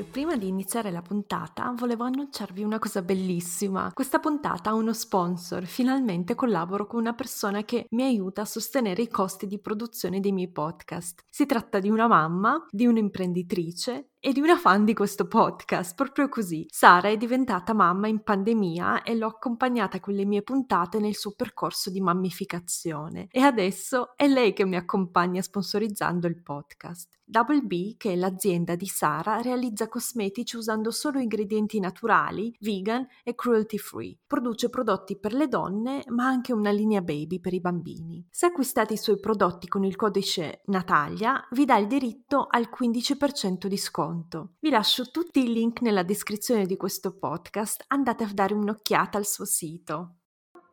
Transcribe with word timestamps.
Ragazze, 0.00 0.04
prima 0.04 0.36
di 0.36 0.48
iniziare 0.48 0.90
la 0.90 1.02
puntata 1.02 1.72
volevo 1.76 2.04
annunciarvi 2.04 2.62
una 2.62 2.78
cosa 2.78 3.02
bellissima. 3.02 3.90
Questa 3.92 4.18
puntata 4.18 4.70
ha 4.70 4.74
uno 4.74 4.92
sponsor. 4.92 5.64
Finalmente 5.64 6.34
collaboro 6.34 6.86
con 6.86 7.00
una 7.00 7.14
persona 7.14 7.62
che 7.64 7.86
mi 7.90 8.02
aiuta 8.02 8.42
a 8.42 8.46
sostenere 8.46 9.02
i 9.02 9.08
costi 9.08 9.46
di 9.46 9.60
produzione 9.60 10.20
dei 10.20 10.32
miei 10.32 10.50
podcast. 10.50 11.24
Si 11.28 11.46
tratta 11.46 11.78
di 11.78 11.90
una 11.90 12.06
mamma, 12.08 12.66
di 12.70 12.86
un'imprenditrice 12.86 14.10
e 14.22 14.32
di 14.32 14.40
una 14.40 14.58
fan 14.58 14.84
di 14.84 14.92
questo 14.92 15.26
podcast, 15.26 15.94
proprio 15.94 16.28
così. 16.28 16.66
Sara 16.68 17.08
è 17.08 17.16
diventata 17.16 17.72
mamma 17.72 18.06
in 18.06 18.22
pandemia 18.22 19.02
e 19.02 19.16
l'ho 19.16 19.28
accompagnata 19.28 19.98
con 19.98 20.12
le 20.12 20.26
mie 20.26 20.42
puntate 20.42 20.98
nel 20.98 21.16
suo 21.16 21.32
percorso 21.34 21.88
di 21.88 22.02
mammificazione 22.02 23.28
e 23.30 23.40
adesso 23.40 24.14
è 24.16 24.28
lei 24.28 24.52
che 24.52 24.66
mi 24.66 24.76
accompagna 24.76 25.40
sponsorizzando 25.40 26.26
il 26.26 26.42
podcast. 26.42 27.18
Double 27.30 27.62
B, 27.62 27.96
che 27.96 28.12
è 28.12 28.16
l'azienda 28.16 28.74
di 28.74 28.86
Sara, 28.86 29.40
realizza 29.40 29.86
cosmetici 29.86 30.56
usando 30.56 30.90
solo 30.90 31.20
ingredienti 31.20 31.78
naturali, 31.78 32.52
vegan 32.58 33.06
e 33.22 33.36
cruelty 33.36 33.78
free. 33.78 34.18
Produce 34.26 34.68
prodotti 34.68 35.16
per 35.16 35.32
le 35.32 35.46
donne, 35.46 36.02
ma 36.08 36.26
anche 36.26 36.52
una 36.52 36.72
linea 36.72 37.02
baby 37.02 37.38
per 37.38 37.54
i 37.54 37.60
bambini. 37.60 38.26
Se 38.28 38.46
acquistate 38.46 38.94
i 38.94 38.98
suoi 38.98 39.20
prodotti 39.20 39.68
con 39.68 39.84
il 39.84 39.94
codice 39.94 40.62
Natalia, 40.66 41.46
vi 41.52 41.64
dà 41.64 41.76
il 41.76 41.86
diritto 41.86 42.48
al 42.50 42.68
15% 42.68 43.66
di 43.66 43.76
sconto 43.76 44.09
conto. 44.10 44.54
Vi 44.58 44.70
lascio 44.70 45.10
tutti 45.10 45.40
i 45.40 45.52
link 45.52 45.80
nella 45.82 46.02
descrizione 46.02 46.66
di 46.66 46.76
questo 46.76 47.16
podcast, 47.16 47.84
andate 47.88 48.24
a 48.24 48.30
dare 48.32 48.54
un'occhiata 48.54 49.16
al 49.16 49.26
suo 49.26 49.44
sito. 49.44 50.16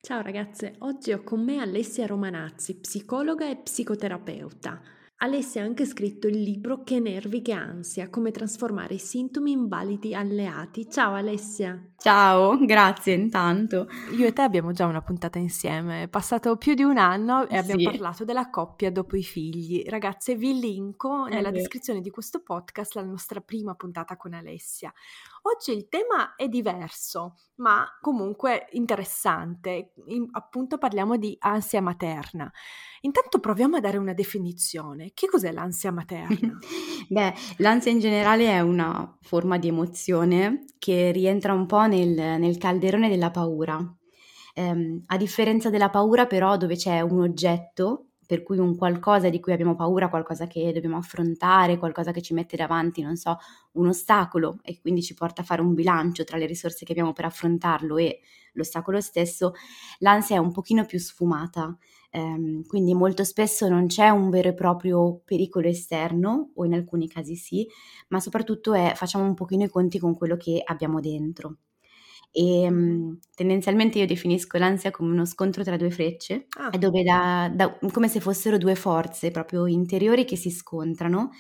Ciao 0.02 0.22
ragazze, 0.22 0.76
oggi 0.80 1.12
ho 1.12 1.22
con 1.22 1.44
me 1.44 1.60
Alessia 1.60 2.08
Romanazzi, 2.08 2.80
psicologa 2.80 3.48
e 3.48 3.58
psicoterapeuta. 3.58 4.82
Alessia 5.20 5.64
ha 5.64 5.66
anche 5.66 5.86
scritto 5.86 6.28
il 6.28 6.40
libro 6.40 6.84
Che 6.84 7.00
nervi 7.00 7.42
che 7.42 7.52
ansia, 7.52 8.08
come 8.08 8.30
trasformare 8.30 8.94
i 8.94 9.00
sintomi 9.00 9.52
in 9.52 9.68
validi 9.68 10.14
alleati. 10.14 10.88
Ciao 10.88 11.16
Alessia. 11.16 11.94
Ciao, 11.98 12.56
grazie 12.64 13.14
intanto. 13.16 13.88
Io 14.16 14.28
e 14.28 14.32
te 14.34 14.44
abbiamo 14.44 14.74
già 14.74 14.86
una 14.86 15.02
puntata 15.02 15.40
insieme, 15.40 16.04
è 16.04 16.08
passato 16.08 16.56
più 16.58 16.76
di 16.76 16.84
un 16.84 17.00
anno 17.00 17.48
e 17.50 17.58
abbiamo 17.58 17.80
Sì. 17.80 17.86
parlato 17.86 18.26
della 18.26 18.52
coppia 18.52 18.92
dopo 18.92 19.16
i 19.18 19.24
figli. 19.24 19.84
Ragazze, 19.88 20.36
vi 20.36 20.60
linko 20.60 21.24
nella 21.26 21.50
vero. 21.50 21.54
descrizione 21.64 22.00
di 22.02 22.12
questo 22.12 22.44
podcast 22.44 22.94
la 22.94 23.02
nostra 23.02 23.42
prima 23.42 23.74
puntata 23.74 24.18
con 24.18 24.34
Alessia. 24.34 24.94
Oggi 25.44 25.72
il 25.72 25.88
tema 25.88 26.36
è 26.36 26.48
diverso, 26.48 27.36
ma 27.56 27.86
comunque 28.02 28.68
interessante. 28.72 29.94
In- 30.08 30.28
appunto 30.32 30.78
parliamo 30.78 31.18
di 31.18 31.36
ansia 31.40 31.82
materna. 31.82 32.52
Intanto 33.02 33.40
proviamo 33.40 33.78
a 33.78 33.80
dare 33.80 33.98
una 33.98 34.14
definizione. 34.14 35.12
Che 35.14 35.28
cos'è 35.28 35.52
l'ansia 35.52 35.92
materna? 35.92 36.58
Beh, 37.08 37.34
l'ansia 37.58 37.92
in 37.92 38.00
generale 38.00 38.48
è 38.48 38.60
una 38.60 39.18
forma 39.22 39.58
di 39.58 39.68
emozione 39.68 40.66
che 40.78 41.12
rientra 41.12 41.54
un 41.54 41.66
po' 41.66 41.86
nel, 41.86 42.10
nel 42.10 42.58
calderone 42.58 43.10
della 43.10 43.32
paura. 43.32 43.80
Ehm, 44.54 45.04
a 45.06 45.18
differenza 45.18 45.70
della 45.70 45.90
paura, 45.90 46.26
però, 46.26 46.58
dove 46.58 46.76
c'è 46.76 47.02
un 47.02 47.22
oggetto, 47.22 48.07
per 48.28 48.44
cui 48.44 48.60
un 48.60 48.76
qualcosa 48.76 49.30
di 49.30 49.40
cui 49.40 49.54
abbiamo 49.54 49.76
paura, 49.76 50.10
qualcosa 50.10 50.46
che 50.48 50.72
dobbiamo 50.74 50.98
affrontare, 50.98 51.78
qualcosa 51.80 52.12
che 52.12 52.22
ci 52.22 52.34
mette 52.36 52.56
davanti, 52.58 53.02
non 53.02 53.16
so, 53.16 53.38
un 53.74 53.88
ostacolo 53.88 54.60
e 54.64 54.80
quindi 54.80 55.02
ci 55.02 55.16
porta 55.16 55.42
a 55.42 55.46
fare 55.46 55.62
un 55.62 55.74
bilancio 55.74 56.24
tra 56.24 56.38
le 56.38 56.46
risorse 56.46 56.86
che 56.86 56.92
abbiamo 56.92 57.14
per 57.14 57.26
affrontarlo 57.26 57.98
e 57.98 58.20
l'ostacolo 58.54 59.00
stesso, 59.02 59.54
l'ansia 60.00 60.36
è 60.36 60.40
un 60.40 60.52
pochino 60.52 60.86
più 60.86 61.00
sfumata. 61.00 61.76
Ehm, 62.12 62.66
quindi 62.66 62.94
molto 62.94 63.24
spesso 63.24 63.68
non 63.70 63.88
c'è 63.88 64.10
un 64.10 64.30
vero 64.30 64.50
e 64.50 64.54
proprio 64.54 65.22
pericolo 65.26 65.68
esterno, 65.68 66.52
o 66.56 66.66
in 66.66 66.74
alcuni 66.74 67.08
casi 67.08 67.36
sì, 67.36 67.68
ma 68.10 68.20
soprattutto 68.20 68.74
è, 68.74 68.94
facciamo 68.96 69.26
un 69.26 69.34
pochino 69.36 69.64
i 69.64 69.70
conti 69.70 70.00
con 70.00 70.16
quello 70.16 70.38
che 70.38 70.62
abbiamo 70.64 71.00
dentro. 71.00 71.58
E 72.40 72.70
mm, 72.70 73.14
tendenzialmente 73.36 73.98
io 73.98 74.06
definisco 74.06 74.58
l'ansia 74.60 74.92
come 74.92 75.12
uno 75.12 75.26
scontro 75.26 75.64
tra 75.64 75.76
due 75.76 75.90
frecce, 75.90 76.46
Ah, 76.60 76.70
dove 76.78 77.02
da, 77.04 77.52
da- 77.54 77.78
come 77.92 78.08
se 78.10 78.20
fossero 78.20 78.58
due 78.60 78.76
forze 78.76 79.32
proprio 79.32 79.66
interiori 79.66 80.24
che 80.26 80.36
si 80.36 80.52
scontrano 80.52 81.32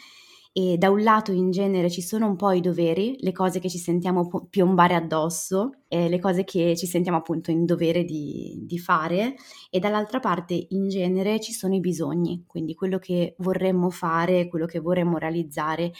e 0.51 0.75
da 0.77 0.89
un 0.89 1.03
lato 1.03 1.31
in 1.31 1.51
genere 1.51 1.89
ci 1.91 2.01
sono 2.01 2.25
un 2.27 2.35
po' 2.35 2.51
i 2.51 2.61
doveri, 2.61 3.15
le 3.19 3.31
cose 3.31 3.59
che 3.59 3.69
ci 3.69 3.77
sentiamo 3.77 4.27
po- 4.27 4.47
piombare 4.49 4.95
addosso, 4.95 5.69
eh, 5.87 6.09
le 6.09 6.19
cose 6.19 6.43
che 6.43 6.75
ci 6.75 6.85
sentiamo 6.85 7.17
appunto 7.17 7.51
in 7.51 7.65
dovere 7.65 8.03
di, 8.03 8.59
di 8.61 8.77
fare 8.77 9.35
e 9.69 9.79
dall'altra 9.79 10.19
parte 10.19 10.67
in 10.69 10.89
genere 10.89 11.39
ci 11.39 11.53
sono 11.53 11.75
i 11.75 11.79
bisogni, 11.79 12.43
quindi 12.45 12.75
quello 12.75 12.99
che 12.99 13.35
vorremmo 13.39 13.89
fare, 13.89 14.47
quello 14.47 14.65
che 14.65 14.79
vorremmo 14.79 15.17
realizzare 15.17 15.91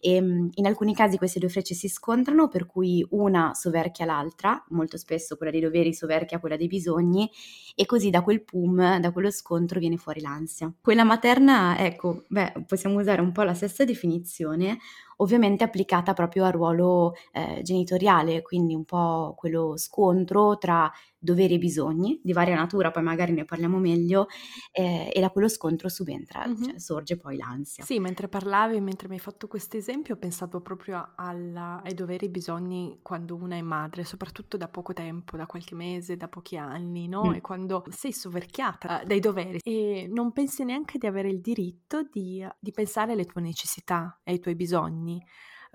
e 0.00 0.20
mm, 0.20 0.48
in 0.54 0.66
alcuni 0.66 0.94
casi 0.94 1.16
queste 1.16 1.38
due 1.38 1.48
frecce 1.48 1.74
si 1.74 1.88
scontrano 1.88 2.48
per 2.48 2.66
cui 2.66 3.06
una 3.10 3.52
soverchia 3.54 4.04
l'altra, 4.04 4.62
molto 4.70 4.96
spesso 4.96 5.36
quella 5.36 5.52
dei 5.52 5.60
doveri 5.60 5.92
soverchia 5.94 6.38
quella 6.38 6.56
dei 6.56 6.66
bisogni 6.66 7.30
e 7.74 7.86
così 7.86 8.10
da 8.10 8.22
quel 8.22 8.44
pum, 8.44 8.98
da 9.00 9.12
quello 9.12 9.30
scontro 9.30 9.78
viene 9.80 9.96
fuori 9.96 10.20
l'ansia. 10.20 10.72
Quella 10.80 11.04
materna, 11.04 11.78
ecco, 11.78 12.24
beh, 12.28 12.64
possiamo 12.66 12.98
usare 13.00 13.20
un 13.20 13.32
po' 13.32 13.42
la 13.42 13.54
stessa 13.54 13.84
definizione, 13.84 14.78
ovviamente 15.18 15.64
applicata 15.64 16.12
proprio 16.12 16.44
al 16.44 16.52
ruolo 16.52 17.14
eh, 17.32 17.60
genitoriale, 17.62 18.42
quindi 18.42 18.74
un 18.74 18.84
po' 18.84 19.34
quello 19.36 19.76
scontro 19.76 20.58
tra 20.58 20.90
doveri 21.18 21.54
e 21.54 21.58
bisogni 21.58 22.20
di 22.22 22.32
varia 22.32 22.56
natura, 22.56 22.90
poi 22.90 23.02
magari 23.04 23.32
ne 23.32 23.44
parliamo 23.44 23.78
meglio, 23.78 24.26
eh, 24.72 25.10
e 25.12 25.20
da 25.20 25.30
quello 25.30 25.48
scontro 25.48 25.88
subentra, 25.88 26.46
Mhm. 26.46 26.62
cioè 26.64 26.78
sorge 26.78 27.16
poi 27.16 27.36
l'ansia. 27.36 27.84
Sì, 27.84 27.98
mentre 28.00 28.28
parlavi, 28.28 28.80
mentre 28.80 29.08
mi 29.08 29.14
hai 29.14 29.20
fatto 29.20 29.46
questo 29.48 29.76
esempio, 29.76 30.14
ho 30.14 30.18
pensato 30.18 30.60
proprio 30.60 31.12
alla- 31.16 31.82
ai 31.84 31.94
doveri 31.94 32.26
e 32.26 32.30
bisogni 32.30 32.98
quando 33.02 33.34
una 33.36 33.56
è 33.56 33.62
madre, 33.62 34.04
soprattutto 34.04 34.56
da 34.56 34.68
poco 34.68 34.92
tempo, 34.92 35.36
da 35.36 35.46
qualche 35.46 35.74
mese, 35.74 36.16
da 36.16 36.28
pochi 36.28 36.56
anni, 36.56 37.06
no? 37.08 37.24
Mm. 37.30 37.34
E 37.34 37.40
quando 37.40 37.84
sei 37.90 38.12
soverchiata 38.12 39.02
dai 39.04 39.20
doveri 39.20 39.58
e 39.62 40.08
non 40.10 40.32
pensi 40.32 40.64
neanche 40.64 40.98
di 40.98 41.06
avere 41.06 41.28
il 41.28 41.40
diritto 41.40 42.02
di, 42.10 42.46
di 42.58 42.70
pensare 42.72 43.12
alle 43.12 43.24
tue 43.26 43.40
necessità 43.40 44.20
e 44.24 44.32
ai 44.32 44.38
tuoi 44.40 44.54
bisogni. 44.54 45.22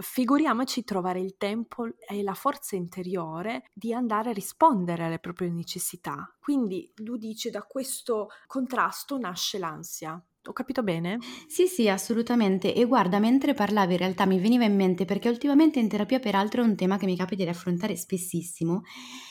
Figuriamoci 0.02 0.84
trovare 0.84 1.20
il 1.20 1.38
tempo 1.38 1.86
e 2.08 2.24
la 2.24 2.34
forza 2.34 2.76
interiore 2.76 3.70
di 3.74 3.94
andare 3.94 4.32
a 4.32 4.34
rispondere 4.34 5.06
alle 5.06 5.20
proprie 5.20 5.50
necessità. 5.50 6.36
Quindi 6.40 6.92
lui 6.98 7.20
dice 7.20 7.50
da 7.50 7.64
questo 7.64 8.30
contrasto 8.48 9.18
nasce 9.18 9.60
l'ansia. 9.60 10.22
Ho 10.46 10.54
capito 10.54 10.82
bene? 10.82 11.20
Sì, 11.48 11.68
sì, 11.68 11.88
assolutamente. 11.88 12.74
E 12.74 12.86
guarda, 12.86 13.20
mentre 13.20 13.54
parlavi 13.54 13.94
in 13.94 14.00
realtà 14.00 14.26
mi 14.26 14.40
veniva 14.40 14.66
in 14.66 14.76
mente, 14.76 15.06
perché 15.06 15.30
ultimamente 15.30 15.80
in 15.80 15.88
terapia 15.88 16.20
peraltro 16.20 16.64
è 16.64 16.66
un 16.66 16.76
tema 16.76 16.98
che 16.98 17.06
mi 17.06 17.16
capita 17.16 17.44
di 17.44 17.50
affrontare 17.50 17.96
spessissimo, 17.96 18.82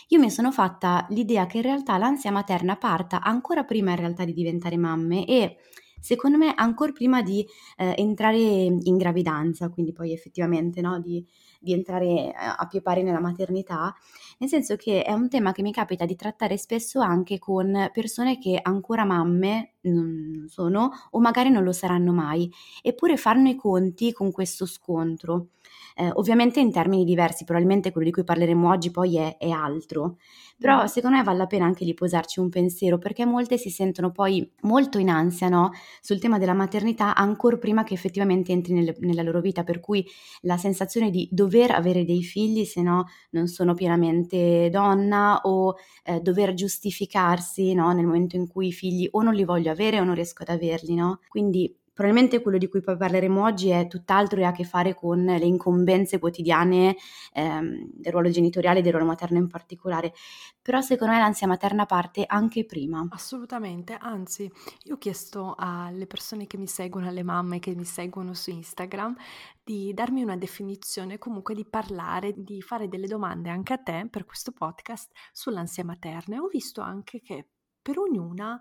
io 0.09 0.19
mi 0.21 0.31
sono 0.31 0.53
fatta 0.53 1.07
l'idea 1.11 1.47
che 1.47 1.57
in 1.57 1.65
realtà 1.65 1.97
l'ansia 1.99 2.31
materna 2.31 2.77
parta 2.77 3.23
ancora 3.23 3.65
prima 3.65 3.91
in 3.91 3.97
realtà 3.97 4.25
di 4.25 4.33
diventare 4.33 4.77
mamme 4.77 5.27
e 5.27 5.57
secondo 6.01 6.39
me 6.39 6.53
ancora 6.55 6.93
prima 6.93 7.23
di 7.23 7.47
eh, 7.77 7.95
entrare 7.97 8.39
in 8.39 8.97
gravidanza, 8.97 9.69
quindi 9.69 9.93
poi 9.93 10.13
effettivamente 10.13 10.81
no, 10.81 11.01
di, 11.01 11.25
di 11.61 11.73
entrare 11.73 12.07
eh, 12.07 12.35
a 12.35 12.67
più 12.67 12.83
pari 12.83 13.03
nella 13.03 13.21
maternità, 13.21 13.95
nel 14.39 14.49
senso 14.49 14.77
che 14.77 15.03
è 15.03 15.13
un 15.13 15.29
tema 15.29 15.53
che 15.53 15.63
mi 15.63 15.73
capita 15.73 16.05
di 16.05 16.17
trattare 16.17 16.57
spesso 16.57 17.01
anche 17.01 17.39
con 17.39 17.91
persone 17.93 18.39
che 18.39 18.59
ancora 18.61 19.05
mamme 19.05 19.75
non 19.83 20.45
sono 20.49 20.91
o 21.11 21.21
magari 21.21 21.51
non 21.51 21.65
lo 21.65 21.73
saranno 21.73 22.13
mai, 22.13 22.51
eppure 22.83 23.17
fanno 23.17 23.49
i 23.49 23.55
conti 23.55 24.13
con 24.13 24.31
questo 24.31 24.67
scontro. 24.67 25.49
Eh, 25.97 26.11
ovviamente 26.15 26.61
in 26.61 26.71
termini 26.73 27.05
diversi, 27.05 27.45
probabilmente 27.45 27.91
quello 27.93 28.07
di 28.07 28.13
cui 28.13 28.25
parleremo 28.25 28.69
oggi 28.69 28.91
poi 28.91 29.17
è, 29.19 29.37
è 29.39 29.51
altro, 29.51 30.17
però 30.59 30.83
Mm. 30.83 30.87
secondo 30.87 31.17
me 31.17 31.23
vale 31.23 31.39
la 31.39 31.47
pena 31.47 31.65
anche 31.65 31.85
lì 31.85 31.95
posarci 31.95 32.41
un 32.41 32.49
pensiero 32.49 32.99
perché 32.99 33.25
molte 33.25 33.57
si 33.59 33.71
sentono 33.71 34.11
poi 34.11 34.49
molto 34.63 34.99
in 34.99 35.09
ansia 35.09 35.49
no? 35.49 35.71
sul 36.01 36.19
tema 36.21 36.39
della 36.39 36.53
maternità 36.55 37.15
ancora 37.15 37.57
prima 37.57 37.83
che 37.85 37.95
effettivamente 37.95 38.53
entri 38.53 38.73
nelle- 38.75 38.97
nella 39.01 39.23
loro 39.23 39.41
vita, 39.41 39.65
per 39.65 39.81
cui 39.81 40.07
la 40.43 40.57
sensazione 40.57 41.11
di 41.11 41.29
dover 41.31 41.71
avere 41.73 42.05
dei 42.05 42.23
figli 42.23 42.65
se 42.65 42.83
no 42.83 43.07
non 43.31 43.47
sono 43.47 43.75
pienamente 43.75 44.69
donna 44.71 45.41
o 45.45 45.75
eh, 46.05 46.21
dover 46.21 46.55
giustificarsi 46.55 47.75
no? 47.75 47.93
nel 47.93 48.05
momento 48.07 48.37
in 48.37 48.47
cui 48.47 48.69
i 48.69 48.73
figli 48.73 49.09
o 49.11 49.23
non 49.23 49.35
li 49.35 49.45
voglio 49.45 49.71
avere 49.71 50.01
o 50.01 50.05
non 50.05 50.15
riesco 50.15 50.43
ad 50.43 50.49
averli, 50.51 50.95
no? 50.95 51.21
Quindi 51.29 51.75
Probabilmente 52.01 52.41
quello 52.41 52.57
di 52.57 52.67
cui 52.67 52.81
poi 52.81 52.97
parleremo 52.97 53.45
oggi 53.45 53.69
è 53.69 53.87
tutt'altro 53.87 54.41
e 54.41 54.45
ha 54.45 54.49
a 54.49 54.53
che 54.53 54.65
fare 54.65 54.95
con 54.95 55.23
le 55.23 55.45
incombenze 55.45 56.19
quotidiane 56.19 56.97
ehm, 57.35 57.91
del 57.93 58.11
ruolo 58.11 58.31
genitoriale 58.31 58.81
del 58.81 58.93
ruolo 58.93 59.07
materno 59.07 59.37
in 59.37 59.49
particolare, 59.49 60.15
però 60.63 60.81
secondo 60.81 61.13
me 61.13 61.19
l'ansia 61.19 61.47
materna 61.47 61.85
parte 61.85 62.25
anche 62.27 62.65
prima. 62.65 63.07
Assolutamente, 63.11 63.99
anzi, 64.01 64.51
io 64.85 64.95
ho 64.95 64.97
chiesto 64.97 65.55
alle 65.59 66.07
persone 66.07 66.47
che 66.47 66.57
mi 66.57 66.67
seguono, 66.67 67.07
alle 67.07 67.23
mamme 67.23 67.59
che 67.59 67.75
mi 67.75 67.85
seguono 67.85 68.33
su 68.33 68.49
Instagram, 68.49 69.15
di 69.63 69.93
darmi 69.93 70.23
una 70.23 70.39
definizione, 70.39 71.19
comunque 71.19 71.55
di 71.55 71.67
parlare, 71.67 72.33
di 72.35 72.63
fare 72.63 72.89
delle 72.89 73.09
domande 73.09 73.51
anche 73.51 73.75
a 73.75 73.79
te 73.79 74.07
per 74.09 74.25
questo 74.25 74.53
podcast 74.53 75.13
sull'ansia 75.33 75.85
materna. 75.85 76.37
E 76.37 76.39
ho 76.39 76.47
visto 76.47 76.81
anche 76.81 77.21
che 77.21 77.47
per 77.83 77.99
ognuna 77.99 78.59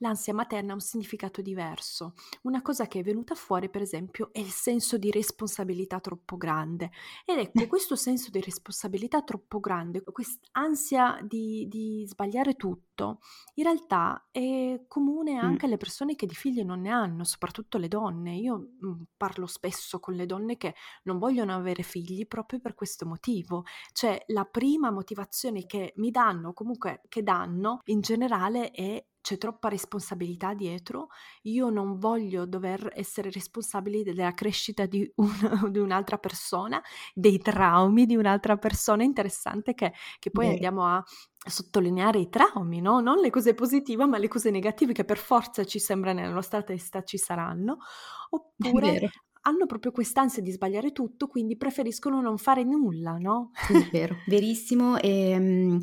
l'ansia 0.00 0.34
materna 0.34 0.72
ha 0.72 0.74
un 0.74 0.80
significato 0.80 1.40
diverso. 1.40 2.14
Una 2.42 2.62
cosa 2.62 2.86
che 2.86 3.00
è 3.00 3.02
venuta 3.02 3.34
fuori, 3.34 3.70
per 3.70 3.82
esempio, 3.82 4.30
è 4.32 4.40
il 4.40 4.50
senso 4.50 4.98
di 4.98 5.10
responsabilità 5.10 6.00
troppo 6.00 6.36
grande. 6.36 6.90
Ed 7.24 7.38
ecco, 7.38 7.66
questo 7.68 7.96
senso 7.96 8.30
di 8.30 8.40
responsabilità 8.40 9.22
troppo 9.22 9.60
grande, 9.60 10.02
quest'ansia 10.02 11.18
di, 11.22 11.66
di 11.68 12.04
sbagliare 12.06 12.54
tutto, 12.54 13.20
in 13.54 13.64
realtà 13.64 14.28
è 14.30 14.84
comune 14.88 15.38
anche 15.38 15.66
alle 15.66 15.76
persone 15.76 16.14
che 16.14 16.26
di 16.26 16.34
figli 16.34 16.62
non 16.62 16.80
ne 16.80 16.90
hanno, 16.90 17.24
soprattutto 17.24 17.78
le 17.78 17.88
donne. 17.88 18.36
Io 18.36 18.72
mm, 18.84 19.02
parlo 19.16 19.46
spesso 19.46 20.00
con 20.00 20.14
le 20.14 20.26
donne 20.26 20.56
che 20.56 20.74
non 21.04 21.18
vogliono 21.18 21.54
avere 21.54 21.82
figli 21.82 22.26
proprio 22.26 22.60
per 22.60 22.74
questo 22.74 23.06
motivo. 23.06 23.64
Cioè, 23.92 24.22
la 24.28 24.44
prima 24.44 24.90
motivazione 24.90 25.66
che 25.66 25.92
mi 25.96 26.10
danno, 26.10 26.52
comunque 26.52 27.02
che 27.08 27.22
danno 27.22 27.80
in 27.84 28.00
generale 28.00 28.70
è 28.70 29.04
c'è 29.20 29.36
troppa 29.38 29.68
responsabilità 29.68 30.54
dietro, 30.54 31.08
io 31.42 31.68
non 31.68 31.98
voglio 31.98 32.46
dover 32.46 32.90
essere 32.94 33.30
responsabile 33.30 34.02
della 34.02 34.32
crescita 34.32 34.86
di, 34.86 35.10
un, 35.16 35.28
di 35.70 35.78
un'altra 35.78 36.18
persona, 36.18 36.82
dei 37.14 37.38
traumi 37.38 38.06
di 38.06 38.16
un'altra 38.16 38.56
persona. 38.56 39.02
Interessante 39.02 39.74
che, 39.74 39.92
che 40.18 40.30
poi 40.30 40.46
Beh. 40.46 40.52
andiamo 40.52 40.86
a 40.86 41.04
sottolineare 41.48 42.18
i 42.18 42.28
traumi, 42.28 42.80
no? 42.80 43.00
non 43.00 43.18
le 43.18 43.30
cose 43.30 43.54
positive, 43.54 44.06
ma 44.06 44.18
le 44.18 44.28
cose 44.28 44.50
negative 44.50 44.92
che 44.92 45.04
per 45.04 45.18
forza 45.18 45.64
ci 45.64 45.78
sembra 45.78 46.12
nella 46.12 46.32
nostra 46.32 46.62
testa 46.62 47.02
ci 47.02 47.18
saranno. 47.18 47.78
Oppure 48.30 49.10
hanno 49.42 49.64
proprio 49.66 49.90
quest'ansia 49.90 50.42
di 50.42 50.50
sbagliare 50.50 50.92
tutto, 50.92 51.26
quindi 51.26 51.56
preferiscono 51.56 52.20
non 52.20 52.36
fare 52.36 52.62
nulla, 52.62 53.16
no? 53.16 53.52
È 53.54 53.88
vero, 53.90 54.16
verissimo. 54.26 54.98
E, 54.98 55.36
um, 55.36 55.80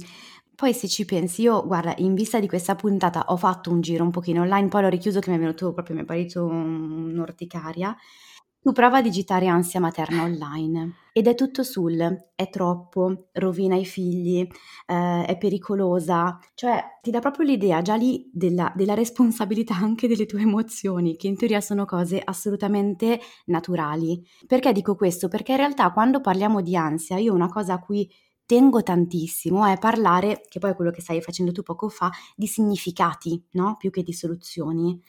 poi 0.58 0.74
se 0.74 0.88
ci 0.88 1.06
pensi, 1.06 1.44
io 1.44 1.64
guarda, 1.68 1.94
in 1.98 2.16
vista 2.16 2.40
di 2.40 2.48
questa 2.48 2.74
puntata 2.74 3.26
ho 3.28 3.38
fatto 3.38 3.70
un 3.70 3.80
giro 3.80 4.04
un 4.04 4.10
pochino 4.10 4.42
online, 4.42 4.70
poi 4.70 4.82
l'ho 4.82 4.90
richiuso 4.90 5.20
che 5.20 5.30
mi 5.30 5.36
è 5.36 5.40
venuto 5.40 5.72
proprio, 5.72 5.96
mi 5.96 6.02
è 6.02 6.06
parito 6.06 6.46
un'orticaria. 6.46 7.96
Tu 8.60 8.72
prova 8.72 8.98
a 8.98 9.02
digitare 9.04 9.46
ansia 9.46 9.80
materna 9.80 10.24
online 10.24 10.94
ed 11.14 11.28
è 11.28 11.36
tutto 11.36 11.62
sul 11.62 12.26
è 12.34 12.50
troppo, 12.50 13.28
rovina 13.34 13.76
i 13.76 13.86
figli, 13.86 14.48
eh, 14.88 15.26
è 15.26 15.38
pericolosa, 15.38 16.40
cioè 16.56 16.84
ti 17.04 17.12
dà 17.12 17.20
proprio 17.20 17.46
l'idea 17.46 17.84
già 17.84 17.94
lì 17.94 18.28
della, 18.34 18.74
della 18.76 18.96
responsabilità 18.96 19.76
anche 19.78 20.08
delle 20.08 20.26
tue 20.26 20.42
emozioni, 20.42 21.18
che 21.18 21.28
in 21.28 21.38
teoria 21.38 21.62
sono 21.62 21.86
cose 21.86 22.20
assolutamente 22.20 23.20
naturali. 23.46 24.26
Perché 24.48 24.72
dico 24.72 24.96
questo? 24.96 25.28
Perché 25.28 25.52
in 25.52 25.60
realtà 25.60 25.92
quando 25.92 26.20
parliamo 26.20 26.62
di 26.62 26.76
ansia, 26.76 27.18
io 27.20 27.36
una 27.36 27.48
cosa 27.48 27.74
a 27.74 27.80
cui 27.80 28.10
tengo 28.48 28.82
tantissimo 28.82 29.66
è 29.66 29.78
parlare, 29.78 30.42
che 30.48 30.58
poi 30.58 30.72
è 30.72 30.76
quello 30.76 30.90
che 30.90 31.02
stai 31.02 31.22
facendo 31.22 31.52
tu 31.52 31.62
poco 31.62 31.90
fa, 31.90 32.10
di 32.36 32.48
significati, 32.48 33.44
no? 33.52 33.76
Più 33.78 33.92
che 33.92 34.02
di 34.02 34.14
soluzioni. 34.14 35.00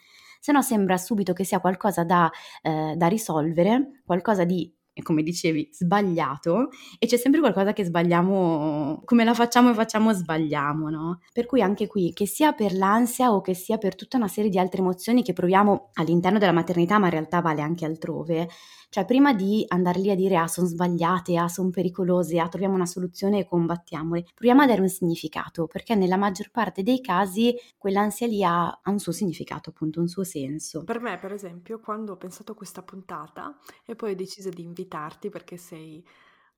Se 0.41 0.53
no 0.53 0.61
sembra 0.61 0.99
subito 0.99 1.33
che 1.33 1.45
sia 1.45 1.61
qualcosa 1.61 2.05
da, 2.05 2.31
eh, 2.63 2.95
da 2.97 3.07
risolvere, 3.07 4.03
qualcosa 4.05 4.45
di 4.45 4.71
come 5.03 5.23
dicevi, 5.23 5.69
sbagliato 5.73 6.69
e 6.99 7.07
c'è 7.07 7.17
sempre 7.17 7.41
qualcosa 7.41 7.73
che 7.73 7.85
sbagliamo, 7.85 9.03
come 9.05 9.25
la 9.25 9.35
facciamo 9.35 9.71
e 9.71 9.75
facciamo 9.75 10.13
sbagliamo, 10.13 10.89
no? 10.89 11.21
Per 11.33 11.47
cui 11.47 11.63
anche 11.63 11.87
qui, 11.87 12.13
che 12.13 12.27
sia 12.27 12.53
per 12.53 12.75
l'ansia 12.75 13.33
o 13.33 13.41
che 13.41 13.55
sia 13.55 13.79
per 13.79 13.95
tutta 13.95 14.17
una 14.17 14.29
serie 14.29 14.51
di 14.51 14.59
altre 14.59 14.81
emozioni 14.81 15.23
che 15.23 15.33
proviamo 15.33 15.91
all'interno 15.95 16.39
della 16.39 16.53
maternità, 16.53 16.99
ma 16.99 17.07
in 17.07 17.13
realtà 17.13 17.41
vale 17.41 17.63
anche 17.63 17.85
altrove, 17.85 18.49
cioè, 18.91 19.05
prima 19.05 19.35
di 19.35 19.67
andare 19.69 20.01
lì 20.01 20.11
a 20.11 20.15
dire 20.15 20.37
ah, 20.37 20.47
sono 20.47 20.67
sbagliate, 20.67 21.37
ah, 21.37 21.49
sono 21.49 21.69
pericolose, 21.69 22.39
ah, 22.41 22.49
troviamo 22.49 22.75
una 22.75 22.87
soluzione 22.87 23.41
e 23.41 23.47
combattiamole, 23.47 24.25
proviamo 24.33 24.63
a 24.63 24.67
dare 24.67 24.81
un 24.81 24.89
significato, 24.89 25.67
perché 25.67 25.95
nella 25.95 26.17
maggior 26.17 26.51
parte 26.51 26.83
dei 26.83 27.03
casi 27.03 27.55
quell'ansia 27.77 28.27
lì 28.27 28.43
ha, 28.43 28.67
ha 28.67 28.91
un 28.91 28.99
suo 28.99 29.13
significato, 29.13 29.71
appunto, 29.71 30.01
un 30.01 30.09
suo 30.09 30.25
senso. 30.25 30.85
Per 30.85 31.01
me, 31.01 31.19
per 31.19 31.33
esempio, 31.33 31.81
quando 31.81 32.13
ho 32.13 32.17
pensato 32.17 32.53
a 32.53 32.55
questa 32.55 32.83
puntata 32.83 33.59
e 33.85 33.95
poi 33.95 34.13
ho 34.13 34.17
deciso 34.17 34.49
di 34.49 34.63
invitarti 34.89 35.29
perché 35.29 35.57
sei 35.59 36.03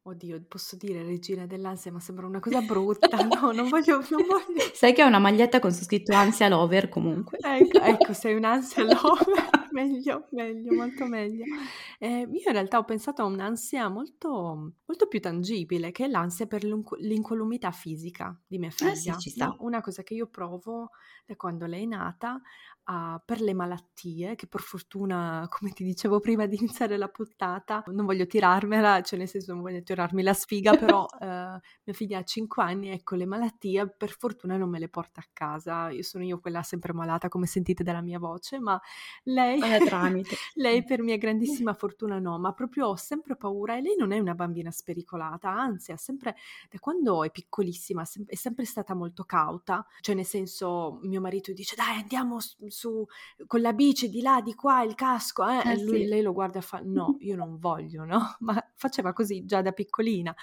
Oddio, 0.02 0.42
posso 0.48 0.76
dire 0.76 1.02
regina 1.02 1.44
dell'ansia, 1.44 1.92
ma 1.92 2.00
sembra 2.00 2.26
una 2.26 2.40
cosa 2.40 2.62
brutta. 2.62 3.08
No, 3.40 3.52
non 3.52 3.68
voglio, 3.68 4.02
non 4.08 4.24
voglio. 4.26 4.70
Sai 4.72 4.94
che 4.94 5.02
ho 5.02 5.06
una 5.06 5.18
maglietta 5.18 5.60
con 5.60 5.72
su 5.72 5.84
scritto 5.84 6.14
ansia 6.14 6.48
lover 6.48 6.88
comunque. 6.88 7.38
Ecco, 7.38 7.80
ecco 7.80 8.12
sei 8.14 8.34
un'ansia 8.34 8.82
lover. 8.88 9.68
meglio, 9.72 10.26
meglio, 10.30 10.74
molto 10.74 11.06
meglio. 11.06 11.44
Eh, 11.98 12.20
io 12.20 12.46
in 12.46 12.52
realtà 12.52 12.78
ho 12.78 12.84
pensato 12.84 13.20
a 13.20 13.26
un'ansia 13.26 13.88
molto, 13.88 14.72
molto 14.86 15.06
più 15.06 15.20
tangibile, 15.20 15.92
che 15.92 16.06
è 16.06 16.08
l'ansia 16.08 16.46
per 16.46 16.64
l'incolumità 16.64 17.70
fisica 17.70 18.34
di 18.46 18.58
mia 18.58 18.70
figlia. 18.70 18.92
Eh 18.92 18.96
sì, 18.96 19.12
ci 19.18 19.30
sta. 19.30 19.54
Una 19.58 19.82
cosa 19.82 20.02
che 20.02 20.14
io 20.14 20.26
provo 20.28 20.90
da 21.26 21.36
quando 21.36 21.66
lei 21.66 21.82
è 21.82 21.86
nata 21.86 22.40
per 23.24 23.40
le 23.40 23.54
malattie, 23.54 24.34
che 24.34 24.48
per 24.48 24.60
fortuna, 24.62 25.46
come 25.48 25.70
ti 25.70 25.84
dicevo 25.84 26.18
prima 26.18 26.46
di 26.46 26.56
iniziare 26.56 26.96
la 26.96 27.06
puntata, 27.06 27.84
non 27.86 28.04
voglio 28.04 28.26
tirarmela, 28.26 29.00
cioè 29.02 29.18
nel 29.18 29.28
senso 29.28 29.52
non 29.52 29.62
voglio 29.62 29.82
tirarmi 29.90 30.22
la 30.22 30.34
sfiga, 30.34 30.76
però 30.76 31.04
uh, 31.04 31.26
mia 31.84 31.94
figlia 31.94 32.18
ha 32.18 32.22
5 32.22 32.62
anni, 32.62 32.90
ecco, 32.90 33.16
le 33.16 33.26
malattie 33.26 33.88
per 33.88 34.10
fortuna 34.10 34.56
non 34.56 34.68
me 34.68 34.78
le 34.78 34.88
porta 34.88 35.20
a 35.20 35.26
casa. 35.32 35.90
Io 35.90 36.02
sono 36.02 36.22
io 36.24 36.38
quella 36.38 36.62
sempre 36.62 36.92
malata, 36.92 37.28
come 37.28 37.46
sentite 37.46 37.82
dalla 37.82 38.00
mia 38.00 38.18
voce, 38.18 38.60
ma 38.60 38.80
lei, 39.24 39.60
lei 40.54 40.84
per 40.84 41.02
mia 41.02 41.16
grandissima 41.16 41.74
fortuna 41.74 42.18
no, 42.18 42.38
ma 42.38 42.52
proprio 42.52 42.86
ho 42.86 42.96
sempre 42.96 43.36
paura 43.36 43.76
e 43.76 43.80
lei 43.80 43.96
non 43.98 44.12
è 44.12 44.18
una 44.18 44.34
bambina 44.34 44.70
spericolata, 44.70 45.50
anzi, 45.50 45.90
ha 45.90 45.96
sempre, 45.96 46.36
da 46.70 46.78
quando 46.78 47.24
è 47.24 47.30
piccolissima, 47.30 48.04
è 48.26 48.34
sempre 48.36 48.64
stata 48.64 48.94
molto 48.94 49.24
cauta, 49.24 49.84
cioè 50.00 50.14
nel 50.14 50.24
senso 50.24 51.00
mio 51.02 51.20
marito 51.20 51.52
dice 51.52 51.74
dai 51.74 52.00
andiamo 52.00 52.38
su 52.40 53.04
con 53.46 53.60
la 53.60 53.72
bici 53.72 54.08
di 54.08 54.20
là, 54.20 54.40
di 54.40 54.54
qua, 54.54 54.82
il 54.82 54.94
casco, 54.94 55.46
eh? 55.48 55.62
eh 55.64 55.72
e 55.72 55.82
lui, 55.82 56.02
sì. 56.02 56.06
lei 56.06 56.22
lo 56.22 56.32
guarda 56.32 56.58
e 56.58 56.62
fa 56.62 56.80
no, 56.84 57.16
io 57.20 57.34
non 57.34 57.58
voglio, 57.58 58.04
no? 58.04 58.36
Ma 58.40 58.64
faceva 58.74 59.12
così 59.12 59.44
già 59.44 59.62
da 59.62 59.72
piccolina. 59.80 60.34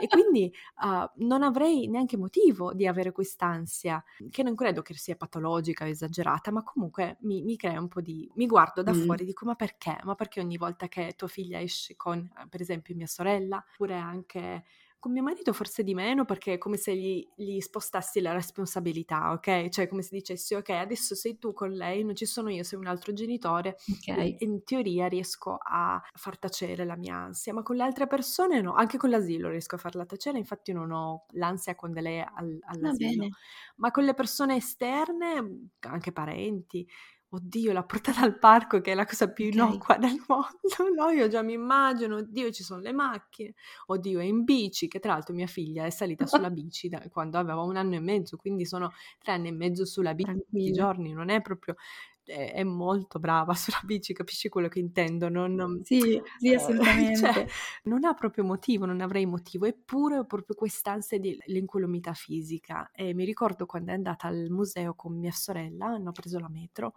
E 0.00 0.06
quindi 0.08 0.52
uh, 0.82 1.24
non 1.24 1.42
avrei 1.42 1.88
neanche 1.88 2.16
motivo 2.16 2.74
di 2.74 2.86
avere 2.86 3.12
quest'ansia, 3.12 4.02
che 4.30 4.42
non 4.42 4.54
credo 4.54 4.82
che 4.82 4.94
sia 4.94 5.16
patologica 5.16 5.84
o 5.84 5.88
esagerata, 5.88 6.50
ma 6.50 6.62
comunque 6.62 7.16
mi, 7.20 7.42
mi 7.42 7.56
crea 7.56 7.80
un 7.80 7.88
po' 7.88 8.00
di... 8.00 8.30
mi 8.34 8.46
guardo 8.46 8.82
da 8.82 8.92
mm. 8.92 9.04
fuori 9.04 9.22
e 9.22 9.26
dico 9.26 9.46
ma 9.46 9.54
perché? 9.54 9.98
Ma 10.04 10.14
perché 10.14 10.40
ogni 10.40 10.56
volta 10.56 10.88
che 10.88 11.14
tua 11.16 11.28
figlia 11.28 11.60
esce 11.60 11.96
con, 11.96 12.30
per 12.48 12.60
esempio, 12.60 12.94
mia 12.94 13.06
sorella, 13.06 13.64
oppure 13.72 13.94
anche 13.94 14.64
con 15.04 15.12
mio 15.12 15.22
marito 15.22 15.52
forse 15.52 15.82
di 15.82 15.92
meno 15.92 16.24
perché 16.24 16.54
è 16.54 16.58
come 16.58 16.78
se 16.78 16.96
gli, 16.96 17.28
gli, 17.36 17.60
spostassi 17.60 18.22
la 18.22 18.32
responsabilità, 18.32 19.32
ok? 19.32 19.68
Cioè 19.68 19.86
come 19.86 20.00
se 20.00 20.08
dicessi 20.16 20.54
ok, 20.54 20.70
adesso 20.70 21.14
sei 21.14 21.38
tu 21.38 21.52
con 21.52 21.72
lei, 21.72 22.02
non 22.04 22.16
ci 22.16 22.24
sono 22.24 22.48
io, 22.48 22.62
sei 22.62 22.78
un 22.78 22.86
altro 22.86 23.12
genitore 23.12 23.76
okay. 24.00 24.36
in 24.38 24.64
teoria 24.64 25.06
riesco 25.06 25.58
a 25.60 26.02
far 26.14 26.38
tacere 26.38 26.86
la 26.86 26.96
mia 26.96 27.16
ansia, 27.16 27.52
ma 27.52 27.62
con 27.62 27.76
le 27.76 27.82
altre 27.82 28.06
persone 28.06 28.62
no, 28.62 28.72
anche 28.72 28.96
con 28.96 29.10
l'asilo 29.10 29.50
riesco 29.50 29.74
a 29.74 29.78
farla 29.78 30.06
tacere, 30.06 30.38
infatti 30.38 30.72
non 30.72 30.90
ho 30.90 31.26
l'ansia 31.32 31.74
quando 31.74 32.00
lei 32.00 32.20
è 32.20 32.26
al, 32.36 32.58
all'asilo, 32.62 33.28
ma 33.76 33.90
con 33.90 34.04
le 34.04 34.14
persone 34.14 34.56
esterne, 34.56 35.68
anche 35.80 36.12
parenti, 36.12 36.88
oddio, 37.34 37.72
l'ha 37.72 37.84
portata 37.84 38.20
al 38.20 38.38
parco 38.38 38.80
che 38.80 38.92
è 38.92 38.94
la 38.94 39.04
cosa 39.04 39.30
più 39.32 39.46
innocua 39.46 39.96
del 39.96 40.22
mondo, 40.28 40.94
no? 40.96 41.10
Io 41.10 41.28
già 41.28 41.42
mi 41.42 41.52
immagino, 41.52 42.16
oddio, 42.16 42.50
ci 42.50 42.62
sono 42.62 42.80
le 42.80 42.92
macchine, 42.92 43.54
oddio, 43.86 44.20
è 44.20 44.24
in 44.24 44.44
bici, 44.44 44.88
che 44.88 44.98
tra 44.98 45.12
l'altro 45.12 45.34
mia 45.34 45.46
figlia 45.46 45.84
è 45.84 45.90
salita 45.90 46.26
sulla 46.26 46.50
bici 46.50 46.88
da 46.88 47.02
quando 47.10 47.38
aveva 47.38 47.62
un 47.62 47.76
anno 47.76 47.94
e 47.94 48.00
mezzo, 48.00 48.36
quindi 48.36 48.64
sono 48.64 48.92
tre 49.18 49.32
anni 49.32 49.48
e 49.48 49.52
mezzo 49.52 49.84
sulla 49.84 50.14
bici 50.14 50.32
tutti 50.32 50.64
i 50.64 50.72
giorni, 50.72 51.12
non 51.12 51.28
è 51.28 51.40
proprio 51.40 51.76
è, 52.24 52.52
è, 52.54 52.64
molto 52.64 53.18
brava 53.18 53.54
sulla 53.54 53.80
bici, 53.84 54.12
capisci 54.12 54.48
quello 54.48 54.68
che 54.68 54.78
intendo? 54.78 55.28
Non, 55.28 55.80
sì, 55.84 56.20
sì, 56.38 56.50
eh, 56.52 56.54
assolutamente. 56.56 57.32
Cioè, 57.32 57.46
non 57.84 58.04
ha 58.04 58.14
proprio 58.14 58.44
motivo, 58.44 58.86
non 58.86 59.00
avrei 59.00 59.26
motivo, 59.26 59.66
eppure 59.66 60.18
ho 60.18 60.24
proprio 60.24 60.54
quest'ansia 60.56 61.18
di 61.18 61.36
l'incolumità 61.46 62.12
fisica. 62.14 62.90
E 62.92 63.14
mi 63.14 63.24
ricordo 63.24 63.66
quando 63.66 63.92
è 63.92 63.94
andata 63.94 64.28
al 64.28 64.48
museo 64.50 64.94
con 64.94 65.18
mia 65.18 65.32
sorella, 65.32 65.86
hanno 65.86 66.12
preso 66.12 66.38
la 66.38 66.48
metro 66.48 66.94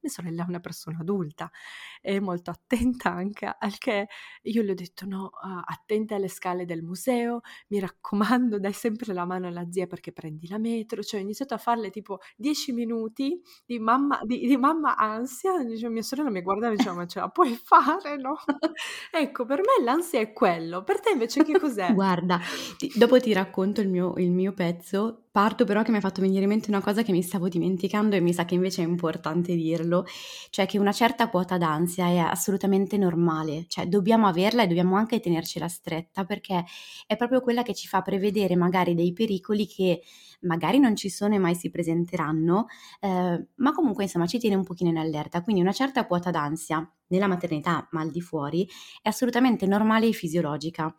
Mia 0.00 0.12
sorella 0.12 0.44
è 0.44 0.48
una 0.48 0.60
persona 0.60 0.98
adulta, 1.00 1.50
è 2.00 2.18
molto 2.20 2.50
attenta 2.50 3.10
anche 3.10 3.52
al 3.58 3.78
che 3.78 4.06
io 4.42 4.62
le 4.62 4.72
ho 4.72 4.74
detto 4.74 5.06
no, 5.06 5.24
uh, 5.24 5.60
attenta 5.64 6.14
alle 6.14 6.28
scale 6.28 6.64
del 6.64 6.82
museo, 6.82 7.40
mi 7.68 7.80
raccomando, 7.80 8.58
dai 8.60 8.72
sempre 8.72 9.12
la 9.12 9.24
mano 9.24 9.48
alla 9.48 9.66
zia 9.70 9.86
perché 9.86 10.12
prendi 10.12 10.46
la 10.48 10.58
metro, 10.58 11.02
cioè 11.02 11.20
ho 11.20 11.22
iniziato 11.22 11.54
a 11.54 11.58
farle 11.58 11.90
tipo 11.90 12.18
10 12.36 12.72
minuti 12.72 13.40
di 13.66 13.78
mamma, 13.78 14.20
di, 14.22 14.46
di 14.46 14.56
mamma 14.56 14.96
ansia, 14.96 15.64
dice, 15.64 15.88
mia 15.88 16.02
sorella 16.02 16.30
mi 16.30 16.42
guardava 16.42 16.74
e 16.74 16.76
diceva 16.76 16.94
ma 16.94 17.06
ce 17.06 17.20
la 17.20 17.28
puoi 17.28 17.56
fare, 17.56 18.16
no? 18.16 18.36
ecco, 19.10 19.44
per 19.44 19.58
me 19.58 19.84
l'ansia 19.84 20.20
è 20.20 20.32
quello, 20.32 20.84
per 20.84 21.00
te 21.00 21.10
invece 21.10 21.42
che 21.42 21.58
cos'è? 21.58 21.92
Guarda, 21.92 22.40
ti, 22.76 22.92
dopo 22.94 23.18
ti 23.18 23.32
racconto 23.32 23.80
il 23.80 23.88
mio, 23.88 24.14
il 24.16 24.30
mio 24.30 24.52
pezzo, 24.52 25.24
Parto 25.38 25.64
però 25.64 25.84
che 25.84 25.92
mi 25.92 25.98
ha 25.98 26.00
fatto 26.00 26.20
venire 26.20 26.42
in 26.42 26.48
mente 26.48 26.68
una 26.68 26.80
cosa 26.80 27.04
che 27.04 27.12
mi 27.12 27.22
stavo 27.22 27.46
dimenticando 27.46 28.16
e 28.16 28.20
mi 28.20 28.32
sa 28.32 28.44
che 28.44 28.54
invece 28.54 28.82
è 28.82 28.86
importante 28.86 29.54
dirlo, 29.88 30.04
cioè 30.50 30.66
che 30.66 30.78
una 30.78 30.92
certa 30.92 31.28
quota 31.28 31.56
d'ansia 31.56 32.06
è 32.06 32.18
assolutamente 32.18 32.96
normale, 32.98 33.64
cioè 33.68 33.86
dobbiamo 33.86 34.26
averla 34.26 34.62
e 34.62 34.66
dobbiamo 34.66 34.96
anche 34.96 35.20
tenercela 35.20 35.68
stretta 35.68 36.24
perché 36.24 36.64
è 37.06 37.16
proprio 37.16 37.40
quella 37.40 37.62
che 37.62 37.74
ci 37.74 37.88
fa 37.88 38.02
prevedere 38.02 38.54
magari 38.54 38.94
dei 38.94 39.12
pericoli 39.12 39.66
che 39.66 40.02
magari 40.42 40.78
non 40.78 40.94
ci 40.94 41.08
sono 41.08 41.34
e 41.34 41.38
mai 41.38 41.54
si 41.54 41.70
presenteranno, 41.70 42.66
eh, 43.00 43.46
ma 43.56 43.72
comunque 43.72 44.04
insomma 44.04 44.26
ci 44.26 44.38
tiene 44.38 44.54
un 44.54 44.64
pochino 44.64 44.90
in 44.90 44.98
allerta, 44.98 45.42
quindi 45.42 45.62
una 45.62 45.72
certa 45.72 46.06
quota 46.06 46.30
d'ansia 46.30 46.88
nella 47.08 47.26
maternità 47.26 47.88
ma 47.92 48.00
al 48.02 48.10
di 48.10 48.20
fuori 48.20 48.68
è 49.02 49.08
assolutamente 49.08 49.66
normale 49.66 50.06
e 50.08 50.12
fisiologica. 50.12 50.94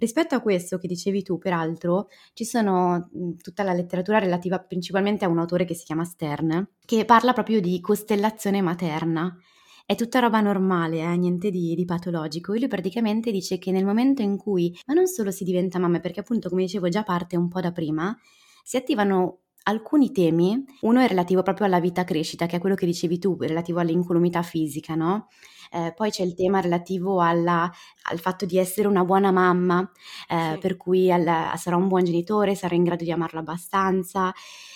Rispetto 0.00 0.34
a 0.34 0.40
questo 0.40 0.78
che 0.78 0.88
dicevi 0.88 1.22
tu, 1.22 1.36
peraltro, 1.36 2.08
ci 2.32 2.46
sono 2.46 3.10
tutta 3.42 3.62
la 3.62 3.74
letteratura 3.74 4.18
relativa 4.18 4.58
principalmente 4.58 5.26
a 5.26 5.28
un 5.28 5.38
autore 5.38 5.66
che 5.66 5.74
si 5.74 5.84
chiama 5.84 6.04
Stern, 6.04 6.66
che 6.86 7.04
parla 7.04 7.34
proprio 7.34 7.60
di 7.60 7.78
costellazione 7.82 8.62
materna. 8.62 9.36
È 9.84 9.94
tutta 9.94 10.20
roba 10.20 10.40
normale, 10.40 11.00
eh? 11.00 11.16
niente 11.18 11.50
di, 11.50 11.74
di, 11.74 11.84
patologico. 11.84 12.54
E 12.54 12.60
lui 12.60 12.68
praticamente 12.68 13.30
dice 13.30 13.58
che 13.58 13.72
nel 13.72 13.84
momento 13.84 14.22
in 14.22 14.38
cui, 14.38 14.74
ma 14.86 14.94
non 14.94 15.06
solo 15.06 15.30
si 15.30 15.44
diventa 15.44 15.78
mamma, 15.78 16.00
perché 16.00 16.20
appunto, 16.20 16.48
come 16.48 16.62
dicevo, 16.62 16.88
già 16.88 17.02
parte 17.02 17.36
un 17.36 17.48
po' 17.48 17.60
da 17.60 17.70
prima, 17.70 18.16
si 18.64 18.78
attivano 18.78 19.40
alcuni 19.64 20.12
temi, 20.12 20.64
uno 20.82 21.00
è 21.00 21.06
relativo 21.06 21.42
proprio 21.42 21.66
alla 21.66 21.80
vita 21.80 22.04
crescita, 22.04 22.46
che 22.46 22.56
è 22.56 22.60
quello 22.60 22.74
che 22.74 22.86
dicevi 22.86 23.18
tu, 23.18 23.36
relativo 23.38 23.80
all'incolumità 23.80 24.42
fisica, 24.42 24.94
no? 24.94 25.28
Eh, 25.72 25.92
poi 25.94 26.10
c'è 26.10 26.24
il 26.24 26.34
tema 26.34 26.60
relativo 26.60 27.20
alla, 27.20 27.70
al 28.10 28.18
fatto 28.18 28.44
di 28.44 28.58
essere 28.58 28.88
una 28.88 29.04
buona 29.04 29.30
mamma, 29.30 29.88
eh, 30.28 30.52
sì. 30.54 30.58
per 30.58 30.76
cui 30.76 31.12
al, 31.12 31.52
sarò 31.56 31.76
un 31.76 31.86
buon 31.86 32.04
genitore, 32.04 32.56
sarò 32.56 32.74
in 32.74 32.82
grado 32.82 33.04
di 33.04 33.12
amarlo 33.12 33.38
abbastanza. 33.38 34.32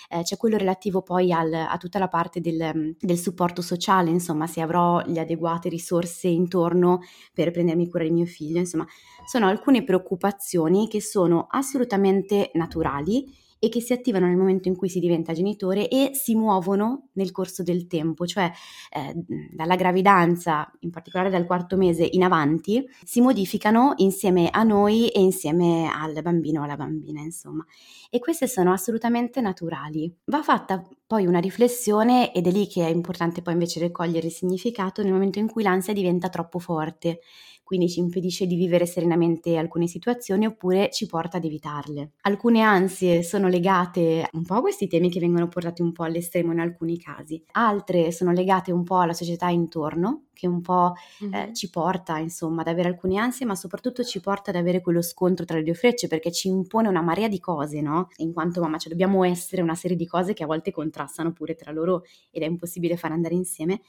Eh, 0.09 0.23
c'è 0.23 0.37
quello 0.37 0.57
relativo 0.57 1.03
poi 1.03 1.33
al, 1.33 1.53
a 1.53 1.77
tutta 1.79 1.99
la 1.99 2.09
parte 2.09 2.41
del, 2.41 2.95
del, 2.97 3.19
supporto 3.19 3.61
sociale, 3.63 4.11
insomma, 4.11 4.47
se 4.47 4.61
avrò 4.61 5.03
le 5.07 5.19
adeguate 5.19 5.69
risorse 5.69 6.29
intorno 6.29 7.01
per 7.33 7.51
prendermi 7.51 7.89
cura 7.89 8.05
di 8.05 8.11
mio 8.11 8.27
figlio, 8.27 8.59
insomma, 8.59 8.87
sono 9.27 9.49
alcune 9.49 9.83
preoccupazioni 9.83 10.87
che 10.87 11.01
sono 11.01 11.47
assolutamente 11.51 12.51
naturali 12.55 13.43
e 13.65 13.71
che 13.71 13.81
si 13.81 13.95
attivano 13.95 14.27
nel 14.27 14.37
momento 14.37 14.69
in 14.69 14.77
cui 14.77 14.91
si 14.91 15.01
diventa 15.01 15.33
genitore 15.33 15.89
e 15.89 16.11
si 16.13 16.35
muovono 16.35 17.09
nel 17.15 17.31
corso 17.31 17.63
del 17.63 17.87
tempo, 17.87 18.27
cioè 18.27 18.51
eh, 18.91 19.15
dalla 19.51 19.75
gravidanza, 19.75 20.71
in 20.81 20.91
particolare 20.91 21.31
dal 21.31 21.47
quarto 21.47 21.79
mese 21.79 22.07
in 22.11 22.23
avanti, 22.23 22.87
si 23.03 23.23
modificano 23.23 23.95
insieme 23.97 24.51
a 24.51 24.63
noi 24.65 25.09
e 25.09 25.21
insieme 25.21 25.91
al 25.91 26.21
bambino 26.21 26.61
o 26.61 26.65
alla 26.65 26.77
bambina, 26.77 27.23
insomma. 27.23 27.65
E 28.11 28.19
queste 28.19 28.47
sono 28.47 28.71
assolutamente 28.71 29.41
naturali. 29.41 30.15
Va 30.27 30.43
fatta 30.43 30.87
poi 31.07 31.25
una 31.25 31.39
riflessione 31.39 32.35
ed 32.35 32.47
è 32.47 32.51
lì 32.51 32.67
che 32.67 32.87
è 32.87 32.91
importante 32.91 33.41
poi 33.41 33.55
invece 33.55 33.81
ricogliere 33.81 34.27
il 34.27 34.33
significato 34.33 35.03
nel 35.03 35.13
momento 35.13 35.39
in 35.39 35.51
cui 35.51 35.63
l'ansia 35.63 35.93
diventa 35.93 36.29
troppo 36.29 36.59
forte 36.59 37.21
quindi 37.65 37.89
ci 37.89 37.99
impedisce 38.01 38.47
di 38.47 38.55
vivere 38.55 38.87
serenamente 38.87 39.57
alcune 39.57 39.87
situazioni 39.89 40.47
oppure 40.47 40.91
ci 40.91 41.07
porta 41.07 41.39
ad 41.39 41.45
evitarle. 41.45 42.13
Alcune 42.23 42.61
ansie 42.61 43.23
sono 43.23 43.49
legate 43.49 44.29
un 44.33 44.45
po' 44.45 44.55
a 44.55 44.61
questi 44.61 44.87
temi 44.87 45.11
che 45.11 45.21
vengono 45.21 45.49
portati 45.49 45.83
un 45.83 45.93
po' 45.93 46.05
all'estremo 46.05 46.53
in 46.53 46.61
alcuni 46.61 46.99
casi, 46.99 47.43
altre 47.53 48.13
sono 48.13 48.33
legate 48.33 48.71
un 48.71 48.85
po' 48.85 48.99
alla 49.01 49.13
società 49.15 49.49
intorno 49.49 50.27
che 50.35 50.47
un 50.47 50.61
po' 50.61 50.93
mm-hmm. 51.25 51.33
eh, 51.33 51.55
ci 51.55 51.71
porta 51.71 52.19
insomma 52.19 52.61
ad 52.61 52.69
avere 52.69 52.89
alcune 52.89 53.17
ansie 53.19 53.47
ma 53.47 53.55
soprattutto 53.55 54.05
ci 54.05 54.21
porta 54.21 54.51
ad 54.51 54.57
avere 54.57 54.83
quello 54.83 55.01
scontro 55.01 55.47
tra 55.47 55.57
le 55.57 55.65
due 55.65 55.75
frecce 55.75 56.07
perché 56.07 56.31
ci 56.31 56.49
impone 56.49 56.89
una 56.89 57.01
marea 57.01 57.29
di 57.29 57.41
cose 57.41 57.81
no? 57.81 58.09
In 58.17 58.35
quanto 58.35 58.61
mamma 58.61 58.77
cioè 58.77 58.91
dobbiamo 58.91 59.25
essere 59.25 59.63
una 59.63 59.75
serie 59.75 59.97
di 59.97 60.07
cose 60.07 60.35
che 60.35 60.43
a 60.43 60.47
volte 60.47 60.71
contrastano 60.73 61.33
pure 61.33 61.55
tra 61.55 61.73
loro 61.73 62.03
ed 62.31 62.43
è 62.43 62.47
impossibile 62.47 62.99
far 62.99 63.13
andare 63.13 63.35
insieme 63.35 63.81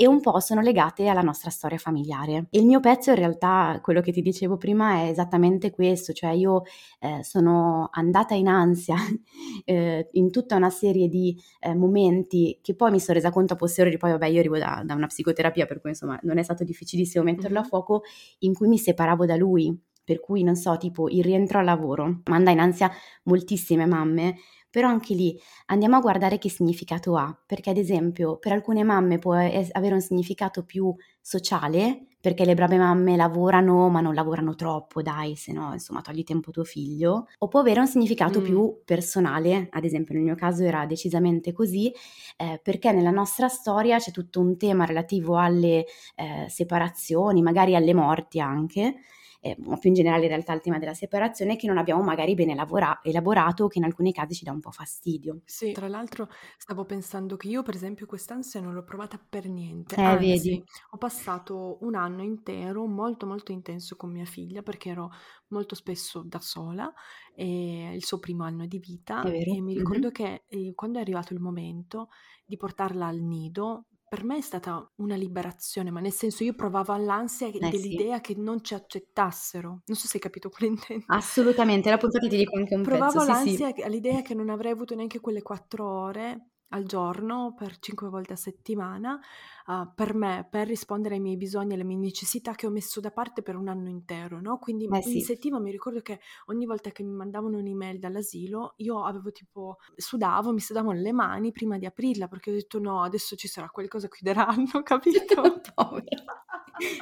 e 0.00 0.06
un 0.06 0.20
po' 0.20 0.38
sono 0.38 0.60
legate 0.60 1.08
alla 1.08 1.22
nostra 1.22 1.50
storia 1.50 1.76
familiare. 1.76 2.46
Il 2.50 2.66
mio 2.66 2.78
pezzo 2.78 3.10
in 3.10 3.16
realtà, 3.16 3.80
quello 3.82 4.00
che 4.00 4.12
ti 4.12 4.22
dicevo 4.22 4.56
prima, 4.56 5.02
è 5.02 5.08
esattamente 5.08 5.72
questo, 5.72 6.12
cioè 6.12 6.30
io 6.30 6.62
eh, 7.00 7.24
sono 7.24 7.88
andata 7.90 8.34
in 8.34 8.46
ansia 8.46 8.94
eh, 9.64 10.08
in 10.12 10.30
tutta 10.30 10.54
una 10.54 10.70
serie 10.70 11.08
di 11.08 11.36
eh, 11.58 11.74
momenti 11.74 12.60
che 12.62 12.76
poi 12.76 12.92
mi 12.92 13.00
sono 13.00 13.14
resa 13.18 13.32
conto 13.32 13.54
a 13.54 13.56
posteriori, 13.56 13.96
poi 13.96 14.12
vabbè 14.12 14.26
io 14.26 14.38
arrivo 14.38 14.56
da, 14.56 14.82
da, 14.84 14.94
una 14.94 15.08
psicoterapia, 15.08 15.66
per 15.66 15.80
cui 15.80 15.87
insomma 15.88 16.18
non 16.22 16.38
è 16.38 16.42
stato 16.42 16.64
difficilissimo 16.64 17.24
metterlo 17.24 17.60
a 17.60 17.62
fuoco, 17.64 18.02
in 18.40 18.54
cui 18.54 18.68
mi 18.68 18.78
separavo 18.78 19.26
da 19.26 19.36
lui, 19.36 19.76
per 20.04 20.20
cui 20.20 20.42
non 20.42 20.56
so, 20.56 20.76
tipo 20.76 21.08
il 21.08 21.22
rientro 21.22 21.58
al 21.58 21.64
lavoro 21.64 22.22
manda 22.26 22.50
in 22.50 22.60
ansia 22.60 22.90
moltissime 23.24 23.86
mamme 23.86 24.36
però 24.70 24.88
anche 24.88 25.14
lì 25.14 25.38
andiamo 25.66 25.96
a 25.96 26.00
guardare 26.00 26.38
che 26.38 26.50
significato 26.50 27.16
ha, 27.16 27.36
perché 27.46 27.70
ad 27.70 27.78
esempio 27.78 28.36
per 28.38 28.52
alcune 28.52 28.84
mamme 28.84 29.18
può 29.18 29.32
avere 29.32 29.94
un 29.94 30.00
significato 30.00 30.64
più 30.64 30.94
sociale, 31.20 32.07
perché 32.20 32.44
le 32.44 32.54
brave 32.54 32.78
mamme 32.78 33.16
lavorano 33.16 33.88
ma 33.88 34.00
non 34.00 34.14
lavorano 34.14 34.54
troppo, 34.54 35.02
dai, 35.02 35.36
se 35.36 35.52
no 35.52 35.72
insomma 35.72 36.00
togli 36.00 36.24
tempo 36.24 36.50
a 36.50 36.52
tuo 36.52 36.64
figlio, 36.64 37.26
o 37.38 37.48
può 37.48 37.60
avere 37.60 37.80
un 37.80 37.86
significato 37.86 38.40
mm. 38.40 38.44
più 38.44 38.80
personale, 38.84 39.68
ad 39.70 39.84
esempio 39.84 40.14
nel 40.14 40.24
mio 40.24 40.34
caso 40.34 40.64
era 40.64 40.84
decisamente 40.86 41.52
così, 41.52 41.92
eh, 42.36 42.60
perché 42.62 42.92
nella 42.92 43.10
nostra 43.10 43.48
storia 43.48 43.98
c'è 43.98 44.10
tutto 44.10 44.40
un 44.40 44.56
tema 44.56 44.84
relativo 44.84 45.36
alle 45.36 45.84
eh, 46.16 46.46
separazioni, 46.48 47.42
magari 47.42 47.74
alle 47.74 47.94
morti 47.94 48.40
anche, 48.40 48.96
eh, 49.40 49.56
ma 49.60 49.76
più 49.76 49.88
in 49.90 49.94
generale 49.94 50.22
in 50.22 50.28
realtà 50.28 50.52
il 50.52 50.60
tema 50.60 50.78
della 50.78 50.94
separazione 50.94 51.56
che 51.56 51.66
non 51.66 51.78
abbiamo 51.78 52.02
magari 52.02 52.34
bene 52.34 52.54
lavora- 52.54 53.00
elaborato 53.02 53.64
o 53.64 53.68
che 53.68 53.78
in 53.78 53.84
alcuni 53.84 54.12
casi 54.12 54.34
ci 54.34 54.44
dà 54.44 54.52
un 54.52 54.60
po' 54.60 54.70
fastidio. 54.70 55.40
Sì, 55.44 55.72
tra 55.72 55.88
l'altro 55.88 56.28
stavo 56.56 56.84
pensando 56.84 57.36
che 57.36 57.48
io 57.48 57.62
per 57.62 57.74
esempio 57.74 58.06
quest'ansia 58.06 58.60
non 58.60 58.74
l'ho 58.74 58.84
provata 58.84 59.18
per 59.18 59.48
niente, 59.48 59.94
eh, 59.94 60.02
anzi 60.02 60.26
vedi. 60.26 60.64
ho 60.90 60.96
passato 60.96 61.78
un 61.82 61.94
anno 61.94 62.22
intero 62.22 62.86
molto 62.86 63.26
molto 63.26 63.52
intenso 63.52 63.96
con 63.96 64.10
mia 64.10 64.24
figlia 64.24 64.62
perché 64.62 64.90
ero 64.90 65.10
molto 65.48 65.74
spesso 65.74 66.22
da 66.26 66.40
sola, 66.40 66.92
e 67.34 67.94
il 67.94 68.04
suo 68.04 68.18
primo 68.18 68.42
anno 68.42 68.66
di 68.66 68.80
vita 68.80 69.22
e 69.22 69.60
mi 69.60 69.72
ricordo 69.72 70.08
mm-hmm. 70.08 70.10
che 70.10 70.42
eh, 70.48 70.72
quando 70.74 70.98
è 70.98 71.02
arrivato 71.02 71.32
il 71.34 71.40
momento 71.40 72.08
di 72.44 72.56
portarla 72.56 73.06
al 73.06 73.20
nido 73.20 73.84
per 74.08 74.24
me 74.24 74.38
è 74.38 74.40
stata 74.40 74.90
una 74.96 75.14
liberazione, 75.16 75.90
ma 75.90 76.00
nel 76.00 76.12
senso 76.12 76.42
io 76.44 76.54
provavo 76.54 76.96
l'ansia 76.96 77.48
Eh 77.60 77.72
sì. 77.72 78.08
dell'idea 78.08 78.20
che 78.20 78.34
non 78.36 78.62
ci 78.64 78.74
accettassero. 78.74 79.82
Non 79.86 79.96
so 79.96 80.06
se 80.06 80.16
hai 80.16 80.22
capito 80.22 80.48
cosa 80.50 80.66
intendo. 80.66 81.06
Assolutamente, 81.10 81.90
la 81.90 81.96
puntata 81.98 82.26
ti 82.28 82.36
dico 82.36 82.56
anche 82.56 82.74
un 82.74 82.86
Provavo 82.86 82.88
pezzo, 82.88 83.20
sì, 83.20 83.34
sì. 83.34 83.58
l'ansia 83.58 83.72
all'idea 83.84 84.22
che 84.22 84.34
non 84.34 84.48
avrei 84.50 84.72
avuto 84.72 84.94
neanche 84.94 85.20
quelle 85.20 85.42
quattro 85.42 85.86
ore 85.88 86.50
al 86.70 86.84
giorno 86.84 87.54
per 87.54 87.78
cinque 87.78 88.08
volte 88.08 88.34
a 88.34 88.36
settimana 88.36 89.18
uh, 89.66 89.92
per 89.94 90.14
me, 90.14 90.46
per 90.50 90.66
rispondere 90.66 91.14
ai 91.14 91.20
miei 91.20 91.36
bisogni, 91.36 91.74
alle 91.74 91.84
mie 91.84 91.96
necessità 91.96 92.54
che 92.54 92.66
ho 92.66 92.70
messo 92.70 93.00
da 93.00 93.10
parte 93.10 93.42
per 93.42 93.56
un 93.56 93.68
anno 93.68 93.88
intero, 93.88 94.40
no? 94.40 94.58
Quindi 94.58 94.88
Eh 94.96 95.02
in 95.02 95.20
sì. 95.20 95.20
settimana 95.20 95.62
mi 95.64 95.70
ricordo 95.70 96.00
che 96.00 96.20
ogni 96.46 96.66
volta 96.66 96.90
che 96.90 97.02
mi 97.02 97.12
mandavano 97.14 97.58
un'email 97.58 97.98
dall'asilo, 97.98 98.74
io 98.78 99.04
avevo 99.04 99.32
tipo, 99.32 99.78
sudavo, 99.96 100.52
mi 100.52 100.60
sudavano 100.60 100.98
le 101.00 101.12
mani 101.12 101.52
prima 101.52 101.78
di 101.78 101.86
aprirla 101.86 102.28
perché 102.28 102.50
ho 102.50 102.54
detto 102.54 102.78
no, 102.78 103.02
adesso 103.02 103.36
ci 103.36 103.48
sarà 103.48 103.68
qualcosa, 103.70 104.08
chiuderanno, 104.08 104.82
capito? 104.84 105.62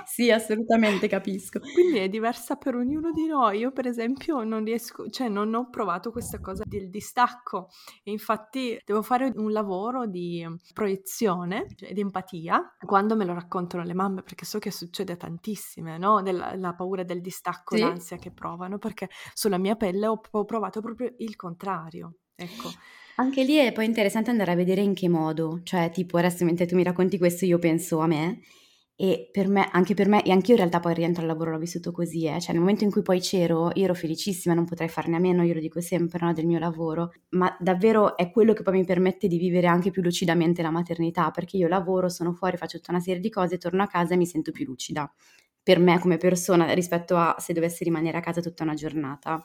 Sì, 0.06 0.30
assolutamente 0.30 1.08
capisco. 1.08 1.60
Quindi 1.60 1.98
è 1.98 2.08
diversa 2.08 2.56
per 2.56 2.74
ognuno 2.74 3.10
di 3.12 3.26
noi. 3.26 3.58
Io, 3.58 3.72
per 3.72 3.86
esempio, 3.86 4.42
non 4.44 4.64
riesco, 4.64 5.08
cioè 5.10 5.28
non 5.28 5.52
ho 5.54 5.68
provato 5.68 6.10
questa 6.10 6.40
cosa 6.40 6.62
del 6.66 6.88
distacco. 6.88 7.68
E 8.02 8.10
infatti 8.10 8.78
devo 8.84 9.02
fare 9.02 9.32
un 9.34 9.52
lavoro 9.52 10.06
di 10.06 10.46
proiezione, 10.72 11.66
cioè 11.74 11.92
di 11.92 12.00
empatia, 12.00 12.76
quando 12.84 13.16
me 13.16 13.24
lo 13.24 13.34
raccontano 13.34 13.84
le 13.84 13.94
mamme, 13.94 14.22
perché 14.22 14.44
so 14.44 14.58
che 14.58 14.70
succede 14.70 15.12
a 15.12 15.16
tantissime, 15.16 15.98
no? 15.98 16.22
Della, 16.22 16.54
la 16.56 16.74
paura 16.74 17.02
del 17.02 17.20
distacco, 17.20 17.76
Sì. 17.76 17.82
l'ansia 17.82 18.16
che 18.16 18.30
provano, 18.32 18.78
perché 18.78 19.08
sulla 19.34 19.58
mia 19.58 19.76
pelle 19.76 20.06
ho, 20.06 20.20
ho 20.30 20.44
provato 20.44 20.80
proprio 20.80 21.12
il 21.18 21.36
contrario. 21.36 22.14
Ecco. 22.34 22.70
Anche 23.18 23.44
lì 23.44 23.54
è 23.56 23.72
poi 23.72 23.86
interessante 23.86 24.28
andare 24.30 24.52
a 24.52 24.54
vedere 24.54 24.82
in 24.82 24.92
che 24.94 25.08
modo, 25.08 25.60
cioè 25.62 25.90
tipo 25.90 26.18
adesso 26.18 26.44
mentre 26.44 26.66
tu 26.66 26.74
mi 26.76 26.82
racconti 26.82 27.16
questo 27.16 27.46
io 27.46 27.58
penso 27.58 27.98
a 28.00 28.06
me 28.06 28.40
E 28.98 29.28
per 29.30 29.46
me, 29.46 29.68
anche 29.72 29.92
per 29.92 30.08
me, 30.08 30.22
e 30.24 30.30
anche 30.30 30.46
io 30.46 30.52
in 30.52 30.60
realtà 30.60 30.80
poi 30.80 30.94
rientro 30.94 31.20
al 31.20 31.28
lavoro 31.28 31.50
l'ho 31.50 31.58
vissuto 31.58 31.92
così, 31.92 32.24
eh. 32.24 32.40
cioè 32.40 32.52
nel 32.52 32.60
momento 32.60 32.82
in 32.84 32.90
cui 32.90 33.02
poi 33.02 33.20
c'ero, 33.20 33.70
io 33.74 33.84
ero 33.84 33.92
felicissima, 33.92 34.54
non 34.54 34.64
potrei 34.64 34.88
farne 34.88 35.16
a 35.16 35.18
meno, 35.18 35.42
io 35.42 35.52
lo 35.52 35.60
dico 35.60 35.82
sempre, 35.82 36.18
no, 36.24 36.32
del 36.32 36.46
mio 36.46 36.58
lavoro, 36.58 37.12
ma 37.30 37.54
davvero 37.60 38.16
è 38.16 38.30
quello 38.30 38.54
che 38.54 38.62
poi 38.62 38.78
mi 38.78 38.84
permette 38.86 39.28
di 39.28 39.36
vivere 39.36 39.66
anche 39.66 39.90
più 39.90 40.00
lucidamente 40.00 40.62
la 40.62 40.70
maternità, 40.70 41.30
perché 41.30 41.58
io 41.58 41.68
lavoro, 41.68 42.08
sono 42.08 42.32
fuori, 42.32 42.56
faccio 42.56 42.78
tutta 42.78 42.92
una 42.92 43.00
serie 43.00 43.20
di 43.20 43.28
cose, 43.28 43.58
torno 43.58 43.82
a 43.82 43.86
casa 43.86 44.14
e 44.14 44.16
mi 44.16 44.24
sento 44.26 44.50
più 44.50 44.64
lucida, 44.64 45.12
per 45.62 45.78
me 45.78 45.98
come 45.98 46.16
persona 46.16 46.72
rispetto 46.72 47.16
a 47.16 47.36
se 47.38 47.52
dovessi 47.52 47.84
rimanere 47.84 48.16
a 48.16 48.20
casa 48.20 48.40
tutta 48.40 48.62
una 48.62 48.74
giornata. 48.74 49.44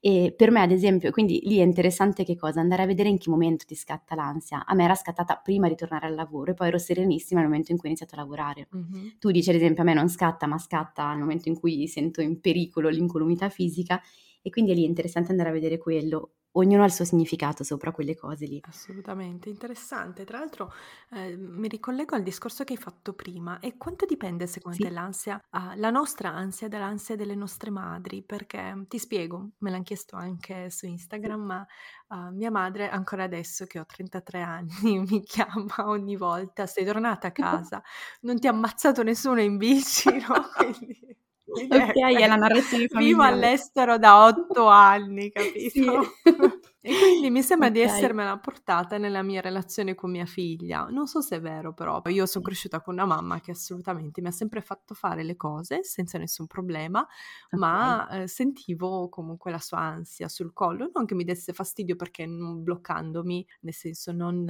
E 0.00 0.32
per 0.36 0.52
me, 0.52 0.60
ad 0.60 0.70
esempio, 0.70 1.10
quindi 1.10 1.40
lì 1.42 1.58
è 1.58 1.62
interessante 1.62 2.22
che 2.24 2.36
cosa? 2.36 2.60
Andare 2.60 2.82
a 2.82 2.86
vedere 2.86 3.08
in 3.08 3.18
che 3.18 3.30
momento 3.30 3.64
ti 3.66 3.74
scatta 3.74 4.14
l'ansia. 4.14 4.64
A 4.64 4.74
me 4.74 4.84
era 4.84 4.94
scattata 4.94 5.40
prima 5.42 5.66
di 5.68 5.74
tornare 5.74 6.06
al 6.06 6.14
lavoro 6.14 6.52
e 6.52 6.54
poi 6.54 6.68
ero 6.68 6.78
serenissima 6.78 7.40
nel 7.40 7.48
momento 7.48 7.72
in 7.72 7.78
cui 7.78 7.88
ho 7.88 7.90
iniziato 7.90 8.14
a 8.14 8.18
lavorare. 8.18 8.68
Mm-hmm. 8.74 9.08
Tu 9.18 9.30
dici, 9.32 9.50
ad 9.50 9.56
esempio, 9.56 9.82
a 9.82 9.86
me 9.86 9.94
non 9.94 10.08
scatta, 10.08 10.46
ma 10.46 10.56
scatta 10.58 11.08
nel 11.10 11.18
momento 11.18 11.48
in 11.48 11.58
cui 11.58 11.88
sento 11.88 12.20
in 12.20 12.40
pericolo 12.40 12.88
l'incolumità 12.88 13.48
fisica 13.48 14.00
e 14.40 14.50
quindi 14.50 14.70
è 14.70 14.74
lì 14.74 14.84
interessante 14.84 15.32
andare 15.32 15.48
a 15.48 15.52
vedere 15.52 15.78
quello 15.78 16.34
ognuno 16.52 16.82
ha 16.82 16.86
il 16.86 16.92
suo 16.92 17.04
significato 17.04 17.64
sopra 17.64 17.92
quelle 17.92 18.16
cose 18.16 18.46
lì. 18.46 18.60
Assolutamente, 18.66 19.48
interessante. 19.48 20.24
Tra 20.24 20.38
l'altro 20.38 20.72
eh, 21.10 21.36
mi 21.36 21.68
ricollego 21.68 22.14
al 22.14 22.22
discorso 22.22 22.64
che 22.64 22.74
hai 22.74 22.78
fatto 22.78 23.12
prima. 23.12 23.58
E 23.60 23.76
quanto 23.76 24.06
dipende 24.06 24.46
secondo 24.46 24.76
sì. 24.76 24.84
te 24.84 24.90
l'ansia, 24.90 25.42
uh, 25.50 25.76
la 25.76 25.90
nostra 25.90 26.30
ansia 26.30 26.68
dall'ansia 26.68 27.16
delle 27.16 27.34
nostre 27.34 27.70
madri? 27.70 28.22
Perché 28.22 28.84
ti 28.88 28.98
spiego, 28.98 29.50
me 29.58 29.70
l'hanno 29.70 29.82
chiesto 29.82 30.16
anche 30.16 30.70
su 30.70 30.86
Instagram, 30.86 31.40
ma 31.40 31.66
uh, 32.08 32.34
mia 32.34 32.50
madre 32.50 32.88
ancora 32.88 33.24
adesso 33.24 33.66
che 33.66 33.78
ho 33.78 33.86
33 33.86 34.40
anni 34.40 34.98
mi 35.08 35.22
chiama 35.22 35.88
ogni 35.88 36.16
volta, 36.16 36.66
sei 36.66 36.84
tornata 36.84 37.28
a 37.28 37.32
casa, 37.32 37.82
non 38.22 38.38
ti 38.38 38.46
ha 38.46 38.50
ammazzato 38.50 39.02
nessuno 39.02 39.40
in 39.40 39.56
bici, 39.56 40.10
no? 40.10 40.48
Quindi... 40.56 41.16
Ok, 41.50 41.96
è 41.96 42.26
la 42.26 42.36
narrazione 42.36 42.86
familiare. 42.88 43.04
Vivo 43.04 43.22
all'estero 43.22 43.98
da 43.98 44.24
otto 44.24 44.66
anni, 44.68 45.30
capito? 45.30 45.70
Sì. 45.70 45.86
E 46.80 46.92
quindi 46.96 47.28
mi 47.28 47.42
sembra 47.42 47.68
okay. 47.68 47.80
di 47.80 47.86
essermela 47.86 48.38
portata 48.38 48.96
nella 48.96 49.22
mia 49.22 49.42
relazione 49.42 49.94
con 49.94 50.10
mia 50.10 50.24
figlia. 50.24 50.86
Non 50.88 51.06
so 51.06 51.20
se 51.20 51.36
è 51.36 51.40
vero, 51.40 51.74
però 51.74 52.00
io 52.06 52.24
sono 52.24 52.44
cresciuta 52.44 52.80
con 52.80 52.94
una 52.94 53.04
mamma 53.04 53.40
che 53.40 53.50
assolutamente 53.50 54.22
mi 54.22 54.28
ha 54.28 54.30
sempre 54.30 54.62
fatto 54.62 54.94
fare 54.94 55.22
le 55.22 55.36
cose 55.36 55.82
senza 55.82 56.16
nessun 56.16 56.46
problema, 56.46 57.00
okay. 57.00 57.58
ma 57.58 58.08
eh, 58.08 58.28
sentivo 58.28 59.10
comunque 59.10 59.50
la 59.50 59.58
sua 59.58 59.80
ansia 59.80 60.28
sul 60.28 60.54
collo, 60.54 60.88
non 60.94 61.04
che 61.04 61.14
mi 61.14 61.24
desse 61.24 61.52
fastidio 61.52 61.94
perché 61.94 62.24
non 62.24 62.62
bloccandomi, 62.62 63.46
nel 63.62 63.74
senso 63.74 64.12
non 64.12 64.48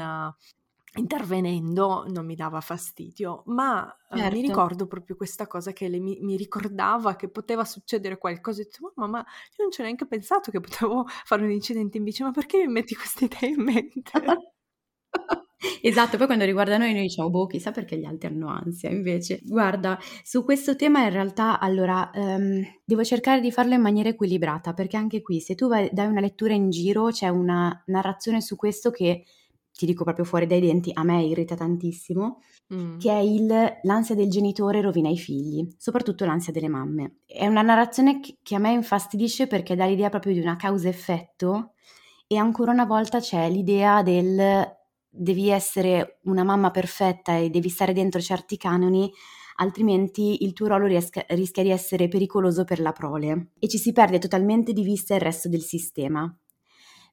intervenendo 0.97 2.05
non 2.09 2.25
mi 2.25 2.35
dava 2.35 2.61
fastidio, 2.61 3.43
ma 3.47 3.85
certo. 4.09 4.15
eh, 4.15 4.17
mi 4.17 4.23
certo. 4.23 4.41
ricordo 4.41 4.87
proprio 4.87 5.17
questa 5.17 5.47
cosa 5.47 5.73
che 5.73 5.89
lei 5.89 6.01
mi, 6.01 6.19
mi 6.21 6.37
ricordava 6.37 7.17
che 7.17 7.29
poteva 7.29 7.65
succedere 7.65 8.19
qualcosa 8.19 8.63
e 8.63 8.65
detto, 8.65 8.93
mamma, 8.97 9.19
io 9.19 9.65
non 9.65 9.71
ci 9.71 9.81
ho 9.81 9.85
neanche 9.85 10.07
pensato 10.07 10.51
che 10.51 10.61
potevo 10.61 11.05
fare 11.25 11.43
un 11.43 11.51
incidente 11.51 11.99
in 11.99 12.05
bici, 12.05 12.23
ma 12.23 12.31
perché 12.31 12.59
mi 12.59 12.73
metti 12.73 12.95
queste 12.95 13.27
idee 13.27 13.51
in 13.51 13.63
mente? 13.63 14.13
Esatto, 15.83 16.17
poi 16.17 16.27
quando 16.27 16.45
riguarda 16.45 16.77
noi 16.77 16.93
noi 16.93 17.03
diciamo, 17.03 17.31
boh, 17.31 17.47
chissà 17.47 17.73
perché 17.73 17.97
gli 17.97 18.05
altri 18.05 18.29
hanno 18.29 18.49
ansia, 18.49 18.91
invece, 18.91 19.41
guarda, 19.43 19.99
su 20.23 20.45
questo 20.45 20.77
tema 20.77 21.03
in 21.03 21.11
realtà, 21.11 21.59
allora, 21.59 22.11
um, 22.15 22.63
devo 22.85 23.05
cercare 23.05 23.41
di 23.41 23.51
farlo 23.51 23.75
in 23.75 23.81
maniera 23.81 24.09
equilibrata, 24.09 24.73
perché 24.73 24.97
anche 24.97 25.21
qui, 25.21 25.41
se 25.41 25.57
tu 25.57 25.67
vai, 25.67 25.89
dai 25.93 26.07
una 26.07 26.21
lettura 26.21 26.53
in 26.55 26.71
giro, 26.71 27.11
c'è 27.11 27.29
una 27.29 27.83
narrazione 27.87 28.41
su 28.41 28.55
questo 28.55 28.91
che 28.91 29.25
ti 29.79 29.87
dico 29.87 30.03
proprio 30.03 30.25
fuori 30.25 30.49
dai 30.49 30.61
denti, 30.61 30.91
a 30.93 31.05
me 31.05 31.23
irrita 31.23 31.55
tantissimo, 31.55 32.41
mm. 32.75 32.99
che 32.99 33.13
è 33.13 33.19
il, 33.19 33.79
l'ansia 33.83 34.17
del 34.17 34.29
genitore 34.29 34.81
rovina 34.81 35.09
i 35.09 35.17
figli, 35.17 35.73
soprattutto 35.79 36.25
l'ansia 36.25 36.53
delle 36.53 36.67
mamme. 36.67 37.19
È 37.25 37.47
una 37.47 37.63
narrazione 37.63 38.19
che, 38.19 38.39
che 38.43 38.57
a 38.57 38.59
me 38.59 38.73
infastidisce 38.73 39.47
perché 39.47 39.77
dà 39.77 39.87
l'idea 39.87 40.09
proprio 40.09 40.33
di 40.33 40.41
una 40.41 40.57
causa-effetto 40.57 41.75
e 42.27 42.37
ancora 42.37 42.73
una 42.73 42.87
volta 42.87 43.21
c'è 43.21 43.49
l'idea 43.49 44.03
del 44.03 44.67
devi 45.09 45.49
essere 45.49 46.19
una 46.25 46.43
mamma 46.43 46.73
perfetta 46.73 47.37
e 47.37 47.49
devi 47.49 47.69
stare 47.69 47.93
dentro 47.93 48.21
certi 48.21 48.57
canoni, 48.57 49.09
altrimenti 49.59 50.43
il 50.43 50.55
tuo 50.55 50.67
ruolo 50.67 50.87
riesca, 50.87 51.25
rischia 51.29 51.63
di 51.63 51.71
essere 51.71 52.09
pericoloso 52.09 52.65
per 52.65 52.81
la 52.81 52.91
prole 52.91 53.51
e 53.61 53.69
ci 53.69 53.79
si 53.79 53.93
perde 53.93 54.19
totalmente 54.19 54.73
di 54.73 54.83
vista 54.83 55.15
il 55.15 55.21
resto 55.21 55.49
del 55.49 55.63
sistema. 55.63 56.37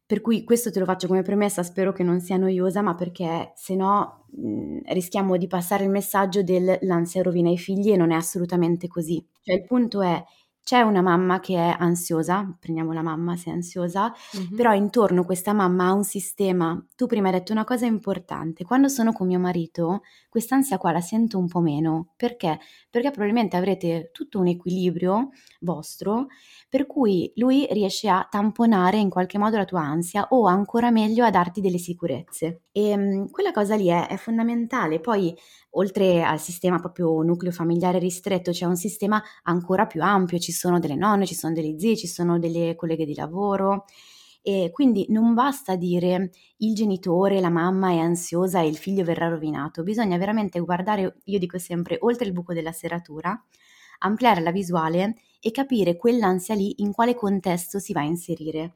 Per 0.08 0.22
cui 0.22 0.44
questo 0.44 0.72
te 0.72 0.80
lo 0.80 0.86
faccio 0.86 1.08
come 1.08 1.24
premessa, 1.24 1.64
spero 1.64 1.92
che 1.92 2.04
non 2.04 2.20
sia 2.20 2.38
noiosa, 2.38 2.82
ma 2.82 2.94
perché 2.94 3.54
se 3.56 3.76
no 3.76 4.26
mh, 4.32 4.92
rischiamo 4.94 5.36
di 5.38 5.48
passare 5.48 5.84
il 5.84 5.90
messaggio 5.90 6.44
dell'ansia 6.44 7.24
rovina 7.24 7.50
i 7.50 7.58
figli 7.58 7.92
e 7.92 7.98
non 7.98 8.12
è 8.12 8.16
assolutamente 8.16 8.88
così. 8.88 9.26
Cioè 9.42 9.56
il 9.56 9.66
punto 9.66 10.02
è 10.02 10.24
c'è 10.66 10.82
una 10.82 11.04
mamma 11.04 11.40
che 11.40 11.56
è 11.56 11.76
ansiosa, 11.78 12.58
prendiamo 12.60 12.92
la 12.92 13.04
mamma 13.04 13.36
se 13.38 13.52
è 13.52 13.54
ansiosa, 13.54 14.12
mm-hmm. 14.36 14.56
però 14.56 14.74
intorno 14.74 15.24
questa 15.24 15.54
mamma 15.54 15.86
ha 15.90 15.94
un 15.94 16.04
sistema. 16.04 16.84
Tu 16.96 17.06
prima 17.06 17.28
hai 17.28 17.34
detto 17.34 17.52
una 17.52 17.64
cosa 17.64 17.86
importante, 17.86 18.64
quando 18.64 18.88
sono 18.88 19.14
con 19.14 19.28
mio 19.28 19.38
marito 19.38 20.02
quest'ansia 20.36 20.78
qua 20.78 20.92
la 20.92 21.00
sento 21.00 21.38
un 21.38 21.48
po' 21.48 21.62
meno, 21.62 22.12
perché? 22.18 22.60
Perché 22.90 23.10
probabilmente 23.10 23.56
avrete 23.56 24.10
tutto 24.12 24.40
un 24.40 24.48
equilibrio 24.48 25.30
vostro 25.62 26.28
per 26.68 26.88
cui 26.88 27.32
lui 27.36 27.66
riesce 27.72 28.10
a 28.10 28.28
tamponare 28.30 28.98
in 28.98 29.10
qualche 29.10 29.38
modo 29.38 29.56
la 29.56 29.64
tua 29.64 29.80
ansia 29.80 30.28
o 30.32 30.46
ancora 30.46 30.92
meglio 30.92 31.24
a 31.24 31.30
darti 31.30 31.62
delle 31.62 31.78
sicurezze. 31.78 32.64
E 32.74 32.94
um, 32.94 33.30
quella 33.30 33.54
cosa 33.54 33.76
lì 33.76 33.88
è, 33.88 34.08
è 34.08 34.18
fondamentale. 34.18 35.00
Poi 35.00 35.34
oltre 35.72 36.22
al 36.22 36.42
sistema 36.42 36.78
proprio 36.80 37.22
nucleo 37.22 37.54
familiare 37.54 37.98
ristretto, 37.98 38.52
c'è 38.52 38.66
un 38.66 38.76
sistema 38.76 39.24
ancora 39.44 39.86
più 39.86 40.02
ampio, 40.04 40.38
ci 40.38 40.52
sono 40.52 40.80
delle 40.80 40.96
nonne, 40.96 41.26
ci 41.26 41.36
sono 41.36 41.54
delle 41.54 41.80
zie, 41.80 41.96
ci 41.96 42.08
sono 42.08 42.40
delle 42.40 42.76
colleghe 42.76 43.06
di 43.06 43.16
lavoro. 43.16 43.86
E 44.48 44.70
quindi 44.72 45.08
non 45.10 45.34
basta 45.34 45.76
dire 45.76 46.30
il 46.58 46.76
genitore, 46.76 47.40
la 47.40 47.50
mamma 47.50 47.90
è 47.90 47.98
ansiosa 47.98 48.62
e 48.62 48.68
il 48.68 48.78
figlio 48.78 49.04
verrà 49.04 49.28
rovinato, 49.28 49.82
bisogna 49.82 50.20
veramente 50.20 50.60
guardare, 50.60 51.18
io 51.24 51.40
dico 51.40 51.58
sempre, 51.58 51.98
oltre 52.02 52.28
il 52.28 52.32
buco 52.32 52.54
della 52.54 52.72
serratura, 52.72 53.36
ampliare 54.02 54.42
la 54.42 54.52
visuale 54.52 55.16
e 55.40 55.50
capire 55.50 55.98
quell'ansia 55.98 56.54
lì 56.54 56.76
in 56.84 56.92
quale 56.92 57.16
contesto 57.16 57.80
si 57.80 57.92
va 57.92 58.02
a 58.02 58.04
inserire. 58.04 58.76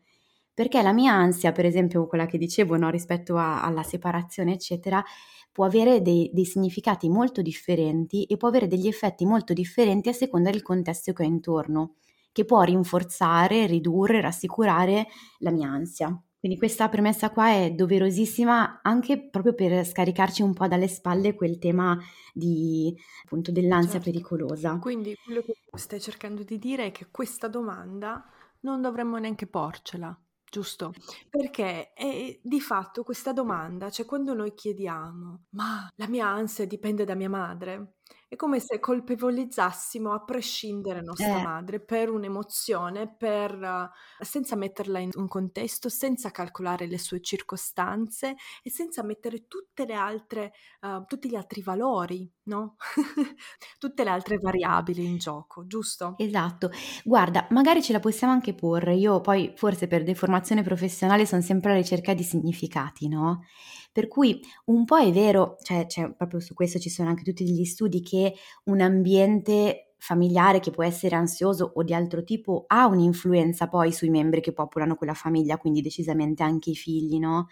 Perché 0.55 0.81
la 0.81 0.91
mia 0.91 1.13
ansia, 1.13 1.51
per 1.51 1.65
esempio 1.65 2.07
quella 2.07 2.25
che 2.25 2.39
dicevo 2.39 2.75
no, 2.75 2.89
rispetto 2.89 3.37
a, 3.37 3.61
alla 3.61 3.83
separazione, 3.83 4.53
eccetera, 4.53 5.03
può 5.51 5.65
avere 5.65 6.01
dei, 6.01 6.31
dei, 6.33 6.45
significati 6.45 7.09
molto 7.09 7.43
differenti 7.43 8.23
e 8.23 8.37
può 8.37 8.47
avere 8.47 8.65
degli 8.65 8.87
effetti 8.87 9.23
molto 9.23 9.53
differenti 9.53 10.09
a 10.09 10.13
seconda 10.13 10.49
del 10.49 10.63
contesto 10.63 11.13
che 11.13 11.21
ho 11.21 11.27
intorno, 11.27 11.93
che 12.31 12.45
può 12.45 12.61
rinforzare, 12.61 13.65
ridurre, 13.65 14.21
rassicurare 14.21 15.07
la 15.39 15.51
mia 15.51 15.69
ansia. 15.69 16.21
Quindi 16.39 16.57
questa 16.57 16.87
premessa 16.87 17.31
qua 17.31 17.49
è 17.49 17.71
doverosissima 17.71 18.79
anche 18.81 19.29
proprio 19.29 19.53
per 19.53 19.85
scaricarci 19.85 20.41
un 20.41 20.53
po' 20.53 20.67
dalle 20.67 20.87
spalle 20.87 21.35
quel 21.35 21.59
tema 21.59 21.97
di, 22.33 22.95
appunto, 23.25 23.51
dell'ansia 23.51 23.99
certo. 23.99 24.09
pericolosa. 24.09 24.79
Quindi 24.79 25.13
quello 25.21 25.41
che 25.41 25.55
stai 25.73 25.99
cercando 25.99 26.43
di 26.43 26.57
dire 26.57 26.85
è 26.85 26.91
che 26.91 27.07
questa 27.11 27.49
domanda 27.49 28.23
non 28.61 28.81
dovremmo 28.81 29.17
neanche 29.17 29.47
porcela. 29.47 30.17
Giusto, 30.51 30.93
perché 31.29 31.93
è 31.93 32.39
di 32.41 32.59
fatto 32.59 33.03
questa 33.03 33.33
domanda, 33.33 33.91
cioè 33.91 34.07
quando 34.07 34.33
noi 34.33 34.55
chiediamo, 34.55 35.43
ma 35.51 35.87
la 35.95 36.07
mia 36.07 36.27
ansia 36.27 36.65
dipende 36.65 37.05
da 37.05 37.13
mia 37.13 37.29
madre, 37.29 37.97
è 38.29 38.35
come 38.35 38.59
se 38.59 38.79
colpevolizzassimo 38.79 40.13
a 40.13 40.23
prescindere 40.23 41.01
nostra 41.01 41.39
Eh. 41.39 41.41
madre 41.41 41.79
per 41.81 42.09
un'emozione, 42.11 43.13
per, 43.13 43.51
eh, 43.61 44.23
senza 44.23 44.55
metterla 44.55 44.99
in 44.99 45.09
un 45.15 45.27
contesto, 45.27 45.89
senza 45.89 46.31
calcolare 46.31 46.85
le 46.87 46.99
sue 46.99 47.21
circostanze 47.21 48.35
e 48.63 48.69
senza 48.69 49.03
mettere 49.03 49.47
tutte 49.47 49.85
le 49.85 49.93
altre, 49.95 50.53
uh, 50.81 51.03
tutti 51.05 51.29
gli 51.29 51.35
altri 51.35 51.61
valori, 51.61 52.31
no? 52.43 52.75
tutte 53.79 54.03
le 54.03 54.09
altre 54.11 54.37
variabili 54.37 55.03
in 55.05 55.17
gioco, 55.17 55.65
giusto? 55.67 56.21
Esatto. 56.21 56.69
Guarda, 57.05 57.47
magari 57.51 57.81
ce 57.81 57.93
la 57.93 57.99
possiamo 58.01 58.33
anche 58.33 58.53
porre. 58.53 58.93
Io 58.95 59.21
poi, 59.21 59.53
forse 59.55 59.87
per 59.87 60.03
deformazione 60.03 60.63
professionale, 60.63 61.25
sono 61.25 61.41
sempre 61.41 61.71
alla 61.71 61.79
ricerca 61.79 62.13
di 62.13 62.23
significati, 62.23 63.07
no? 63.07 63.43
Per 63.91 64.07
cui 64.07 64.39
un 64.65 64.85
po' 64.85 64.97
è 64.97 65.11
vero, 65.11 65.57
cioè, 65.61 65.85
cioè 65.87 66.13
proprio 66.13 66.39
su 66.39 66.53
questo 66.53 66.79
ci 66.79 66.89
sono 66.89 67.09
anche 67.09 67.23
tutti 67.23 67.43
gli 67.45 67.65
studi 67.65 68.01
che 68.01 68.33
un 68.65 68.81
ambiente 68.81 69.93
familiare 69.97 70.59
che 70.61 70.71
può 70.71 70.83
essere 70.83 71.15
ansioso 71.15 71.71
o 71.75 71.83
di 71.83 71.93
altro 71.93 72.23
tipo 72.23 72.63
ha 72.67 72.85
un'influenza 72.87 73.67
poi 73.67 73.91
sui 73.91 74.09
membri 74.09 74.41
che 74.41 74.53
popolano 74.53 74.95
quella 74.95 75.13
famiglia, 75.13 75.57
quindi 75.57 75.81
decisamente 75.81 76.43
anche 76.43 76.69
i 76.69 76.75
figli, 76.75 77.17
no? 77.19 77.47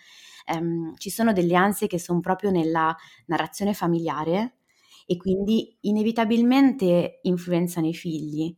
Um, 0.54 0.96
ci 0.98 1.10
sono 1.10 1.34
delle 1.34 1.56
ansie 1.56 1.88
che 1.88 2.00
sono 2.00 2.20
proprio 2.22 2.52
nella 2.52 2.96
narrazione 3.26 3.74
familiare 3.74 4.60
e 5.06 5.18
quindi 5.18 5.78
inevitabilmente 5.82 7.20
influenzano 7.24 7.88
i 7.88 7.94
figli. 7.94 8.56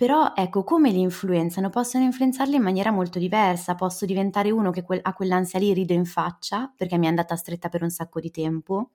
Però 0.00 0.32
ecco, 0.34 0.64
come 0.64 0.90
li 0.92 1.00
influenzano? 1.00 1.68
Possono 1.68 2.04
influenzarli 2.04 2.54
in 2.54 2.62
maniera 2.62 2.90
molto 2.90 3.18
diversa. 3.18 3.74
Posso 3.74 4.06
diventare 4.06 4.50
uno 4.50 4.70
che 4.70 4.82
a 5.02 5.12
quell'ansia 5.12 5.58
lì 5.58 5.74
rido 5.74 5.92
in 5.92 6.06
faccia 6.06 6.72
perché 6.74 6.96
mi 6.96 7.04
è 7.04 7.10
andata 7.10 7.36
stretta 7.36 7.68
per 7.68 7.82
un 7.82 7.90
sacco 7.90 8.18
di 8.18 8.30
tempo, 8.30 8.92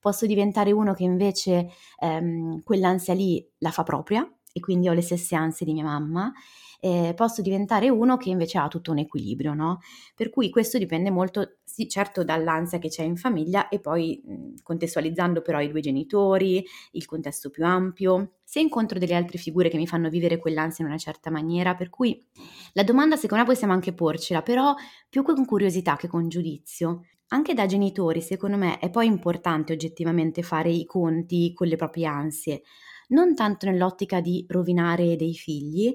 posso 0.00 0.24
diventare 0.24 0.72
uno 0.72 0.94
che 0.94 1.02
invece 1.02 1.68
ehm, 1.98 2.62
quell'ansia 2.62 3.12
lì 3.12 3.46
la 3.58 3.70
fa 3.70 3.82
propria 3.82 4.26
e 4.50 4.60
quindi 4.60 4.88
ho 4.88 4.94
le 4.94 5.02
stesse 5.02 5.36
ansie 5.36 5.66
di 5.66 5.74
mia 5.74 5.84
mamma 5.84 6.32
eh, 6.80 7.12
posso 7.16 7.42
diventare 7.42 7.88
uno 7.88 8.16
che 8.16 8.30
invece 8.30 8.58
ha 8.58 8.68
tutto 8.68 8.92
un 8.92 8.98
equilibrio, 8.98 9.54
no? 9.54 9.80
Per 10.14 10.30
cui 10.30 10.50
questo 10.50 10.78
dipende 10.78 11.10
molto, 11.10 11.56
sì, 11.64 11.88
certo 11.88 12.24
dall'ansia 12.24 12.78
che 12.78 12.88
c'è 12.88 13.02
in 13.02 13.16
famiglia 13.16 13.68
e 13.68 13.80
poi 13.80 14.22
contestualizzando 14.62 15.42
però 15.42 15.60
i 15.60 15.68
due 15.68 15.80
genitori, 15.80 16.64
il 16.92 17.04
contesto 17.04 17.50
più 17.50 17.64
ampio, 17.64 18.34
se 18.44 18.60
incontro 18.60 18.98
delle 18.98 19.14
altre 19.14 19.38
figure 19.38 19.68
che 19.68 19.76
mi 19.76 19.86
fanno 19.86 20.08
vivere 20.08 20.38
quell'ansia 20.38 20.84
in 20.84 20.90
una 20.90 20.98
certa 20.98 21.30
maniera, 21.30 21.74
per 21.74 21.90
cui 21.90 22.24
la 22.72 22.84
domanda 22.84 23.16
secondo 23.16 23.44
me 23.44 23.50
possiamo 23.50 23.72
anche 23.72 23.92
porcela, 23.92 24.42
però 24.42 24.74
più 25.08 25.22
con 25.22 25.44
curiosità 25.44 25.96
che 25.96 26.08
con 26.08 26.28
giudizio. 26.28 27.02
Anche 27.30 27.52
da 27.52 27.66
genitori, 27.66 28.22
secondo 28.22 28.56
me, 28.56 28.78
è 28.78 28.88
poi 28.88 29.06
importante 29.06 29.74
oggettivamente 29.74 30.42
fare 30.42 30.70
i 30.70 30.86
conti 30.86 31.52
con 31.52 31.66
le 31.66 31.76
proprie 31.76 32.06
ansie, 32.06 32.62
non 33.08 33.34
tanto 33.34 33.66
nell'ottica 33.66 34.20
di 34.22 34.46
rovinare 34.48 35.14
dei 35.16 35.34
figli, 35.34 35.94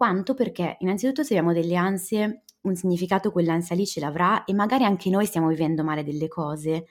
quanto 0.00 0.32
perché 0.32 0.76
innanzitutto 0.78 1.22
se 1.22 1.34
abbiamo 1.34 1.52
delle 1.52 1.76
ansie, 1.76 2.44
un 2.62 2.74
significato 2.74 3.30
quell'ansia 3.30 3.76
lì 3.76 3.86
ce 3.86 4.00
l'avrà 4.00 4.44
e 4.44 4.54
magari 4.54 4.84
anche 4.84 5.10
noi 5.10 5.26
stiamo 5.26 5.48
vivendo 5.48 5.84
male 5.84 6.02
delle 6.02 6.26
cose. 6.26 6.86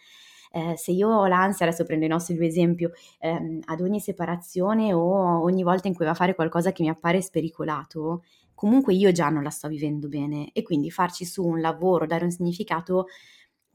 Eh, 0.51 0.75
se 0.77 0.91
io 0.91 1.09
ho 1.09 1.25
l'ansia, 1.25 1.65
adesso 1.65 1.85
prendo 1.85 2.05
i 2.05 2.07
nostri 2.07 2.35
due 2.35 2.45
esempi, 2.45 2.87
ehm, 3.17 3.61
ad 3.65 3.81
ogni 3.81 3.99
separazione 3.99 4.93
o 4.93 5.41
ogni 5.41 5.63
volta 5.63 5.87
in 5.87 5.95
cui 5.95 6.05
va 6.05 6.11
a 6.11 6.13
fare 6.13 6.35
qualcosa 6.35 6.71
che 6.71 6.83
mi 6.83 6.89
appare 6.89 7.19
spericolato, 7.19 8.21
comunque 8.53 8.93
io 8.93 9.11
già 9.11 9.29
non 9.29 9.41
la 9.41 9.49
sto 9.49 9.67
vivendo 9.69 10.07
bene 10.07 10.51
e 10.53 10.61
quindi 10.61 10.91
farci 10.91 11.25
su 11.25 11.43
un 11.43 11.61
lavoro, 11.61 12.05
dare 12.05 12.25
un 12.25 12.31
significato 12.31 13.07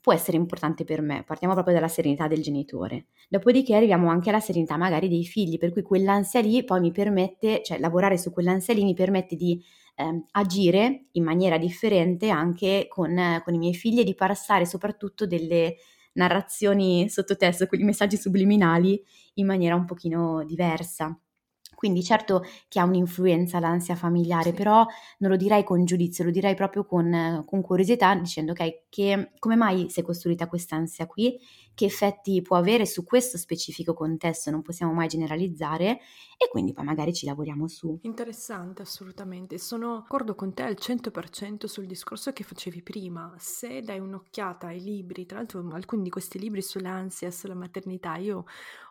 può 0.04 0.12
essere 0.12 0.36
importante 0.36 0.84
per 0.84 1.00
me. 1.00 1.24
Partiamo 1.24 1.54
proprio 1.54 1.72
dalla 1.72 1.88
serenità 1.88 2.28
del 2.28 2.42
genitore. 2.42 3.06
Dopodiché 3.26 3.74
arriviamo 3.74 4.10
anche 4.10 4.28
alla 4.28 4.38
serenità 4.38 4.76
magari 4.76 5.08
dei 5.08 5.24
figli, 5.24 5.56
per 5.56 5.72
cui 5.72 5.80
quell'ansia 5.80 6.42
lì 6.42 6.62
poi 6.62 6.80
mi 6.80 6.92
permette, 6.92 7.62
cioè 7.62 7.78
lavorare 7.78 8.18
su 8.18 8.30
quell'ansia 8.30 8.74
lì 8.74 8.84
mi 8.84 8.92
permette 8.92 9.34
di 9.34 9.64
eh, 9.96 10.24
agire 10.32 11.06
in 11.12 11.24
maniera 11.24 11.56
differente 11.56 12.28
anche 12.28 12.84
con, 12.86 13.16
eh, 13.16 13.40
con 13.42 13.54
i 13.54 13.58
miei 13.58 13.72
figli 13.72 14.00
e 14.00 14.04
di 14.04 14.14
passare 14.14 14.66
soprattutto 14.66 15.26
delle 15.26 15.76
narrazioni 16.12 17.08
sottotesto, 17.08 17.66
quei 17.66 17.82
messaggi 17.82 18.18
subliminali 18.18 19.02
in 19.36 19.46
maniera 19.46 19.74
un 19.74 19.86
pochino 19.86 20.44
diversa. 20.44 21.18
Quindi 21.84 22.02
certo 22.02 22.42
che 22.66 22.80
ha 22.80 22.84
un'influenza 22.84 23.58
l'ansia 23.58 23.94
familiare, 23.94 24.48
sì. 24.48 24.56
però 24.56 24.86
non 25.18 25.30
lo 25.30 25.36
direi 25.36 25.64
con 25.64 25.84
giudizio, 25.84 26.24
lo 26.24 26.30
direi 26.30 26.54
proprio 26.54 26.86
con, 26.86 27.42
con 27.44 27.60
curiosità, 27.60 28.14
dicendo 28.14 28.52
ok, 28.52 28.84
che, 28.88 29.32
come 29.38 29.54
mai 29.54 29.90
si 29.90 30.00
è 30.00 30.02
costruita 30.02 30.46
questa 30.46 30.76
ansia 30.76 31.06
qui, 31.06 31.38
che 31.74 31.86
effetti 31.86 32.40
può 32.40 32.56
avere 32.56 32.86
su 32.86 33.04
questo 33.04 33.36
specifico 33.36 33.94
contesto, 33.94 34.50
non 34.50 34.62
possiamo 34.62 34.92
mai 34.92 35.08
generalizzare 35.08 35.98
e 36.36 36.48
quindi 36.48 36.72
poi 36.72 36.84
magari 36.84 37.12
ci 37.12 37.26
lavoriamo 37.26 37.66
su. 37.68 37.98
Interessante, 38.02 38.82
assolutamente. 38.82 39.58
Sono 39.58 39.96
d'accordo 39.96 40.34
con 40.34 40.54
te 40.54 40.62
al 40.62 40.76
100% 40.78 41.66
sul 41.66 41.86
discorso 41.86 42.32
che 42.32 42.44
facevi 42.44 42.82
prima. 42.82 43.34
Se 43.38 43.82
dai 43.82 43.98
un'occhiata 43.98 44.68
ai 44.68 44.80
libri, 44.80 45.26
tra 45.26 45.38
l'altro 45.38 45.66
alcuni 45.72 46.02
di 46.02 46.10
questi 46.10 46.38
libri 46.38 46.62
sull'ansia, 46.62 47.30
sulla 47.30 47.54
maternità, 47.54 48.16
io 48.16 48.44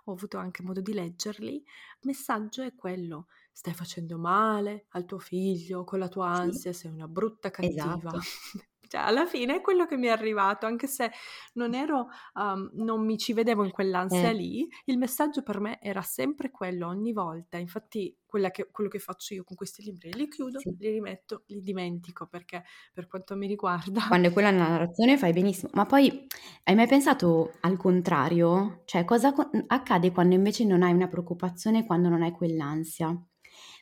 ho 0.06 0.12
avuto 0.12 0.38
anche 0.38 0.63
modo 0.63 0.82
di 0.82 0.93
leggerli, 0.93 1.56
il 1.56 1.63
messaggio 2.02 2.62
è 2.62 2.76
quello. 2.76 3.28
Stai 3.52 3.74
facendo 3.74 4.17
male 4.17 4.88
al 4.89 5.06
tuo 5.06 5.19
figlio 5.19 5.84
con 5.84 6.00
la 6.00 6.10
tua 6.10 6.28
ansia, 6.28 6.74
sì. 6.74 6.80
sei 6.80 6.91
una 6.91 7.08
brutta 7.08 7.52
cattiva. 7.52 7.96
Esatto. 7.96 8.19
Cioè, 8.93 9.01
alla 9.01 9.25
fine 9.25 9.56
è 9.56 9.62
quello 9.62 9.88
che 9.88 9.97
mi 9.97 10.06
è 10.06 10.12
arrivato, 10.12 10.67
anche 10.67 10.86
se 10.86 11.10
non 11.53 11.73
ero, 11.73 12.10
um, 12.36 12.69
non 12.73 13.03
mi 13.03 13.17
ci 13.17 13.34
vedevo 13.34 13.63
in 13.63 13.71
quell'ansia 13.71 14.29
eh. 14.29 14.34
lì, 14.34 14.67
il 14.86 14.99
messaggio 14.99 15.41
per 15.41 15.60
me 15.60 15.82
era 15.82 16.03
sempre 16.03 16.51
quello 16.51 16.89
ogni 16.89 17.12
volta. 17.12 17.58
Infatti, 17.58 18.15
che, 18.51 18.69
quello 18.71 18.89
che 18.91 18.99
faccio 18.99 19.34
io 19.34 19.43
con 19.43 19.56
questi 19.56 19.82
libri, 19.82 20.13
li 20.13 20.27
chiudo, 20.27 20.60
sì. 20.60 20.75
li 20.77 20.91
rimetto, 20.91 21.41
li 21.47 21.63
dimentico 21.63 22.27
perché 22.27 22.63
per 22.93 23.08
quanto 23.08 23.36
mi 23.36 23.47
riguarda. 23.47 24.06
Quando 24.08 24.27
è 24.27 24.32
quella 24.32 24.51
narrazione 24.51 25.17
fai 25.17 25.34
benissimo, 25.34 25.71
ma 25.73 25.88
poi 25.88 26.27
hai 26.65 26.75
mai 26.75 26.86
pensato 26.86 27.53
al 27.62 27.77
contrario? 27.77 28.84
Cioè, 28.86 29.06
cosa 29.06 29.34
accade 29.69 30.12
quando 30.12 30.36
invece 30.36 30.65
non 30.65 30.84
hai 30.84 30.93
una 30.93 31.08
preoccupazione, 31.08 31.84
quando 31.84 32.10
non 32.10 32.21
hai 32.21 32.32
quell'ansia? 32.32 33.19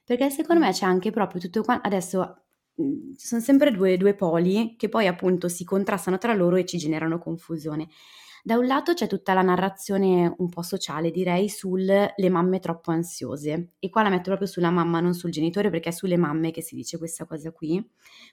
Perché 0.05 0.29
secondo 0.29 0.63
me 0.63 0.71
c'è 0.71 0.85
anche 0.85 1.11
proprio 1.11 1.41
tutto 1.41 1.63
qua. 1.63 1.81
Adesso 1.81 2.19
Mhmm, 2.21 2.50
ci 3.17 3.27
sono 3.27 3.41
sempre 3.41 3.71
due, 3.71 3.97
due 3.97 4.13
poli 4.15 4.75
che 4.77 4.89
poi 4.89 5.07
appunto 5.07 5.47
si 5.47 5.63
contrastano 5.63 6.17
tra 6.17 6.33
loro 6.33 6.55
e 6.55 6.65
ci 6.65 6.77
generano 6.77 7.19
confusione. 7.19 7.87
Da 8.43 8.57
un 8.57 8.65
lato 8.65 8.93
c'è 8.93 9.05
tutta 9.07 9.33
la 9.33 9.41
narrazione 9.43 10.33
un 10.37 10.49
po' 10.49 10.63
sociale, 10.63 11.11
direi, 11.11 11.47
sulle 11.47 12.13
mamme 12.29 12.59
troppo 12.59 12.91
ansiose. 12.91 13.73
E 13.79 13.89
qua 13.89 14.01
la 14.01 14.09
metto 14.09 14.25
proprio 14.25 14.47
sulla 14.47 14.71
mamma, 14.71 14.99
non 14.99 15.13
sul 15.13 15.29
genitore, 15.29 15.69
perché 15.69 15.89
è 15.89 15.91
sulle 15.91 16.17
mamme 16.17 16.51
che 16.51 16.61
si 16.61 16.75
dice 16.75 16.97
questa 16.97 17.25
cosa 17.25 17.51
qui. 17.51 17.83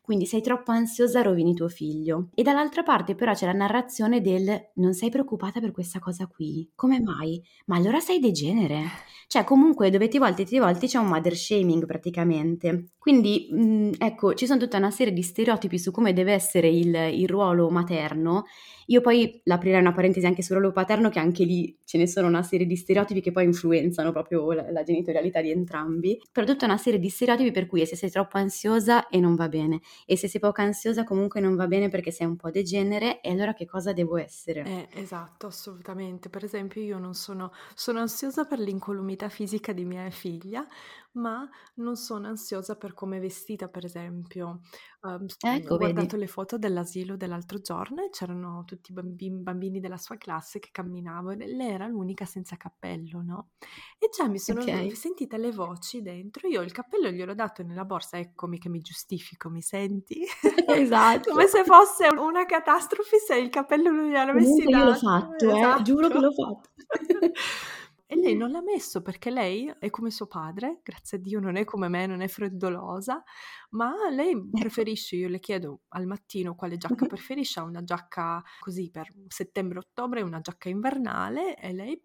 Quindi 0.00 0.24
sei 0.24 0.40
troppo 0.40 0.70
ansiosa, 0.70 1.20
rovini 1.20 1.54
tuo 1.54 1.68
figlio. 1.68 2.28
E 2.34 2.42
dall'altra 2.42 2.82
parte 2.82 3.14
però 3.14 3.34
c'è 3.34 3.46
la 3.46 3.52
narrazione 3.52 4.20
del 4.22 4.70
non 4.74 4.94
sei 4.94 5.10
preoccupata 5.10 5.60
per 5.60 5.72
questa 5.72 5.98
cosa 5.98 6.26
qui. 6.26 6.70
Come 6.74 7.00
mai? 7.00 7.42
Ma 7.66 7.76
allora 7.76 8.00
sei 8.00 8.18
degenere. 8.18 8.84
Cioè, 9.26 9.44
comunque, 9.44 9.90
dove 9.90 10.08
ti 10.08 10.16
volti, 10.16 10.46
ti 10.46 10.58
volti, 10.58 10.86
c'è 10.86 10.96
un 10.96 11.08
mother 11.08 11.36
shaming 11.36 11.84
praticamente. 11.84 12.92
Quindi, 12.98 13.48
mh, 13.50 13.60
mhmm, 13.60 13.92
ecco, 13.98 14.32
ci 14.34 14.46
sono 14.46 14.58
tutta 14.58 14.78
una 14.78 14.90
serie 14.90 15.12
di 15.12 15.22
stereotipi 15.22 15.78
su 15.78 15.90
come 15.90 16.14
deve 16.14 16.32
essere 16.32 16.68
il, 16.68 16.94
il 16.94 17.28
ruolo 17.28 17.68
materno 17.68 18.44
io 18.90 19.00
poi 19.00 19.40
l'aprirei 19.44 19.80
una 19.80 19.92
parentesi 19.92 20.26
anche 20.26 20.42
sul 20.42 20.56
ruolo 20.56 20.72
paterno, 20.72 21.08
che 21.10 21.18
anche 21.18 21.44
lì 21.44 21.76
ce 21.84 21.98
ne 21.98 22.06
sono 22.06 22.26
una 22.26 22.42
serie 22.42 22.66
di 22.66 22.76
stereotipi 22.76 23.20
che 23.20 23.32
poi 23.32 23.44
influenzano 23.44 24.12
proprio 24.12 24.52
la, 24.52 24.70
la 24.70 24.82
genitorialità 24.82 25.40
di 25.40 25.50
entrambi, 25.50 26.20
però 26.32 26.46
tutta 26.46 26.64
una 26.64 26.78
serie 26.78 26.98
di 26.98 27.08
stereotipi 27.08 27.50
per 27.50 27.66
cui 27.66 27.84
se 27.86 27.96
sei 27.96 28.10
troppo 28.10 28.38
ansiosa 28.38 29.08
e 29.08 29.20
non 29.20 29.34
va 29.34 29.48
bene, 29.48 29.80
e 30.06 30.16
se 30.16 30.28
sei 30.28 30.40
poco 30.40 30.62
ansiosa 30.62 31.04
comunque 31.04 31.40
non 31.40 31.54
va 31.54 31.66
bene 31.66 31.88
perché 31.88 32.10
sei 32.10 32.26
un 32.26 32.36
po' 32.36 32.50
degenere, 32.50 33.20
e 33.20 33.30
allora 33.30 33.54
che 33.54 33.66
cosa 33.66 33.92
devo 33.92 34.16
essere? 34.16 34.64
Eh, 34.64 35.00
esatto, 35.00 35.46
assolutamente. 35.46 36.28
Per 36.28 36.44
esempio 36.44 36.80
io 36.80 36.98
non 36.98 37.14
sono, 37.14 37.52
sono 37.74 38.00
ansiosa 38.00 38.44
per 38.44 38.58
l'incolumità 38.58 39.28
fisica 39.28 39.72
di 39.72 39.84
mia 39.84 40.08
figlia, 40.10 40.66
ma 41.12 41.48
non 41.74 41.96
sono 41.96 42.28
ansiosa 42.28 42.76
per 42.76 42.94
come 42.94 43.16
è 43.16 43.20
vestita, 43.20 43.68
per 43.68 43.84
esempio. 43.84 44.60
Um, 45.00 45.26
ecco, 45.40 45.74
ho 45.74 45.76
guardato 45.76 46.06
vedi. 46.06 46.18
le 46.18 46.26
foto 46.26 46.58
dell'asilo 46.58 47.16
dell'altro 47.16 47.60
giorno 47.60 48.02
e 48.02 48.10
c'erano 48.10 48.64
tutti 48.66 48.90
i 48.90 48.94
bambini, 48.94 49.40
bambini, 49.40 49.80
della 49.80 49.96
sua 49.96 50.16
classe 50.16 50.58
che 50.58 50.70
camminavano 50.72 51.42
e 51.44 51.46
lei 51.46 51.70
era 51.70 51.86
l'unica 51.86 52.24
senza 52.24 52.56
cappello, 52.56 53.22
no? 53.22 53.50
E 53.98 54.08
già 54.14 54.26
mi 54.28 54.38
sono 54.38 54.60
okay. 54.60 54.90
sentite 54.94 55.38
le 55.38 55.52
voci 55.52 56.02
dentro. 56.02 56.48
Io 56.48 56.62
il 56.62 56.72
cappello 56.72 57.10
gliel'ho 57.10 57.34
dato 57.34 57.62
nella 57.62 57.84
borsa, 57.84 58.18
eccomi 58.18 58.58
che 58.58 58.68
mi 58.68 58.80
giustifico, 58.80 59.48
mi 59.48 59.62
senti? 59.62 60.24
esatto. 60.66 61.30
Come 61.30 61.46
se 61.46 61.64
fosse 61.64 62.08
una 62.08 62.44
catastrofe 62.44 63.18
se 63.18 63.36
il 63.36 63.50
cappello 63.50 63.90
non 63.90 64.08
gliel'ho 64.08 64.34
messo 64.34 64.62
in 64.62 64.68
Io 64.68 64.84
l'ho 64.84 64.94
fatto, 64.94 65.46
esatto. 65.46 65.80
eh, 65.80 65.82
giuro 65.82 66.08
che 66.08 66.18
l'ho 66.18 66.32
fatto. 66.32 66.70
E 68.10 68.16
lei 68.16 68.34
non 68.34 68.50
l'ha 68.50 68.62
messo 68.62 69.02
perché 69.02 69.28
lei 69.30 69.70
è 69.78 69.90
come 69.90 70.10
suo 70.10 70.26
padre, 70.26 70.80
grazie 70.82 71.18
a 71.18 71.20
Dio 71.20 71.40
non 71.40 71.56
è 71.56 71.64
come 71.64 71.88
me, 71.88 72.06
non 72.06 72.22
è 72.22 72.28
freddolosa, 72.28 73.22
ma 73.70 73.92
lei 74.10 74.30
ecco. 74.30 74.48
preferisce, 74.56 75.16
io 75.16 75.28
le 75.28 75.38
chiedo 75.38 75.82
al 75.88 76.06
mattino 76.06 76.54
quale 76.54 76.78
giacca 76.78 77.04
preferisce, 77.04 77.60
ha 77.60 77.64
una 77.64 77.84
giacca 77.84 78.42
così 78.60 78.90
per 78.90 79.12
settembre-ottobre, 79.26 80.22
una 80.22 80.40
giacca 80.40 80.70
invernale 80.70 81.58
e 81.58 81.72
lei 81.74 82.02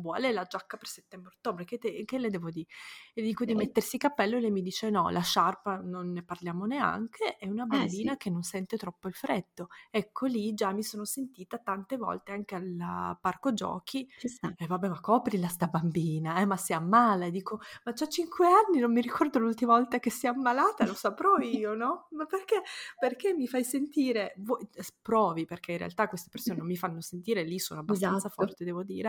vuole 0.00 0.32
la 0.32 0.44
giacca 0.44 0.76
per 0.76 0.88
settembre-ottobre, 0.88 1.64
che, 1.64 1.78
che, 1.78 2.18
le 2.18 2.30
devo 2.30 2.50
dire? 2.50 2.68
E 3.14 3.22
dico 3.22 3.44
di 3.44 3.54
mettersi 3.54 3.96
il 3.96 4.02
cappello 4.02 4.36
e 4.36 4.40
lei 4.40 4.50
mi 4.50 4.62
dice 4.62 4.90
no, 4.90 5.10
la 5.10 5.20
sciarpa 5.20 5.76
non 5.76 6.12
ne 6.12 6.22
parliamo 6.22 6.64
neanche, 6.64 7.36
è 7.36 7.46
una 7.46 7.64
bambina 7.64 8.10
eh, 8.10 8.14
sì. 8.14 8.18
che 8.18 8.30
non 8.30 8.42
sente 8.42 8.76
troppo 8.76 9.08
il 9.08 9.14
freddo. 9.14 9.68
Ecco 9.90 10.26
lì 10.26 10.54
già 10.54 10.72
mi 10.72 10.82
sono 10.82 11.04
sentita 11.04 11.58
tante 11.58 11.96
volte 11.96 12.32
anche 12.32 12.54
al 12.54 13.18
parco 13.20 13.52
giochi, 13.52 14.08
e 14.20 14.54
eh, 14.56 14.66
vabbè 14.66 14.88
ma 14.88 15.00
coprila 15.00 15.48
sta 15.48 15.66
bambina, 15.66 16.40
eh, 16.40 16.44
ma 16.44 16.56
si 16.56 16.72
ammala, 16.72 17.26
e 17.26 17.30
dico 17.30 17.60
ma 17.84 17.92
c'ha 17.92 18.08
5 18.08 18.46
anni, 18.46 18.80
non 18.80 18.92
mi 18.92 19.00
ricordo 19.00 19.38
l'ultima 19.38 19.74
volta 19.74 19.98
che 19.98 20.10
si 20.10 20.26
è 20.26 20.28
ammalata, 20.28 20.86
lo 20.86 20.94
saprò 20.94 21.36
io, 21.40 21.74
no? 21.74 22.08
Ma 22.10 22.26
perché, 22.26 22.62
perché 22.98 23.34
mi 23.34 23.46
fai 23.46 23.64
sentire, 23.64 24.34
voi, 24.38 24.68
provi 25.00 25.44
perché 25.44 25.72
in 25.72 25.78
realtà 25.78 26.08
queste 26.08 26.28
persone 26.30 26.56
non 26.58 26.66
mi 26.66 26.76
fanno 26.76 27.00
sentire, 27.00 27.42
lì 27.42 27.58
sono 27.58 27.80
abbastanza 27.80 28.28
esatto. 28.28 28.34
forte 28.34 28.64
devo 28.64 28.82
dire, 28.82 29.08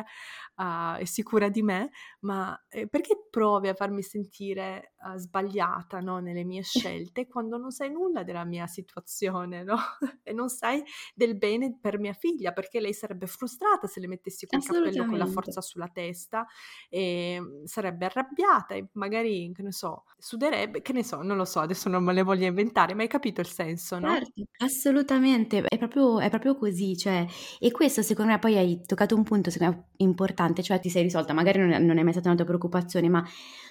uh, 0.58 0.64
uh, 0.74 1.00
e 1.00 1.06
sicura 1.06 1.50
di 1.50 1.62
me, 1.62 1.92
ma 2.22 2.60
eh, 2.70 2.88
perché 2.88 3.28
provi 3.30 3.68
a 3.68 3.74
farmi 3.74 4.02
sentire 4.02 4.94
uh, 5.04 5.18
sbagliata 5.18 6.00
no, 6.00 6.20
nelle 6.20 6.44
mie 6.44 6.64
scelte 6.64 7.28
quando 7.28 7.58
non 7.58 7.72
sai 7.72 7.92
nulla 7.92 8.24
della 8.24 8.46
mia 8.46 8.68
situazione 8.68 9.64
no? 9.64 9.78
e 10.24 10.34
non 10.34 10.50
sai 10.50 10.84
del 11.14 11.38
bene 11.38 11.78
per 11.80 12.00
mia 12.00 12.14
figlia, 12.14 12.52
perché 12.52 12.80
lei 12.80 12.94
sarebbe 12.94 13.28
frustrata 13.28 13.88
se 13.88 14.00
le 14.00 14.08
mettessi 14.08 14.46
quel 14.46 14.64
cappello 14.64 15.06
con 15.06 15.18
la 15.18 15.26
forza 15.26 15.62
sulla 15.62 15.88
testa 15.88 16.46
e 16.90 17.38
mm, 17.40 17.64
sarebbe 17.66 18.06
arrabbiata 18.06 18.74
e 18.76 18.88
magari, 18.94 19.52
che 19.54 19.62
ne 19.62 19.72
so, 19.72 20.06
suderebbe, 20.18 20.82
che 20.82 20.94
ne 20.94 21.04
so, 21.04 21.22
non 21.22 21.38
lo 21.38 21.46
so, 21.46 21.60
adesso 21.60 21.90
non 21.90 22.04
me 22.04 22.14
le 22.14 22.24
voglio 22.24 22.46
inventare, 22.46 22.94
ma 22.94 23.02
hai 23.02 23.08
capito 23.08 23.42
il 23.42 23.48
senso, 23.48 24.00
no? 24.00 24.10
Certo, 24.10 24.44
assolutamente, 24.64 25.64
è 25.64 25.78
proprio, 25.78 26.20
è 26.20 26.30
proprio 26.30 26.56
così, 26.56 26.96
cioè, 26.96 27.26
e 27.60 27.72
questo 27.72 28.02
secondo 28.02 28.32
me 28.32 28.40
poi 28.40 28.58
hai 28.58 28.82
toccato 28.86 29.16
un 29.16 29.24
punto 29.24 29.50
secondo 29.50 29.76
me 29.76 29.88
importante, 29.98 30.63
cioè 30.64 30.80
ti 30.80 30.90
sei 30.90 31.04
risolta, 31.04 31.34
magari 31.34 31.60
non 31.60 31.72
è, 31.72 31.80
non 31.80 31.98
è 32.00 32.04
mai 32.04 32.14
stata 32.14 32.30
una 32.30 32.38
tua 32.38 32.46
preoccupazione, 32.46 33.10
ma 33.10 33.24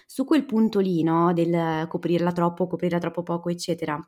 su 0.07 0.25
quel 0.25 0.45
punto 0.45 0.79
lì, 0.79 1.03
no, 1.03 1.33
del 1.33 1.87
coprirla 1.89 2.31
troppo, 2.33 2.69
coprirla 2.69 2.99
troppo 2.99 3.23
poco, 3.25 3.49
eccetera, 3.49 4.01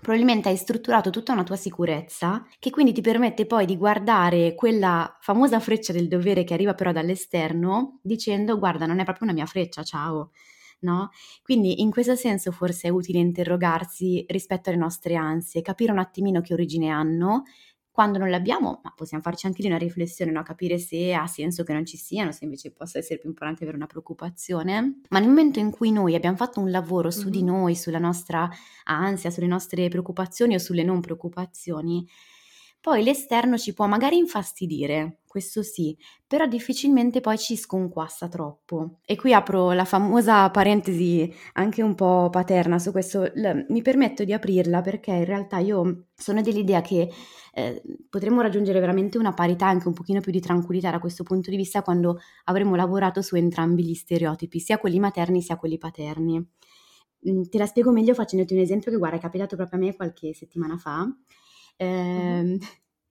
probabilmente 0.00 0.48
hai 0.48 0.56
strutturato 0.56 1.10
tutta 1.10 1.32
una 1.32 1.44
tua 1.44 1.56
sicurezza 1.56 2.44
che 2.58 2.70
quindi 2.70 2.92
ti 2.92 3.02
permette 3.02 3.46
poi 3.46 3.66
di 3.66 3.76
guardare 3.76 4.54
quella 4.54 5.16
famosa 5.20 5.60
freccia 5.60 5.92
del 5.92 6.08
dovere 6.08 6.44
che 6.44 6.54
arriva 6.54 6.74
però 6.74 6.92
dall'esterno 6.92 7.98
dicendo 8.02 8.58
guarda 8.58 8.86
non 8.86 9.00
è 9.00 9.04
proprio 9.04 9.26
una 9.26 9.34
mia 9.34 9.46
freccia, 9.46 9.82
ciao. 9.82 10.30
No? 10.82 11.10
Quindi 11.44 11.80
in 11.80 11.92
questo 11.92 12.16
senso 12.16 12.50
forse 12.50 12.88
è 12.88 12.90
utile 12.90 13.20
interrogarsi 13.20 14.24
rispetto 14.28 14.68
alle 14.68 14.78
nostre 14.80 15.14
ansie, 15.14 15.62
capire 15.62 15.92
un 15.92 15.98
attimino 15.98 16.40
che 16.40 16.54
origine 16.54 16.88
hanno, 16.88 17.44
quando 17.92 18.16
non 18.16 18.30
l'abbiamo, 18.30 18.80
ma 18.82 18.92
possiamo 18.96 19.22
farci 19.22 19.46
anche 19.46 19.60
lì 19.60 19.68
una 19.68 19.76
riflessione, 19.76 20.32
no? 20.32 20.42
capire 20.42 20.78
se 20.78 21.12
ha 21.12 21.26
senso 21.26 21.62
che 21.62 21.74
non 21.74 21.84
ci 21.84 21.98
siano, 21.98 22.32
se 22.32 22.44
invece 22.44 22.72
possa 22.72 22.98
essere 22.98 23.18
più 23.18 23.28
importante 23.28 23.62
avere 23.62 23.76
una 23.76 23.86
preoccupazione. 23.86 25.00
Ma 25.10 25.18
nel 25.18 25.28
momento 25.28 25.58
in 25.58 25.70
cui 25.70 25.92
noi 25.92 26.14
abbiamo 26.14 26.36
fatto 26.36 26.58
un 26.58 26.70
lavoro 26.70 27.10
su 27.10 27.24
mm-hmm. 27.24 27.30
di 27.30 27.42
noi, 27.44 27.76
sulla 27.76 27.98
nostra 27.98 28.48
ansia, 28.84 29.30
sulle 29.30 29.46
nostre 29.46 29.88
preoccupazioni 29.88 30.54
o 30.54 30.58
sulle 30.58 30.82
non 30.82 31.02
preoccupazioni, 31.02 32.08
poi 32.82 33.04
l'esterno 33.04 33.56
ci 33.56 33.74
può 33.74 33.86
magari 33.86 34.16
infastidire, 34.16 35.20
questo 35.24 35.62
sì, 35.62 35.96
però 36.26 36.46
difficilmente 36.46 37.20
poi 37.20 37.38
ci 37.38 37.56
sconquassa 37.56 38.26
troppo. 38.26 38.98
E 39.06 39.14
qui 39.14 39.32
apro 39.32 39.70
la 39.70 39.84
famosa 39.84 40.50
parentesi 40.50 41.32
anche 41.52 41.80
un 41.80 41.94
po' 41.94 42.28
paterna 42.28 42.80
su 42.80 42.90
questo, 42.90 43.22
L- 43.22 43.66
mi 43.68 43.82
permetto 43.82 44.24
di 44.24 44.32
aprirla 44.32 44.80
perché 44.80 45.12
in 45.12 45.24
realtà 45.24 45.58
io 45.58 46.06
sono 46.16 46.42
dell'idea 46.42 46.80
che 46.80 47.08
eh, 47.54 47.82
potremmo 48.10 48.40
raggiungere 48.40 48.80
veramente 48.80 49.16
una 49.16 49.32
parità, 49.32 49.68
anche 49.68 49.86
un 49.86 49.94
pochino 49.94 50.20
più 50.20 50.32
di 50.32 50.40
tranquillità 50.40 50.90
da 50.90 50.98
questo 50.98 51.22
punto 51.22 51.50
di 51.50 51.56
vista 51.56 51.82
quando 51.82 52.18
avremo 52.46 52.74
lavorato 52.74 53.22
su 53.22 53.36
entrambi 53.36 53.84
gli 53.84 53.94
stereotipi, 53.94 54.58
sia 54.58 54.78
quelli 54.78 54.98
materni 54.98 55.40
sia 55.40 55.56
quelli 55.56 55.78
paterni. 55.78 56.44
Mm, 57.30 57.42
te 57.42 57.58
la 57.58 57.66
spiego 57.66 57.92
meglio 57.92 58.14
facendoti 58.14 58.54
un 58.54 58.60
esempio 58.60 58.90
che 58.90 58.96
guarda 58.96 59.18
è 59.18 59.20
capitato 59.20 59.54
proprio 59.54 59.78
a 59.78 59.82
me 59.84 59.94
qualche 59.94 60.34
settimana 60.34 60.76
fa 60.76 61.08
eh, 61.82 62.58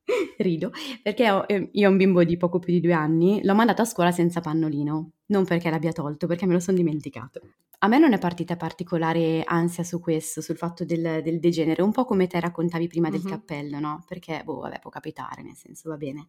rido 0.39 0.71
perché 1.01 1.29
ho, 1.29 1.43
eh, 1.47 1.69
io 1.71 1.87
ho 1.87 1.91
un 1.91 1.97
bimbo 1.97 2.23
di 2.23 2.37
poco 2.37 2.59
più 2.59 2.73
di 2.73 2.79
due 2.79 2.93
anni, 2.93 3.41
l'ho 3.43 3.55
mandato 3.55 3.81
a 3.81 3.85
scuola 3.85 4.11
senza 4.11 4.41
pannolino, 4.41 5.11
non 5.27 5.45
perché 5.45 5.69
l'abbia 5.69 5.91
tolto, 5.91 6.27
perché 6.27 6.45
me 6.45 6.53
lo 6.53 6.59
sono 6.59 6.77
dimenticato. 6.77 7.41
A 7.83 7.87
me 7.87 7.97
non 7.97 8.13
è 8.13 8.19
partita 8.19 8.55
particolare 8.57 9.41
ansia 9.43 9.83
su 9.83 9.99
questo, 9.99 10.39
sul 10.39 10.55
fatto 10.55 10.85
del, 10.85 11.21
del 11.23 11.39
degenere, 11.39 11.81
un 11.81 11.91
po' 11.91 12.05
come 12.05 12.27
te 12.27 12.39
raccontavi 12.39 12.87
prima 12.87 13.09
del 13.09 13.21
mm-hmm. 13.21 13.29
cappello, 13.29 13.79
no? 13.79 14.03
Perché, 14.07 14.43
boh, 14.43 14.59
vabbè, 14.59 14.79
può 14.79 14.91
capitare, 14.91 15.41
nel 15.41 15.55
senso, 15.55 15.89
va 15.89 15.97
bene. 15.97 16.27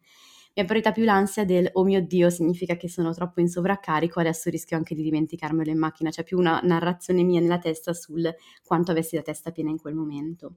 Mi 0.54 0.62
è 0.62 0.64
partita 0.64 0.92
più 0.92 1.04
l'ansia 1.04 1.44
del, 1.44 1.68
oh 1.72 1.84
mio 1.84 2.00
Dio, 2.00 2.30
significa 2.30 2.76
che 2.76 2.88
sono 2.88 3.12
troppo 3.12 3.40
in 3.40 3.48
sovraccarico, 3.48 4.18
adesso 4.18 4.48
rischio 4.48 4.78
anche 4.78 4.94
di 4.94 5.02
dimenticarmelo 5.02 5.70
in 5.70 5.78
macchina. 5.78 6.08
C'è 6.08 6.22
più 6.24 6.38
una 6.38 6.58
narrazione 6.62 7.22
mia 7.22 7.40
nella 7.40 7.58
testa 7.58 7.92
sul 7.92 8.34
quanto 8.64 8.90
avessi 8.90 9.16
la 9.16 9.22
testa 9.22 9.50
piena 9.50 9.68
in 9.68 9.78
quel 9.78 9.94
momento. 9.94 10.56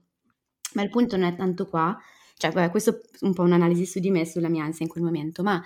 Ma 0.76 0.82
il 0.82 0.90
punto 0.90 1.16
non 1.16 1.26
è 1.26 1.34
tanto 1.34 1.66
qua, 1.66 1.98
cioè 2.36 2.52
vabbè, 2.52 2.70
questo 2.70 2.90
è 2.90 3.24
un 3.24 3.32
po' 3.32 3.42
un'analisi 3.42 3.86
su 3.86 3.98
di 3.98 4.10
me, 4.10 4.26
sulla 4.26 4.48
mia 4.48 4.62
ansia 4.62 4.84
in 4.84 4.90
quel 4.90 5.02
momento, 5.02 5.42
ma 5.42 5.62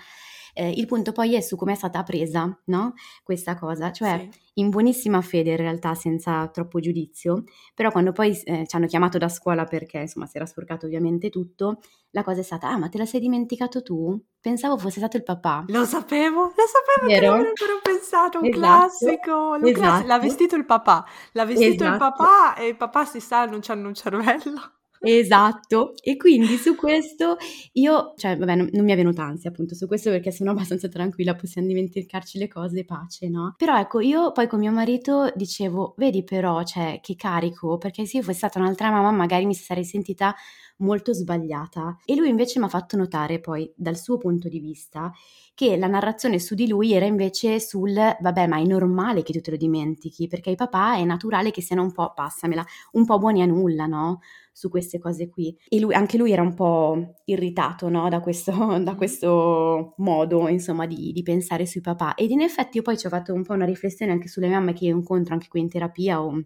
eh, 0.53 0.69
il 0.69 0.85
punto 0.85 1.11
poi 1.11 1.35
è 1.35 1.41
su 1.41 1.57
come 1.57 1.73
è 1.73 1.75
stata 1.75 2.01
presa, 2.03 2.57
no? 2.65 2.93
Questa 3.23 3.57
cosa, 3.57 3.91
cioè 3.91 4.27
sì. 4.29 4.39
in 4.55 4.69
buonissima 4.69 5.21
fede 5.21 5.51
in 5.51 5.57
realtà, 5.57 5.95
senza 5.95 6.47
troppo 6.47 6.79
giudizio, 6.79 7.43
però 7.73 7.91
quando 7.91 8.13
poi 8.13 8.39
eh, 8.43 8.65
ci 8.65 8.75
hanno 8.75 8.85
chiamato 8.85 9.17
da 9.17 9.27
scuola 9.27 9.65
perché 9.65 9.99
insomma 9.99 10.25
si 10.27 10.37
era 10.37 10.45
sporcato 10.45 10.85
ovviamente 10.85 11.29
tutto, 11.29 11.81
la 12.11 12.23
cosa 12.23 12.39
è 12.39 12.43
stata, 12.43 12.69
ah 12.69 12.77
ma 12.77 12.87
te 12.87 12.97
la 12.97 13.05
sei 13.05 13.19
dimenticato 13.19 13.81
tu? 13.81 14.17
Pensavo 14.39 14.77
fosse 14.77 14.99
stato 14.99 15.17
il 15.17 15.23
papà. 15.23 15.65
Lo 15.67 15.85
sapevo, 15.85 16.41
lo 16.43 16.53
sapevo 16.55 17.07
Vero? 17.07 17.33
che 17.33 17.37
non 17.37 17.47
ancora 17.47 17.79
pensato, 17.83 18.39
un 18.39 18.45
esatto. 18.45 18.59
classico, 18.59 19.55
esatto. 19.55 19.71
classico, 19.71 20.07
l'ha 20.07 20.19
vestito 20.19 20.55
il 20.55 20.65
papà, 20.65 21.05
l'ha 21.33 21.45
vestito 21.45 21.83
esatto. 21.83 21.91
il 21.91 21.97
papà 21.97 22.55
e 22.55 22.67
il 22.67 22.77
papà 22.77 23.05
si 23.05 23.19
sa 23.19 23.45
non 23.45 23.59
c'hanno 23.61 23.87
un 23.87 23.93
cervello. 23.93 24.79
Esatto, 25.03 25.93
e 26.03 26.15
quindi 26.15 26.57
su 26.57 26.75
questo 26.75 27.37
io, 27.73 28.13
cioè 28.17 28.37
vabbè 28.37 28.53
non, 28.55 28.69
non 28.71 28.85
mi 28.85 28.91
è 28.91 28.95
venuta 28.95 29.23
ansia 29.23 29.49
appunto 29.49 29.73
su 29.73 29.87
questo 29.87 30.11
perché 30.11 30.31
sono 30.31 30.51
abbastanza 30.51 30.87
tranquilla, 30.89 31.33
possiamo 31.35 31.67
dimenticarci 31.67 32.37
le 32.37 32.47
cose, 32.47 32.85
pace, 32.85 33.27
no? 33.27 33.55
Però 33.57 33.79
ecco, 33.79 33.99
io 33.99 34.31
poi 34.31 34.45
con 34.47 34.59
mio 34.59 34.71
marito 34.71 35.31
dicevo, 35.35 35.95
vedi 35.97 36.23
però, 36.23 36.61
cioè 36.63 36.99
che 37.01 37.15
carico, 37.15 37.77
perché 37.79 38.05
se 38.05 38.17
io 38.17 38.23
fossi 38.23 38.37
stata 38.37 38.59
un'altra 38.59 38.91
mamma 38.91 39.09
magari 39.11 39.45
mi 39.47 39.55
sarei 39.55 39.85
sentita 39.85 40.35
molto 40.77 41.13
sbagliata 41.13 41.97
e 42.05 42.15
lui 42.15 42.29
invece 42.29 42.59
mi 42.59 42.65
ha 42.65 42.69
fatto 42.69 42.97
notare 42.97 43.39
poi 43.39 43.71
dal 43.75 43.97
suo 43.97 44.17
punto 44.17 44.49
di 44.49 44.59
vista 44.59 45.11
che 45.53 45.77
la 45.77 45.85
narrazione 45.87 46.39
su 46.39 46.55
di 46.55 46.67
lui 46.67 46.93
era 46.93 47.05
invece 47.05 47.59
sul 47.59 47.93
vabbè 47.93 48.47
ma 48.47 48.57
è 48.57 48.63
normale 48.63 49.21
che 49.21 49.31
tu 49.33 49.41
te 49.41 49.51
lo 49.51 49.57
dimentichi 49.57 50.27
perché 50.27 50.49
i 50.51 50.55
papà 50.55 50.95
è 50.95 51.03
naturale 51.03 51.51
che 51.51 51.61
siano 51.61 51.83
un 51.83 51.91
po', 51.91 52.13
passamela, 52.15 52.65
un 52.93 53.05
po' 53.05 53.17
buoni 53.19 53.41
a 53.41 53.45
nulla, 53.45 53.85
no? 53.85 54.21
Su 54.53 54.69
queste 54.69 54.99
cose 54.99 55.29
qui. 55.29 55.55
E 55.69 55.79
lui, 55.79 55.93
anche 55.93 56.17
lui 56.17 56.31
era 56.31 56.41
un 56.41 56.53
po' 56.53 57.15
irritato, 57.25 57.89
no? 57.89 58.09
Da 58.09 58.19
questo, 58.19 58.51
da 58.83 58.95
questo 58.95 59.93
modo, 59.97 60.47
insomma, 60.47 60.85
di, 60.85 61.11
di, 61.11 61.23
pensare 61.23 61.65
sui 61.65 61.81
papà. 61.81 62.15
Ed 62.15 62.31
in 62.31 62.41
effetti 62.41 62.77
io 62.77 62.83
poi 62.83 62.97
ci 62.97 63.07
ho 63.07 63.09
fatto 63.09 63.33
un 63.33 63.43
po' 63.43 63.53
una 63.53 63.65
riflessione 63.65 64.11
anche 64.11 64.27
sulle 64.27 64.49
mamme 64.49 64.73
che 64.73 64.85
io 64.85 64.95
incontro 64.95 65.33
anche 65.33 65.47
qui 65.47 65.61
in 65.61 65.69
terapia 65.69 66.21
o 66.21 66.43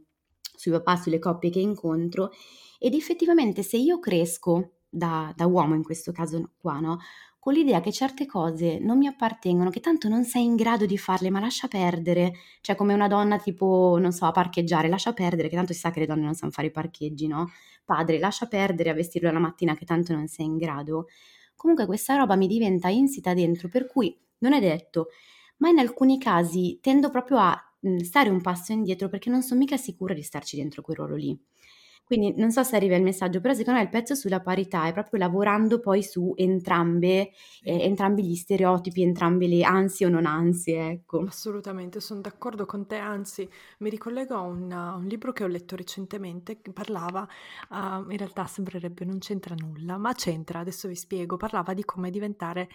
sui 0.56 0.72
papà, 0.72 0.96
sulle 0.96 1.20
coppie 1.20 1.50
che 1.50 1.60
incontro. 1.60 2.30
Ed 2.80 2.94
effettivamente 2.94 3.64
se 3.64 3.78
io 3.78 4.00
cresco 4.00 4.76
da, 4.90 5.34
da 5.36 5.46
uomo 5.46 5.76
in 5.76 5.84
questo 5.84 6.12
caso 6.12 6.52
qua, 6.58 6.80
no? 6.80 7.00
Con 7.46 7.54
l'idea 7.54 7.80
che 7.80 7.92
certe 7.92 8.26
cose 8.26 8.80
non 8.80 8.98
mi 8.98 9.06
appartengono, 9.06 9.70
che 9.70 9.80
tanto 9.80 10.10
non 10.10 10.24
sei 10.24 10.46
in 10.46 10.56
grado 10.56 10.88
di 10.88 10.98
farle, 10.98 11.30
ma 11.30 11.40
lascia 11.40 11.68
perdere, 11.68 12.34
cioè 12.62 12.76
come 12.76 12.96
una 12.96 13.08
donna 13.08 13.38
tipo, 13.38 14.00
non 14.00 14.12
so, 14.12 14.26
a 14.26 14.32
parcheggiare, 14.32 14.88
lascia 14.88 15.14
perdere, 15.14 15.48
che 15.48 15.56
tanto 15.56 15.72
si 15.72 15.78
sa 15.78 15.92
che 15.92 16.00
le 16.00 16.08
donne 16.08 16.24
non 16.24 16.34
sanno 16.34 16.52
fare 16.52 16.70
i 16.70 16.72
parcheggi, 16.72 17.28
no? 17.28 17.52
Padre, 17.84 18.18
lascia 18.18 18.48
perdere 18.48 18.90
a 18.90 18.94
vestirlo 18.96 19.32
la 19.32 19.38
mattina, 19.38 19.76
che 19.76 19.86
tanto 19.86 20.12
non 20.14 20.26
sei 20.28 20.48
in 20.48 20.58
grado. 20.58 21.06
Comunque 21.56 21.86
questa 21.86 22.16
roba 22.16 22.36
mi 22.36 22.48
diventa 22.48 22.88
insita 22.88 23.36
dentro, 23.36 23.68
per 23.68 23.86
cui 23.86 24.18
non 24.40 24.54
è 24.54 24.60
detto, 24.60 25.10
ma 25.58 25.70
in 25.70 25.78
alcuni 25.78 26.18
casi 26.18 26.80
tendo 26.82 27.12
proprio 27.12 27.38
a 27.38 27.56
mm, 27.88 27.98
stare 28.00 28.30
un 28.30 28.42
passo 28.42 28.72
indietro 28.72 29.08
perché 29.08 29.30
non 29.30 29.44
sono 29.44 29.60
mica 29.60 29.78
sicura 29.78 30.16
di 30.16 30.24
starci 30.24 30.58
dentro 30.58 30.82
quel 30.82 30.98
ruolo 30.98 31.16
lì. 31.16 31.40
Quindi 32.06 32.36
non 32.38 32.52
so 32.52 32.62
se 32.64 32.76
arriva 32.76 32.96
il 32.96 33.04
messaggio, 33.04 33.42
però 33.42 33.54
secondo 33.54 33.80
me 33.80 33.86
il 33.86 33.92
pezzo 33.92 34.14
sulla 34.14 34.40
parità 34.40 34.86
è 34.86 34.94
proprio 34.94 35.20
lavorando 35.20 35.80
poi 35.80 36.04
su 36.04 36.34
entrambe, 36.36 37.32
eh, 37.64 37.82
entrambi 37.82 38.24
gli 38.24 38.36
stereotipi, 38.36 39.02
entrambe 39.02 39.48
le 39.48 39.64
ansie 39.64 40.06
o 40.06 40.10
non 40.10 40.28
ansie, 40.28 40.90
ecco. 40.92 41.26
Assolutamente, 41.28 42.00
sono 42.00 42.22
d'accordo 42.22 42.66
con 42.66 42.86
te, 42.86 42.98
anzi 42.98 43.50
mi 43.80 43.90
ricollego 43.90 44.36
a 44.36 44.42
un, 44.42 44.72
a 44.72 44.96
un 44.96 45.06
libro 45.06 45.32
che 45.32 45.44
ho 45.44 45.48
letto 45.48 45.76
recentemente 45.76 46.62
che 46.62 46.72
parlava, 46.72 47.28
uh, 47.70 48.12
in 48.12 48.18
realtà 48.18 48.46
sembrerebbe 48.46 49.04
non 49.06 49.18
c'entra 49.18 49.56
nulla, 49.58 49.98
ma 49.98 50.14
c'entra, 50.14 50.60
adesso 50.60 50.88
vi 50.88 50.96
spiego, 50.96 51.38
parlava 51.38 51.74
di 51.74 51.84
come 51.84 52.12
diventare 52.12 52.70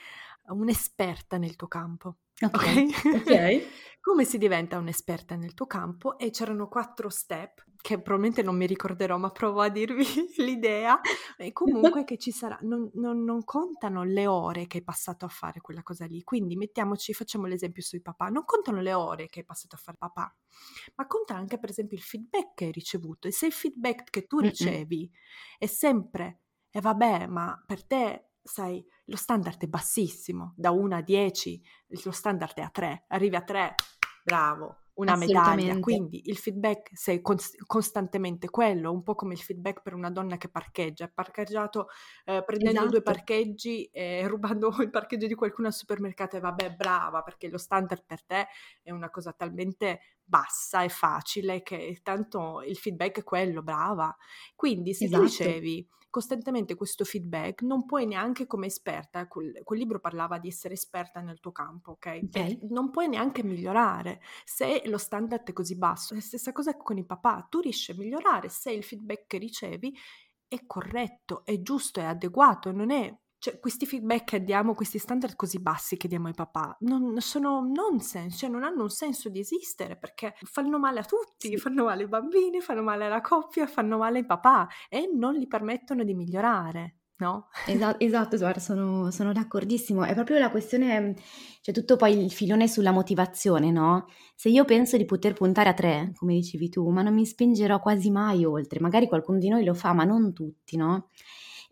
un'esperta 0.49 1.38
nel 1.38 1.55
tuo 1.55 1.69
campo. 1.69 2.16
Ok. 2.40 3.12
okay. 3.14 3.66
come 4.00 4.24
si 4.24 4.38
diventa 4.38 4.79
un'esperta 4.79 5.37
nel 5.37 5.55
tuo 5.55 5.66
campo? 5.66 6.18
E 6.18 6.31
c'erano 6.31 6.68
quattro 6.68 7.11
step 7.11 7.64
che 7.83 8.00
probabilmente 8.00 8.42
non 8.42 8.57
mi 8.57 8.66
ricorderò, 8.66 9.16
ma 9.18 9.31
provo 9.31 9.61
a 9.61 9.68
dirvi 9.68 10.05
l'idea. 10.38 11.00
E 11.37 11.53
comunque 11.53 12.05
che 12.05 12.16
ci 12.16 12.31
sarà, 12.31 12.59
non, 12.62 12.90
non, 12.94 13.22
non, 13.24 13.44
contano 13.44 14.03
le 14.05 14.26
ore 14.26 14.66
che 14.66 14.79
hai 14.79 14.85
passato 14.85 15.24
a 15.24 15.29
fare 15.29 15.61
quella 15.61 15.83
cosa 15.83 16.07
lì. 16.07 16.22
Quindi 16.22 16.57
mettiamoci, 16.57 17.12
facciamo 17.12 17.46
l'esempio 17.46 17.83
sui 17.83 18.00
papà, 18.00 18.29
non 18.29 18.44
contano 18.44 18.81
le 18.81 18.94
ore 18.94 19.29
che 19.29 19.40
hai 19.40 19.44
passato 19.44 19.76
a 19.76 19.79
fare 19.79 19.96
papà, 19.98 20.35
ma 20.96 21.07
conta 21.07 21.35
anche 21.35 21.59
per 21.59 21.70
esempio 21.70 21.96
il 21.96 22.03
feedback 22.03 22.55
che 22.55 22.64
hai 22.66 22.72
ricevuto. 22.72 23.29
E 23.29 23.33
se 23.33 23.46
il 23.46 23.53
feedback 23.53 24.11
che 24.11 24.26
tu 24.26 24.38
ricevi 24.40 24.98
Mm-mm. 24.98 25.59
è 25.59 25.66
sempre, 25.66 26.40
e 26.70 26.79
eh 26.79 26.81
vabbè, 26.81 27.26
ma 27.26 27.62
per 27.66 27.85
te 27.85 28.30
sai, 28.42 28.85
lo 29.07 29.16
standard 29.16 29.61
è 29.62 29.66
bassissimo, 29.66 30.55
da 30.57 30.70
1 30.70 30.96
a 30.96 31.03
10, 31.03 31.62
lo 32.05 32.11
standard 32.11 32.55
è 32.55 32.62
a 32.62 32.70
3, 32.70 33.05
arrivi 33.09 33.37
a 33.37 33.42
3, 33.42 33.74
bravo, 34.22 34.81
una 35.00 35.16
medaglia. 35.16 35.79
Quindi 35.81 36.22
il 36.26 36.37
feedback 36.37 36.90
sei 36.92 37.20
cons- 37.20 37.57
costantemente 37.66 38.50
quello, 38.50 38.92
un 38.92 39.03
po' 39.03 39.14
come 39.14 39.35
il 39.35 39.40
feedback 39.40 39.83
per 39.83 39.94
una 39.94 40.11
donna 40.11 40.37
che 40.37 40.48
parcheggia. 40.48 41.07
È 41.07 41.11
parcheggiato 41.11 41.88
eh, 42.24 42.42
prendendo 42.44 42.81
esatto. 42.81 42.90
due 42.90 43.03
parcheggi 43.03 43.85
e 43.87 44.26
rubando 44.29 44.74
il 44.81 44.90
parcheggio 44.90 45.26
di 45.26 45.35
qualcuno 45.35 45.68
al 45.68 45.74
supermercato 45.74 46.37
e 46.37 46.40
vabbè, 46.40 46.74
brava, 46.74 47.22
perché 47.22 47.48
lo 47.48 47.59
standard 47.59 48.05
per 48.05 48.24
te 48.24 48.48
è 48.83 48.90
una 48.90 49.11
cosa 49.11 49.33
talmente 49.33 50.00
bassa 50.31 50.85
e 50.85 50.88
facile 50.88 51.62
che 51.62 51.99
tanto 52.03 52.62
il 52.62 52.77
feedback 52.77 53.19
è 53.19 53.25
quello, 53.25 53.62
brava. 53.62 54.16
Quindi 54.55 54.95
se 54.95 55.07
esatto. 55.07 55.23
tu 55.23 55.29
ricevi 55.29 55.88
costantemente 56.09 56.75
questo 56.77 57.05
feedback, 57.05 57.62
non 57.62 57.85
puoi 57.85 58.07
neanche 58.07 58.47
come 58.47 58.66
esperta, 58.66 59.27
quel, 59.29 59.61
quel 59.64 59.79
libro 59.79 60.01
parlava 60.01 60.38
di 60.38 60.49
essere 60.49 60.75
esperta 60.75 61.21
nel 61.21 61.40
tuo 61.40 61.53
campo, 61.53 61.93
ok? 61.93 62.21
okay. 62.25 62.59
non 62.71 62.90
puoi 62.90 63.09
neanche 63.09 63.45
migliorare 63.45 64.21
se 64.45 64.83
lo 64.87 64.99
standard 64.99 65.49
è 65.49 65.53
così 65.53 65.77
basso. 65.77 66.12
È 66.12 66.16
la 66.16 66.23
stessa 66.23 66.53
cosa 66.53 66.77
con 66.77 66.97
i 66.97 67.05
papà, 67.05 67.47
tu 67.49 67.61
riesci 67.61 67.90
a 67.90 67.97
migliorare 67.97 68.49
se 68.49 68.73
il 68.73 68.85
feedback 68.85 69.27
che 69.27 69.38
ricevi 69.38 69.97
è 70.49 70.64
corretto, 70.66 71.45
è 71.45 71.61
giusto, 71.61 72.01
è 72.01 72.05
adeguato, 72.05 72.73
non 72.73 72.90
è 72.90 73.16
cioè, 73.40 73.59
questi 73.59 73.87
feedback 73.87 74.24
che 74.24 74.44
diamo, 74.44 74.74
questi 74.74 74.98
standard 74.98 75.35
così 75.35 75.61
bassi 75.61 75.96
che 75.96 76.09
diamo 76.09 76.26
ai 76.26 76.35
papà, 76.35 76.76
non, 76.81 77.18
sono 77.20 77.66
nonsense, 77.66 78.37
cioè 78.37 78.50
non 78.50 78.62
hanno 78.62 78.83
un 78.83 78.90
senso 78.90 79.31
di 79.31 79.38
esistere 79.38 79.96
perché 79.96 80.35
fanno 80.42 80.79
male 80.79 81.00
a 81.00 81.05
tutti, 81.05 81.48
sì. 81.48 81.57
fanno 81.57 81.85
male 81.85 82.03
ai 82.03 82.09
bambini, 82.09 82.61
fanno 82.61 82.83
male 82.83 83.07
alla 83.07 83.22
coppia, 83.22 83.66
fanno 83.66 83.96
male 83.96 84.18
ai 84.18 84.26
papà 84.26 84.68
e 84.90 85.11
non 85.11 85.35
gli 85.35 85.46
permettono 85.46 86.05
di 86.05 86.14
migliorare. 86.14 86.96
No? 87.20 87.48
Esatto, 87.66 88.03
esatto 88.03 88.37
guarda, 88.38 88.61
sono, 88.61 89.11
sono, 89.11 89.33
d'accordissimo. 89.33 90.05
È 90.05 90.14
proprio 90.14 90.38
la 90.38 90.50
questione, 90.50 91.14
cioè 91.61 91.74
tutto 91.74 91.96
poi 91.96 92.18
il 92.18 92.31
filone 92.31 92.66
sulla 92.66 92.92
motivazione, 92.92 93.70
no? 93.70 94.07
Se 94.35 94.48
io 94.48 94.64
penso 94.64 94.96
di 94.96 95.05
poter 95.05 95.35
puntare 95.35 95.68
a 95.68 95.74
tre, 95.74 96.12
come 96.16 96.33
dicevi 96.33 96.70
tu, 96.70 96.88
ma 96.88 97.03
non 97.03 97.12
mi 97.12 97.26
spingerò 97.26 97.79
quasi 97.79 98.11
mai 98.11 98.46
oltre, 98.46 98.81
magari 98.81 99.07
qualcuno 99.07 99.38
di 99.38 99.48
noi 99.48 99.64
lo 99.64 99.74
fa, 99.74 99.92
ma 99.92 100.05
non 100.05 100.33
tutti, 100.33 100.79
no? 100.79 101.11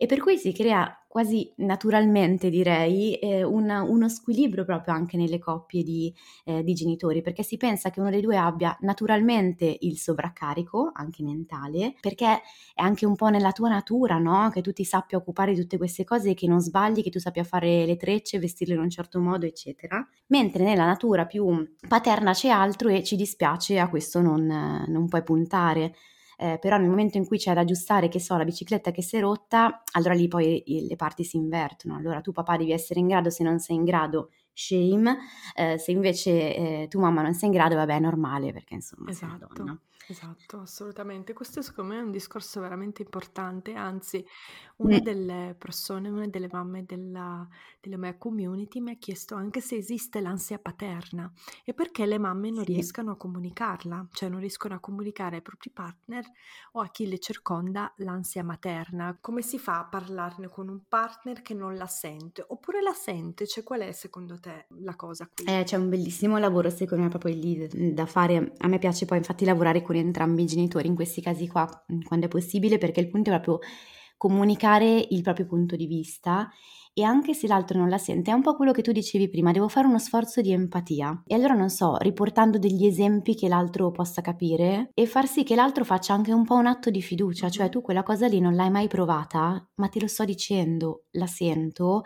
E 0.01 0.05
per 0.05 0.21
cui 0.21 0.37
si 0.37 0.53
crea 0.53 0.97
quasi 1.09 1.51
naturalmente 1.57 2.49
direi 2.49 3.15
eh, 3.15 3.43
una, 3.43 3.81
uno 3.81 4.07
squilibrio 4.07 4.63
proprio 4.63 4.93
anche 4.93 5.17
nelle 5.17 5.39
coppie 5.39 5.83
di, 5.83 6.13
eh, 6.45 6.63
di, 6.63 6.73
genitori 6.73 7.21
perché 7.21 7.43
si 7.43 7.57
pensa 7.57 7.89
che 7.89 7.99
uno 7.99 8.09
dei 8.09 8.21
due 8.21 8.37
abbia 8.37 8.77
naturalmente 8.81 9.75
il 9.81 9.97
sovraccarico 9.97 10.91
anche 10.93 11.21
mentale 11.21 11.95
perché 11.99 12.25
è 12.27 12.81
anche 12.81 13.05
un 13.05 13.15
po' 13.15 13.27
nella 13.27 13.51
tua 13.51 13.67
natura 13.67 14.19
no? 14.19 14.49
che 14.51 14.61
tu 14.61 14.71
ti 14.71 14.85
sappia 14.85 15.17
occupare 15.17 15.53
di 15.53 15.59
tutte 15.59 15.77
queste 15.77 16.05
cose 16.05 16.33
che 16.33 16.47
non 16.47 16.61
sbagli 16.61 17.01
che 17.01 17.09
tu 17.09 17.19
sappia 17.19 17.43
fare 17.43 17.85
le 17.85 17.97
trecce 17.97 18.39
vestirle 18.39 18.75
in 18.75 18.79
un 18.79 18.89
certo 18.89 19.19
modo 19.19 19.45
eccetera 19.45 20.07
mentre 20.27 20.63
nella 20.63 20.85
natura 20.85 21.25
più 21.25 21.75
paterna 21.89 22.31
c'è 22.31 22.47
altro 22.47 22.87
e 22.87 23.03
ci 23.03 23.17
dispiace 23.17 23.79
a 23.79 23.89
questo 23.89 24.21
non, 24.21 24.45
non 24.87 25.07
puoi 25.09 25.23
puntare 25.23 25.93
eh, 26.39 26.57
però 26.57 26.77
nel 26.77 26.87
momento 26.87 27.17
in 27.17 27.25
cui 27.25 27.37
c'è 27.37 27.53
da 27.53 27.61
aggiustare, 27.61 28.07
che 28.07 28.19
so, 28.19 28.37
la 28.37 28.45
bicicletta 28.45 28.91
che 28.91 29.01
si 29.01 29.17
è 29.17 29.19
rotta, 29.19 29.83
allora 29.91 30.13
lì 30.13 30.29
poi 30.29 30.63
le 30.87 30.95
parti 30.95 31.25
si 31.25 31.35
invertono. 31.35 31.95
Allora 31.95 32.21
tu 32.21 32.31
papà 32.31 32.55
devi 32.55 32.71
essere 32.71 33.01
in 33.01 33.07
grado, 33.07 33.29
se 33.29 33.43
non 33.43 33.59
sei 33.59 33.75
in 33.75 33.83
grado, 33.83 34.31
shame, 34.53 35.17
eh, 35.53 35.77
se 35.77 35.91
invece 35.91 36.55
eh, 36.55 36.87
tu 36.89 36.99
mamma 36.99 37.21
non 37.21 37.33
sei 37.33 37.49
in 37.49 37.55
grado, 37.55 37.75
vabbè, 37.75 37.95
è 37.95 37.99
normale 37.99 38.53
perché 38.53 38.75
insomma 38.75 39.09
esatto. 39.09 39.47
sei 39.53 39.65
donna. 39.65 39.81
Esatto, 40.09 40.61
assolutamente. 40.61 41.33
Questo 41.33 41.61
secondo 41.61 41.93
me 41.93 41.99
è 41.99 42.03
un 42.03 42.09
discorso 42.09 42.59
veramente 42.61 43.03
importante, 43.03 43.75
anzi 43.75 44.25
una 44.77 44.97
mm. 44.97 45.01
delle 45.01 45.55
persone, 45.55 46.09
una 46.09 46.25
delle 46.25 46.49
mamme 46.51 46.83
della, 46.83 47.47
della 47.79 47.97
mia 47.97 48.17
community 48.17 48.79
mi 48.79 48.91
ha 48.91 48.97
chiesto 48.97 49.35
anche 49.35 49.61
se 49.61 49.75
esiste 49.75 50.19
l'ansia 50.19 50.57
paterna 50.57 51.31
e 51.63 51.75
perché 51.75 52.07
le 52.07 52.17
mamme 52.17 52.49
non 52.49 52.65
sì. 52.65 52.73
riescano 52.73 53.11
a 53.11 53.17
comunicarla, 53.17 54.07
cioè 54.11 54.29
non 54.29 54.39
riescono 54.39 54.73
a 54.73 54.79
comunicare 54.79 55.35
ai 55.35 55.41
propri 55.43 55.69
partner 55.69 56.25
o 56.71 56.79
a 56.79 56.89
chi 56.89 57.07
le 57.07 57.19
circonda 57.19 57.93
l'ansia 57.97 58.43
materna. 58.43 59.15
Come 59.21 59.43
si 59.43 59.59
fa 59.59 59.77
a 59.77 59.85
parlarne 59.85 60.47
con 60.47 60.69
un 60.69 60.81
partner 60.87 61.43
che 61.43 61.53
non 61.53 61.75
la 61.75 61.87
sente 61.87 62.43
oppure 62.47 62.81
la 62.81 62.93
sente? 62.93 63.45
Cioè 63.45 63.63
qual 63.63 63.81
è 63.81 63.91
secondo 63.91 64.39
te 64.39 64.65
la 64.79 64.95
cosa 64.95 65.29
qui? 65.31 65.45
Eh, 65.45 65.63
c'è 65.65 65.77
un 65.77 65.89
bellissimo 65.89 66.39
lavoro 66.39 66.71
secondo 66.71 67.03
me 67.03 67.09
proprio 67.09 67.35
lì 67.35 67.93
da 67.93 68.07
fare. 68.07 68.53
A 68.57 68.67
me 68.67 68.79
piace 68.79 69.05
poi 69.05 69.19
infatti 69.19 69.45
lavorare 69.45 69.83
con 69.83 69.97
entrambi 69.99 70.43
i 70.43 70.45
genitori 70.45 70.87
in 70.87 70.95
questi 70.95 71.21
casi 71.21 71.47
qua, 71.47 71.67
quando 72.03 72.25
è 72.25 72.29
possibile, 72.29 72.77
perché 72.77 72.99
il 72.99 73.09
punto 73.09 73.31
è 73.31 73.39
proprio 73.39 73.59
comunicare 74.17 75.07
il 75.09 75.21
proprio 75.21 75.45
punto 75.45 75.77
di 75.77 75.87
vista 75.87 76.49
e 76.93 77.03
anche 77.03 77.33
se 77.33 77.47
l'altro 77.47 77.79
non 77.79 77.87
la 77.87 77.97
sente, 77.97 78.29
è 78.31 78.33
un 78.33 78.41
po' 78.41 78.55
quello 78.57 78.73
che 78.73 78.81
tu 78.81 78.91
dicevi 78.91 79.29
prima, 79.29 79.53
devo 79.53 79.69
fare 79.69 79.87
uno 79.87 79.99
sforzo 79.99 80.41
di 80.41 80.51
empatia. 80.51 81.23
E 81.25 81.33
allora 81.35 81.53
non 81.53 81.69
so, 81.69 81.95
riportando 81.97 82.57
degli 82.57 82.85
esempi 82.85 83.35
che 83.35 83.47
l'altro 83.47 83.89
possa 83.91 84.21
capire 84.21 84.91
e 84.93 85.05
far 85.05 85.25
sì 85.27 85.43
che 85.43 85.55
l'altro 85.55 85.85
faccia 85.85 86.13
anche 86.13 86.33
un 86.33 86.43
po' 86.43 86.55
un 86.55 86.65
atto 86.65 86.89
di 86.89 87.01
fiducia, 87.01 87.49
cioè 87.49 87.69
tu 87.69 87.81
quella 87.81 88.03
cosa 88.03 88.27
lì 88.27 88.41
non 88.41 88.55
l'hai 88.55 88.69
mai 88.69 88.87
provata, 88.87 89.65
ma 89.75 89.87
te 89.87 90.01
lo 90.01 90.07
sto 90.07 90.25
dicendo, 90.25 91.05
la 91.11 91.27
sento, 91.27 92.01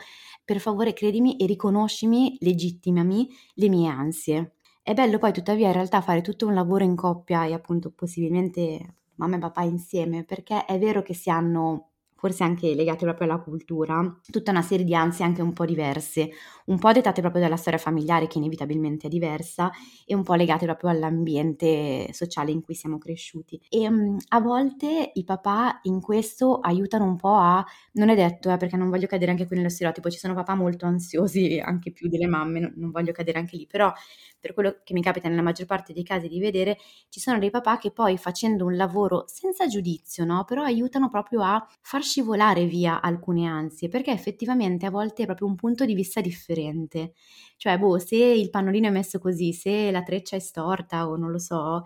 per 0.45 0.60
favore 0.60 0.93
credimi 0.93 1.38
e 1.38 1.47
riconoscimi, 1.47 2.38
legittimami 2.39 3.27
le 3.56 3.69
mie 3.69 3.89
ansie. 3.89 4.53
È 4.86 4.93
bello 4.93 5.17
poi 5.17 5.32
tuttavia 5.32 5.67
in 5.67 5.74
realtà 5.74 6.02
fare 6.02 6.19
tutto 6.22 6.46
un 6.46 6.54
lavoro 6.54 6.84
in 6.84 6.96
coppia 6.96 7.46
e 7.46 7.54
appunto 7.54 7.89
possibilmente 7.91 8.96
mamma 9.15 9.38
e 9.38 9.39
papà 9.39 9.62
insieme, 9.63 10.26
perché 10.26 10.65
è 10.65 10.78
vero 10.78 11.02
che 11.02 11.13
si 11.13 11.30
hanno 11.30 11.92
forse 12.23 12.43
anche 12.43 12.73
legate 12.73 13.03
proprio 13.03 13.27
alla 13.27 13.41
cultura, 13.41 14.17
tutta 14.31 14.51
una 14.51 14.62
serie 14.62 14.86
di 14.86 14.95
ansie 14.95 15.25
anche 15.25 15.41
un 15.41 15.51
po' 15.51 15.65
diverse, 15.65 16.29
un 16.67 16.79
po' 16.79 16.93
dettate 16.93 17.19
proprio 17.19 17.41
dalla 17.41 17.57
storia 17.57 17.77
familiare 17.77 18.27
che 18.27 18.38
inevitabilmente 18.38 19.07
è 19.07 19.09
diversa 19.09 19.69
e 20.05 20.15
un 20.15 20.23
po' 20.23 20.36
legate 20.36 20.63
proprio 20.63 20.89
all'ambiente 20.89 22.07
sociale 22.13 22.51
in 22.51 22.62
cui 22.62 22.75
siamo 22.75 22.97
cresciuti. 22.97 23.59
E 23.67 23.89
um, 23.89 24.15
a 24.29 24.39
volte 24.39 25.12
i 25.15 25.25
papà 25.25 25.81
in 25.81 25.99
questo 25.99 26.59
aiutano 26.62 27.03
un 27.03 27.17
po' 27.17 27.36
a, 27.36 27.62
non 27.93 28.07
è 28.07 28.15
detto 28.15 28.49
eh, 28.49 28.55
perché 28.55 28.77
non 28.77 28.89
voglio 28.89 29.07
cadere 29.07 29.31
anche 29.31 29.45
qui 29.45 29.57
nello 29.57 29.67
stereotipo, 29.67 30.09
ci 30.09 30.17
sono 30.17 30.33
papà 30.33 30.55
molto 30.55 30.86
ansiosi 30.86 31.59
anche 31.59 31.91
più 31.91 32.07
delle 32.07 32.27
mamme, 32.27 32.62
non, 32.62 32.73
non 32.77 32.91
voglio 32.91 33.12
cadere 33.12 33.39
anche 33.39 33.57
lì, 33.57 33.67
però 33.67 33.91
per 34.39 34.53
quello 34.53 34.79
che 34.83 34.93
mi 34.93 35.01
capita 35.01 35.27
nella 35.27 35.41
maggior 35.41 35.65
parte 35.65 35.91
dei 35.91 36.03
casi 36.03 36.29
di 36.29 36.39
vedere, 36.39 36.77
ci 37.07 37.19
sono 37.19 37.39
dei 37.39 37.49
papà 37.49 37.77
che 37.77 37.91
poi 37.91 38.17
facendo 38.17 38.65
un 38.65 38.75
lavoro 38.75 39.23
senza 39.27 39.67
giudizio, 39.67 40.25
no? 40.25 40.43
però 40.43 40.63
aiutano 40.63 41.09
proprio 41.09 41.41
a 41.43 41.65
far 41.81 42.03
scivolare 42.13 42.65
via 42.65 43.02
alcune 43.02 43.47
ansie, 43.47 43.89
perché 43.89 44.12
effettivamente 44.12 44.86
a 44.86 44.91
volte 44.91 45.23
è 45.23 45.26
proprio 45.26 45.47
un 45.47 45.56
punto 45.56 45.84
di 45.84 45.95
vista 45.95 46.21
differente. 46.21 47.13
Cioè, 47.58 47.80
boh, 47.80 47.97
se 47.97 48.17
il 48.17 48.52
pannolino 48.52 48.88
è 48.88 48.91
messo 48.91 49.17
così, 49.17 49.52
se 49.52 49.89
la 49.89 50.04
treccia 50.04 50.36
è 50.36 50.39
storta 50.39 51.08
o 51.10 51.15
non 51.15 51.32
lo 51.32 51.39
so, 51.39 51.84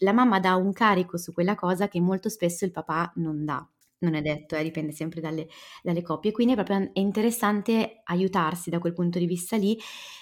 la 0.00 0.12
mamma 0.12 0.40
dà 0.40 0.56
un 0.56 0.72
carico 0.72 1.16
su 1.16 1.32
quella 1.32 1.54
cosa 1.54 1.88
che 1.88 2.00
molto 2.00 2.28
spesso 2.28 2.66
il 2.66 2.70
papà 2.70 3.12
non 3.16 3.44
dà 3.44 3.66
non 4.02 4.14
è 4.14 4.20
detto, 4.20 4.56
eh, 4.56 4.64
dipende 4.64 4.90
sempre 4.90 5.20
dalle, 5.20 5.46
dalle, 5.80 6.02
coppie, 6.02 6.32
quindi 6.32 6.54
è 6.54 6.56
proprio 6.56 6.90
è 6.92 6.98
interessante 6.98 8.00
aiutarsi 8.02 8.68
da 8.68 8.80
quel 8.80 8.94
punto 8.94 9.20
di 9.20 9.26
vista 9.26 9.56
lì 9.56 9.78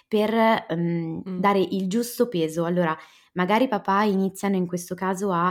per 0.07 0.35
um, 0.69 1.23
mm. 1.27 1.39
dare 1.39 1.61
il 1.61 1.89
giusto 1.89 2.29
peso. 2.29 2.67
Allora, 2.67 2.95
magari 3.33 3.69
papà 3.69 4.03
iniziano 4.03 4.57
in 4.57 4.67
questo 4.67 4.95
caso 4.95 5.33
a 5.33 5.51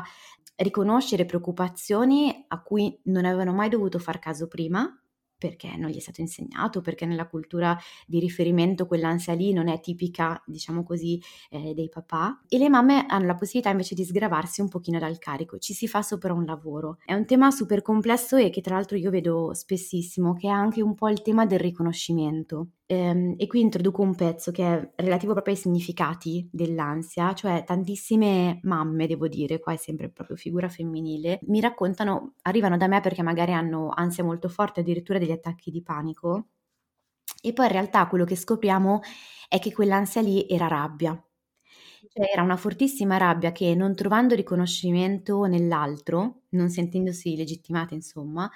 riconoscere 0.60 1.26
preoccupazioni 1.26 2.46
a 2.48 2.62
cui 2.62 3.00
non 3.06 3.26
avevano 3.26 3.54
mai 3.54 3.70
dovuto 3.70 4.00
far 4.00 4.20
caso 4.20 4.48
prima, 4.48 4.94
perché 5.40 5.76
non 5.78 5.90
gli 5.90 5.96
è 5.96 6.00
stato 6.00 6.22
insegnato, 6.22 6.82
perché 6.82 7.06
nella 7.06 7.28
cultura 7.28 7.76
di 8.06 8.20
riferimento 8.20 8.86
quell'ansia 8.86 9.34
lì 9.34 9.54
non 9.54 9.70
è 9.70 9.80
tipica, 9.80 10.44
diciamo 10.46 10.84
così, 10.84 11.20
eh, 11.50 11.74
dei 11.74 11.88
papà. 11.90 12.42
E 12.48 12.58
le 12.58 12.70
mamme 12.70 13.06
hanno 13.08 13.26
la 13.26 13.36
possibilità 13.36 13.72
invece 13.72 13.96
di 13.96 14.04
sgravarsi 14.04 14.60
un 14.62 14.68
pochino 14.68 15.00
dal 15.00 15.18
carico, 15.18 15.58
ci 15.58 15.74
si 15.74 15.88
fa 15.88 16.02
sopra 16.02 16.34
un 16.34 16.44
lavoro. 16.44 16.98
È 17.06 17.14
un 17.14 17.26
tema 17.26 17.50
super 17.52 17.82
complesso 17.82 18.36
e 18.36 18.50
che 18.50 18.62
tra 18.62 18.76
l'altro 18.76 18.98
io 18.98 19.10
vedo 19.10 19.54
spessissimo, 19.54 20.34
che 20.34 20.48
è 20.48 20.52
anche 20.52 20.82
un 20.82 20.94
po' 20.94 21.08
il 21.10 21.22
tema 21.22 21.46
del 21.46 21.60
riconoscimento. 21.60 22.72
Ehm, 22.92 23.36
e 23.38 23.46
qui 23.46 23.60
introduco 23.62 24.02
un 24.02 24.16
pezzo 24.16 24.50
che 24.52 24.64
è 24.66 24.92
relativo 25.04 25.34
proprio 25.34 25.54
ai 25.54 25.60
significati 25.60 26.50
dell'ansia, 26.52 27.34
cioè 27.36 27.64
tantissime 27.64 28.60
mamme, 28.64 29.06
devo 29.06 29.28
dire, 29.28 29.60
qua 29.60 29.74
è 29.74 29.76
sempre 29.78 30.10
proprio 30.10 30.36
figura 30.36 30.70
femminile, 30.70 31.40
mi 31.44 31.60
raccontano, 31.60 32.34
arrivano 32.44 32.78
da 32.78 32.88
me 32.88 33.00
perché 33.00 33.22
magari 33.22 33.54
hanno 33.54 33.92
ansia 33.94 34.24
molto 34.24 34.50
forte, 34.50 34.80
addirittura 34.80 35.20
degli 35.20 35.30
attacchi 35.32 35.70
di 35.70 35.84
panico, 35.84 36.48
e 37.42 37.54
poi 37.54 37.66
in 37.68 37.72
realtà 37.72 38.08
quello 38.08 38.26
che 38.26 38.36
scopriamo 38.36 39.02
è 39.48 39.60
che 39.60 39.72
quell'ansia 39.74 40.22
lì 40.22 40.46
era 40.50 40.68
rabbia. 40.68 41.22
Cioè 42.12 42.32
era 42.34 42.42
una 42.44 42.58
fortissima 42.58 43.18
rabbia 43.18 43.52
che 43.52 43.76
non 43.76 43.94
trovando 43.96 44.34
riconoscimento 44.36 45.44
nell'altro, 45.46 46.44
non 46.50 46.70
sentendosi 46.70 47.36
legittimata, 47.36 47.94
insomma, 47.94 48.50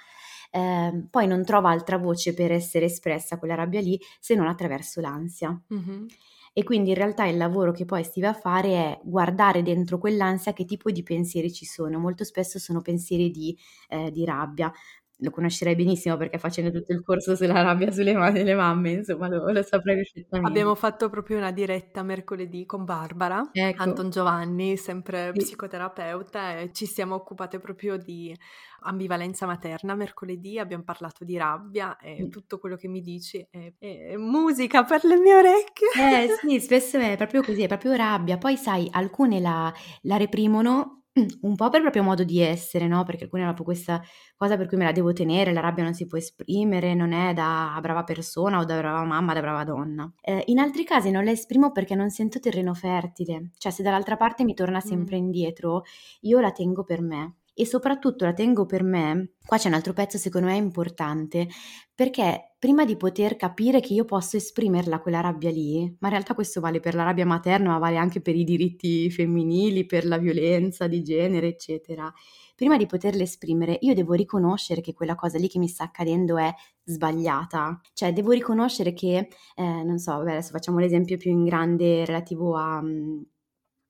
eh, 0.54 1.06
poi 1.10 1.26
non 1.26 1.44
trova 1.44 1.70
altra 1.70 1.98
voce 1.98 2.32
per 2.32 2.52
essere 2.52 2.84
espressa 2.84 3.38
quella 3.38 3.56
rabbia 3.56 3.80
lì 3.80 4.00
se 4.20 4.36
non 4.36 4.46
attraverso 4.46 5.00
l'ansia. 5.00 5.60
Mm-hmm. 5.74 6.06
E 6.52 6.62
quindi 6.62 6.90
in 6.90 6.94
realtà 6.94 7.26
il 7.26 7.36
lavoro 7.36 7.72
che 7.72 7.84
poi 7.84 8.04
si 8.04 8.20
va 8.20 8.28
a 8.28 8.34
fare 8.34 8.68
è 8.68 9.00
guardare 9.02 9.62
dentro 9.62 9.98
quell'ansia 9.98 10.52
che 10.52 10.64
tipo 10.64 10.92
di 10.92 11.02
pensieri 11.02 11.52
ci 11.52 11.64
sono. 11.64 11.98
Molto 11.98 12.22
spesso 12.22 12.60
sono 12.60 12.80
pensieri 12.80 13.32
di, 13.32 13.58
eh, 13.88 14.12
di 14.12 14.24
rabbia, 14.24 14.72
lo 15.18 15.30
conoscerei 15.30 15.76
benissimo 15.76 16.16
perché 16.16 16.38
facendo 16.38 16.70
tutto 16.70 16.92
il 16.92 17.02
corso 17.02 17.36
sulla 17.36 17.62
rabbia 17.62 17.92
sulle 17.92 18.14
mani 18.14 18.38
delle 18.38 18.54
mamme, 18.54 18.90
insomma 18.92 19.28
lo, 19.28 19.50
lo 19.50 19.62
saprei 19.62 19.96
perfettamente. 19.96 20.50
Abbiamo 20.50 20.74
fatto 20.74 21.08
proprio 21.08 21.36
una 21.36 21.52
diretta 21.52 22.02
mercoledì 22.02 22.66
con 22.66 22.84
Barbara, 22.84 23.48
ecco. 23.52 23.82
Anton 23.82 24.10
Giovanni, 24.10 24.76
sempre 24.76 25.30
sì. 25.34 25.40
psicoterapeuta, 25.40 26.58
e 26.58 26.72
ci 26.72 26.86
siamo 26.86 27.14
occupate 27.14 27.60
proprio 27.60 27.96
di 27.96 28.36
ambivalenza 28.80 29.46
materna. 29.46 29.94
Mercoledì 29.94 30.58
abbiamo 30.58 30.82
parlato 30.82 31.24
di 31.24 31.36
rabbia 31.36 31.96
e 31.98 32.24
mm. 32.24 32.28
tutto 32.28 32.58
quello 32.58 32.76
che 32.76 32.88
mi 32.88 33.00
dici 33.00 33.46
è, 33.50 33.72
è, 33.78 34.16
musica 34.16 34.84
per 34.84 35.04
le 35.04 35.16
mie 35.18 35.36
orecchie. 35.36 35.88
Eh 35.96 36.28
sì, 36.40 36.60
spesso 36.60 36.98
è 36.98 37.16
proprio 37.16 37.42
così, 37.42 37.62
è 37.62 37.68
proprio 37.68 37.94
rabbia. 37.94 38.36
Poi 38.36 38.56
sai, 38.56 38.88
alcune 38.90 39.40
la, 39.40 39.72
la 40.02 40.16
reprimono 40.16 41.03
un 41.42 41.54
po' 41.54 41.68
per 41.68 41.80
proprio 41.80 42.02
modo 42.02 42.24
di 42.24 42.40
essere, 42.40 42.86
no, 42.88 43.04
perché 43.04 43.24
alcuni 43.24 43.42
hanno 43.42 43.54
proprio 43.54 43.74
questa 43.74 44.02
cosa 44.36 44.56
per 44.56 44.66
cui 44.66 44.76
me 44.76 44.84
la 44.84 44.92
devo 44.92 45.12
tenere, 45.12 45.52
la 45.52 45.60
rabbia 45.60 45.84
non 45.84 45.94
si 45.94 46.06
può 46.06 46.18
esprimere, 46.18 46.94
non 46.94 47.12
è 47.12 47.32
da 47.32 47.78
brava 47.80 48.02
persona 48.04 48.58
o 48.58 48.64
da 48.64 48.76
brava 48.78 49.04
mamma, 49.04 49.32
da 49.32 49.40
brava 49.40 49.64
donna. 49.64 50.12
Eh, 50.20 50.42
in 50.46 50.58
altri 50.58 50.84
casi 50.84 51.10
non 51.10 51.24
la 51.24 51.30
esprimo 51.30 51.70
perché 51.70 51.94
non 51.94 52.10
sento 52.10 52.40
terreno 52.40 52.74
fertile, 52.74 53.50
cioè 53.58 53.70
se 53.70 53.82
dall'altra 53.82 54.16
parte 54.16 54.44
mi 54.44 54.54
torna 54.54 54.80
sempre 54.80 55.16
mm. 55.16 55.24
indietro, 55.24 55.82
io 56.22 56.40
la 56.40 56.50
tengo 56.50 56.84
per 56.84 57.00
me 57.00 57.36
e 57.54 57.64
soprattutto 57.66 58.24
la 58.24 58.32
tengo 58.32 58.66
per 58.66 58.82
me, 58.82 59.34
qua 59.46 59.56
c'è 59.56 59.68
un 59.68 59.74
altro 59.74 59.92
pezzo 59.92 60.18
secondo 60.18 60.48
me 60.48 60.56
importante, 60.56 61.48
perché 61.94 62.54
prima 62.58 62.84
di 62.84 62.96
poter 62.96 63.36
capire 63.36 63.80
che 63.80 63.94
io 63.94 64.04
posso 64.04 64.36
esprimerla 64.36 65.00
quella 65.00 65.20
rabbia 65.20 65.50
lì, 65.50 65.82
ma 66.00 66.08
in 66.08 66.14
realtà 66.14 66.34
questo 66.34 66.60
vale 66.60 66.80
per 66.80 66.94
la 66.94 67.04
rabbia 67.04 67.26
materna, 67.26 67.70
ma 67.70 67.78
vale 67.78 67.96
anche 67.96 68.20
per 68.20 68.34
i 68.34 68.44
diritti 68.44 69.10
femminili, 69.10 69.86
per 69.86 70.04
la 70.06 70.18
violenza 70.18 70.88
di 70.88 71.02
genere, 71.02 71.48
eccetera. 71.48 72.12
Prima 72.56 72.76
di 72.76 72.86
poterla 72.86 73.22
esprimere, 73.22 73.76
io 73.80 73.94
devo 73.94 74.12
riconoscere 74.14 74.80
che 74.80 74.92
quella 74.92 75.14
cosa 75.14 75.38
lì 75.38 75.48
che 75.48 75.58
mi 75.58 75.68
sta 75.68 75.84
accadendo 75.84 76.38
è 76.38 76.52
sbagliata. 76.84 77.80
Cioè, 77.92 78.12
devo 78.12 78.30
riconoscere 78.30 78.92
che, 78.92 79.28
eh, 79.56 79.82
non 79.82 79.98
so, 79.98 80.22
beh, 80.22 80.32
adesso 80.32 80.50
facciamo 80.50 80.78
l'esempio 80.78 81.16
più 81.16 81.30
in 81.32 81.44
grande 81.44 82.04
relativo 82.04 82.56
a, 82.56 82.80
mm, 82.80 83.22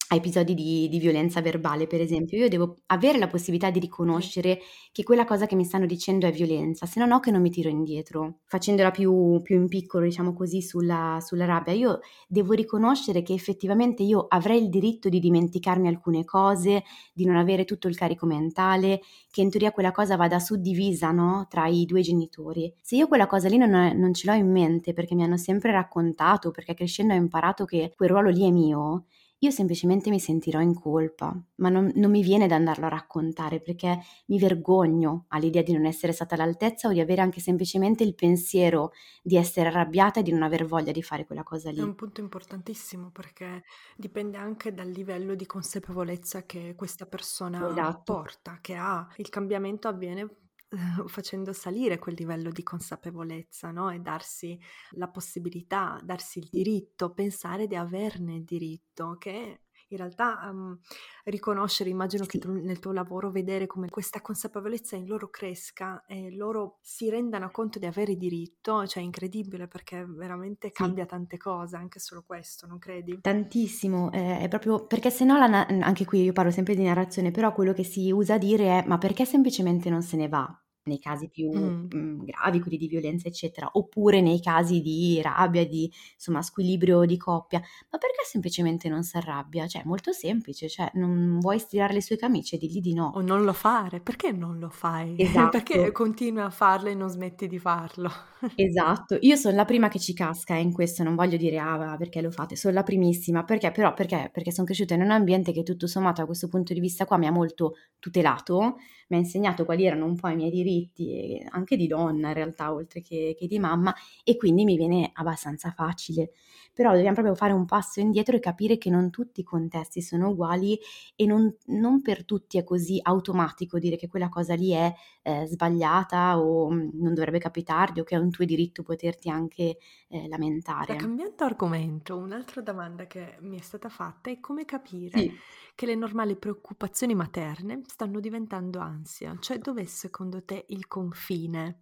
a 0.08 0.16
episodi 0.16 0.54
di, 0.54 0.88
di, 0.88 0.98
violenza 0.98 1.40
verbale, 1.40 1.86
per 1.86 2.00
esempio, 2.00 2.36
io 2.36 2.48
devo 2.48 2.76
avere 2.86 3.18
la 3.18 3.26
possibilità 3.26 3.70
di 3.70 3.78
riconoscere 3.78 4.60
che 4.92 5.02
quella 5.02 5.24
cosa 5.24 5.46
che 5.46 5.56
mi 5.56 5.64
stanno 5.64 5.86
dicendo 5.86 6.26
è 6.26 6.30
violenza, 6.30 6.84
se 6.84 7.00
no 7.00 7.06
no 7.06 7.20
che 7.20 7.30
non 7.30 7.40
mi 7.40 7.48
tiro 7.48 7.70
indietro. 7.70 8.40
Facendola 8.44 8.90
più, 8.90 9.40
più 9.42 9.56
in 9.56 9.66
piccolo, 9.68 10.04
diciamo 10.04 10.34
così, 10.34 10.60
sulla, 10.60 11.18
sulla, 11.22 11.46
rabbia, 11.46 11.72
io 11.72 12.00
devo 12.28 12.52
riconoscere 12.52 13.22
che 13.22 13.32
effettivamente 13.32 14.02
io 14.02 14.26
avrei 14.28 14.62
il 14.62 14.68
diritto 14.68 15.08
di 15.08 15.20
dimenticarmi 15.20 15.88
alcune 15.88 16.24
cose, 16.24 16.84
di 17.14 17.24
non 17.24 17.36
avere 17.36 17.64
tutto 17.64 17.88
il 17.88 17.96
carico 17.96 18.26
mentale, 18.26 19.00
che 19.30 19.40
in 19.40 19.50
teoria 19.50 19.72
quella 19.72 19.90
cosa 19.90 20.16
vada 20.16 20.38
suddivisa, 20.38 21.12
no? 21.12 21.46
Tra 21.48 21.66
i 21.66 21.86
due 21.86 22.02
genitori. 22.02 22.72
Se 22.82 22.96
io 22.96 23.08
quella 23.08 23.26
cosa 23.26 23.48
lì 23.48 23.56
non, 23.56 23.70
non 23.70 24.12
ce 24.12 24.30
l'ho 24.30 24.36
in 24.36 24.50
mente 24.50 24.92
perché 24.92 25.14
mi 25.14 25.22
hanno 25.22 25.38
sempre 25.38 25.72
raccontato, 25.72 26.50
perché 26.50 26.74
crescendo 26.74 27.14
ho 27.14 27.16
imparato 27.16 27.64
che 27.64 27.92
quel 27.96 28.10
ruolo 28.10 28.28
lì 28.28 28.46
è 28.46 28.50
mio, 28.50 29.06
io 29.44 29.50
semplicemente 29.50 30.10
mi 30.10 30.18
sentirò 30.18 30.60
in 30.60 30.74
colpa, 30.74 31.36
ma 31.56 31.68
non, 31.68 31.92
non, 31.96 32.10
mi 32.10 32.22
viene 32.22 32.46
da 32.46 32.56
andarlo 32.56 32.86
a 32.86 32.88
raccontare 32.88 33.60
perché 33.60 33.98
mi 34.26 34.38
vergogno 34.38 35.26
all'idea 35.28 35.62
di 35.62 35.72
non 35.72 35.84
essere 35.84 36.12
stata 36.12 36.34
all'altezza 36.34 36.88
o 36.88 36.92
di 36.92 37.00
avere 37.00 37.20
anche 37.20 37.40
semplicemente 37.40 38.04
il 38.04 38.14
pensiero 38.14 38.92
di 39.22 39.36
essere 39.36 39.68
arrabbiata 39.68 40.20
e 40.20 40.22
di 40.22 40.32
non 40.32 40.42
aver 40.42 40.64
voglia 40.64 40.92
di 40.92 41.02
fare 41.02 41.26
quella 41.26 41.42
cosa 41.42 41.70
lì. 41.70 41.78
È 41.78 41.82
un 41.82 41.94
punto 41.94 42.20
importantissimo 42.20 43.10
perché 43.10 43.64
dipende 43.96 44.38
anche 44.38 44.72
dal 44.72 44.88
livello 44.88 45.34
di 45.34 45.46
consapevolezza 45.46 46.44
che 46.44 46.74
questa 46.74 47.06
persona 47.06 47.68
esatto. 47.68 48.14
porta, 48.14 48.58
che 48.60 48.74
ha. 48.74 49.06
Il 49.16 49.28
cambiamento 49.28 49.88
avviene 49.88 50.43
facendo 51.06 51.52
salire 51.52 51.98
quel 51.98 52.14
livello 52.16 52.50
di 52.50 52.62
consapevolezza, 52.62 53.70
no? 53.70 53.90
E 53.90 53.98
darsi 54.00 54.58
la 54.92 55.08
possibilità, 55.08 56.00
darsi 56.02 56.38
il 56.38 56.48
diritto, 56.50 57.12
pensare 57.12 57.66
di 57.66 57.76
averne 57.76 58.36
il 58.36 58.44
diritto, 58.44 59.16
che 59.18 59.60
in 59.88 59.96
realtà 59.98 60.48
um, 60.50 60.78
riconoscere, 61.24 61.90
immagino 61.90 62.24
sì. 62.24 62.30
che 62.30 62.38
tu, 62.38 62.52
nel 62.52 62.78
tuo 62.78 62.92
lavoro 62.92 63.30
vedere 63.30 63.66
come 63.66 63.88
questa 63.88 64.20
consapevolezza 64.20 64.96
in 64.96 65.06
loro 65.06 65.28
cresca 65.28 66.04
e 66.06 66.34
loro 66.34 66.78
si 66.82 67.08
rendano 67.10 67.50
conto 67.50 67.78
di 67.78 67.86
avere 67.86 68.16
diritto, 68.16 68.86
cioè 68.86 69.02
è 69.02 69.06
incredibile 69.06 69.68
perché 69.68 70.04
veramente 70.06 70.70
cambia 70.72 71.04
sì. 71.04 71.10
tante 71.10 71.36
cose, 71.36 71.76
anche 71.76 71.98
solo 71.98 72.22
questo, 72.26 72.66
non 72.66 72.78
credi? 72.78 73.20
Tantissimo, 73.20 74.10
eh, 74.12 74.40
è 74.40 74.48
proprio 74.48 74.86
perché 74.86 75.10
se 75.10 75.24
no, 75.24 75.34
anche 75.34 76.04
qui 76.04 76.24
io 76.24 76.32
parlo 76.32 76.50
sempre 76.50 76.74
di 76.74 76.82
narrazione, 76.82 77.30
però 77.30 77.52
quello 77.52 77.72
che 77.72 77.84
si 77.84 78.10
usa 78.10 78.34
a 78.34 78.38
dire 78.38 78.80
è 78.80 78.84
ma 78.86 78.98
perché 78.98 79.24
semplicemente 79.24 79.90
non 79.90 80.02
se 80.02 80.16
ne 80.16 80.28
va? 80.28 80.63
Nei 80.84 80.98
casi 80.98 81.28
più 81.28 81.50
mm. 81.52 81.86
mh, 81.90 82.24
gravi, 82.24 82.60
quelli 82.60 82.76
di 82.76 82.88
violenza, 82.88 83.28
eccetera, 83.28 83.68
oppure 83.72 84.20
nei 84.20 84.40
casi 84.40 84.80
di 84.80 85.20
rabbia, 85.22 85.66
di 85.66 85.90
insomma 86.14 86.42
squilibrio 86.42 87.04
di 87.04 87.16
coppia, 87.16 87.60
ma 87.90 87.98
perché 87.98 88.24
semplicemente 88.24 88.88
non 88.88 89.02
si 89.02 89.16
arrabbia? 89.16 89.66
Cioè, 89.66 89.82
è 89.82 89.86
molto 89.86 90.12
semplice, 90.12 90.68
cioè 90.68 90.90
non 90.94 91.38
vuoi 91.40 91.58
stirare 91.58 91.94
le 91.94 92.02
sue 92.02 92.16
camicie, 92.16 92.56
digli 92.56 92.80
di 92.80 92.94
no. 92.94 93.12
O 93.14 93.20
non 93.20 93.44
lo 93.44 93.52
fare, 93.52 94.00
perché 94.00 94.32
non 94.32 94.58
lo 94.58 94.68
fai? 94.68 95.14
Esatto. 95.34 95.50
perché 95.50 95.90
continui 95.90 96.42
a 96.42 96.50
farlo 96.50 96.90
e 96.90 96.94
non 96.94 97.08
smetti 97.08 97.48
di 97.48 97.58
farlo? 97.58 98.10
esatto, 98.56 99.16
io 99.20 99.36
sono 99.36 99.56
la 99.56 99.64
prima 99.64 99.88
che 99.88 99.98
ci 99.98 100.12
casca 100.12 100.54
eh, 100.54 100.60
in 100.60 100.72
questo, 100.72 101.02
non 101.02 101.14
voglio 101.14 101.36
dire 101.36 101.58
ah 101.58 101.96
perché 101.96 102.20
lo 102.20 102.30
fate, 102.30 102.56
sono 102.56 102.74
la 102.74 102.82
primissima, 102.82 103.44
perché 103.44 103.70
però 103.70 103.94
perché? 103.94 104.30
Perché 104.32 104.52
sono 104.52 104.66
cresciuta 104.66 104.94
in 104.94 105.00
un 105.00 105.10
ambiente 105.10 105.52
che 105.52 105.62
tutto 105.62 105.86
sommato 105.86 106.20
da 106.20 106.26
questo 106.26 106.48
punto 106.48 106.72
di 106.74 106.80
vista 106.80 107.06
qua 107.06 107.16
mi 107.16 107.26
ha 107.26 107.32
molto 107.32 107.74
tutelato, 107.98 108.76
mi 109.08 109.16
ha 109.16 109.20
insegnato 109.20 109.64
quali 109.64 109.84
erano 109.84 110.06
un 110.06 110.16
po' 110.16 110.28
i 110.28 110.36
miei 110.36 110.50
diritti, 110.50 111.44
anche 111.50 111.76
di 111.76 111.86
donna 111.86 112.28
in 112.28 112.34
realtà, 112.34 112.72
oltre 112.72 113.00
che, 113.00 113.34
che 113.38 113.46
di 113.46 113.58
mamma, 113.58 113.94
e 114.22 114.36
quindi 114.36 114.64
mi 114.64 114.76
viene 114.76 115.10
abbastanza 115.12 115.70
facile 115.70 116.32
però 116.74 116.92
dobbiamo 116.92 117.14
proprio 117.14 117.36
fare 117.36 117.52
un 117.52 117.64
passo 117.64 118.00
indietro 118.00 118.36
e 118.36 118.40
capire 118.40 118.76
che 118.76 118.90
non 118.90 119.10
tutti 119.10 119.40
i 119.40 119.44
contesti 119.44 120.02
sono 120.02 120.30
uguali 120.30 120.76
e 121.14 121.24
non, 121.24 121.54
non 121.66 122.02
per 122.02 122.24
tutti 122.24 122.58
è 122.58 122.64
così 122.64 122.98
automatico 123.00 123.78
dire 123.78 123.96
che 123.96 124.08
quella 124.08 124.28
cosa 124.28 124.54
lì 124.54 124.72
è 124.72 124.92
eh, 125.22 125.46
sbagliata 125.46 126.40
o 126.40 126.70
mm, 126.70 126.88
non 126.94 127.14
dovrebbe 127.14 127.38
capitarti 127.38 128.00
o 128.00 128.04
che 128.04 128.16
è 128.16 128.18
un 128.18 128.30
tuo 128.30 128.44
diritto 128.44 128.82
poterti 128.82 129.30
anche 129.30 129.78
eh, 130.08 130.28
lamentare. 130.28 130.96
cambiando 130.96 131.44
argomento, 131.44 132.16
un'altra 132.16 132.60
domanda 132.60 133.06
che 133.06 133.36
mi 133.40 133.56
è 133.56 133.62
stata 133.62 133.88
fatta 133.88 134.30
è 134.30 134.40
come 134.40 134.64
capire 134.64 135.16
sì. 135.16 135.32
Che 135.74 135.86
le 135.86 135.94
normali 135.94 136.36
preoccupazioni 136.36 137.14
materne 137.14 137.82
stanno 137.86 138.20
diventando 138.20 138.78
ansia, 138.78 139.36
cioè 139.40 139.58
dov'è 139.58 139.84
secondo 139.84 140.44
te 140.44 140.64
il 140.68 140.86
confine? 140.86 141.80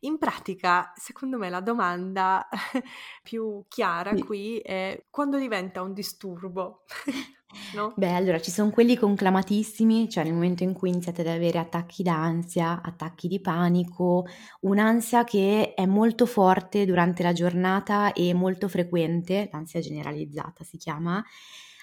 In 0.00 0.18
pratica, 0.18 0.92
secondo 0.94 1.38
me 1.38 1.50
la 1.50 1.60
domanda 1.60 2.48
più 3.22 3.64
chiara 3.68 4.14
qui 4.14 4.58
è 4.58 5.06
quando 5.10 5.38
diventa 5.38 5.82
un 5.82 5.92
disturbo. 5.92 6.84
No? 7.74 7.92
Beh, 7.96 8.14
allora 8.14 8.40
ci 8.40 8.50
sono 8.50 8.70
quelli 8.70 8.96
conclamatissimi, 8.96 10.08
cioè 10.08 10.24
nel 10.24 10.32
momento 10.32 10.62
in 10.62 10.72
cui 10.72 10.88
iniziate 10.88 11.20
ad 11.20 11.26
avere 11.26 11.58
attacchi 11.58 12.02
d'ansia, 12.02 12.80
attacchi 12.82 13.28
di 13.28 13.42
panico, 13.42 14.26
un'ansia 14.60 15.24
che 15.24 15.74
è 15.74 15.84
molto 15.84 16.24
forte 16.24 16.86
durante 16.86 17.22
la 17.22 17.34
giornata 17.34 18.12
e 18.14 18.32
molto 18.32 18.68
frequente, 18.68 19.50
l'ansia 19.52 19.80
generalizzata 19.80 20.64
si 20.64 20.78
chiama, 20.78 21.22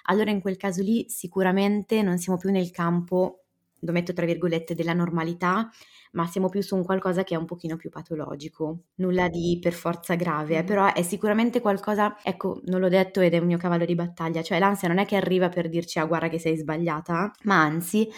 allora 0.09 0.31
in 0.31 0.41
quel 0.41 0.57
caso 0.57 0.81
lì 0.81 1.05
sicuramente 1.07 2.01
non 2.01 2.17
siamo 2.17 2.37
più 2.37 2.49
nel 2.51 2.71
campo, 2.71 3.43
lo 3.81 3.91
metto 3.91 4.11
tra 4.13 4.25
virgolette, 4.25 4.75
della 4.75 4.93
normalità, 4.93 5.69
ma 6.11 6.25
siamo 6.27 6.49
più 6.49 6.61
su 6.61 6.75
un 6.75 6.83
qualcosa 6.83 7.23
che 7.23 7.35
è 7.35 7.37
un 7.37 7.45
pochino 7.45 7.75
più 7.75 7.89
patologico, 7.89 8.85
nulla 8.95 9.29
di 9.29 9.59
per 9.61 9.73
forza 9.73 10.15
grave, 10.15 10.57
eh, 10.57 10.63
però 10.63 10.91
è 10.91 11.03
sicuramente 11.03 11.61
qualcosa, 11.61 12.17
ecco, 12.23 12.61
non 12.65 12.79
l'ho 12.79 12.89
detto 12.89 13.21
ed 13.21 13.33
è 13.33 13.37
un 13.37 13.45
mio 13.45 13.57
cavallo 13.57 13.85
di 13.85 13.95
battaglia, 13.95 14.41
cioè 14.41 14.59
l'ansia 14.59 14.87
non 14.87 14.97
è 14.97 15.05
che 15.05 15.15
arriva 15.15 15.49
per 15.49 15.69
dirci 15.69 15.99
ah 15.99 16.05
guarda 16.05 16.27
che 16.27 16.39
sei 16.39 16.57
sbagliata, 16.57 17.31
ma 17.43 17.61
anzi 17.61 18.09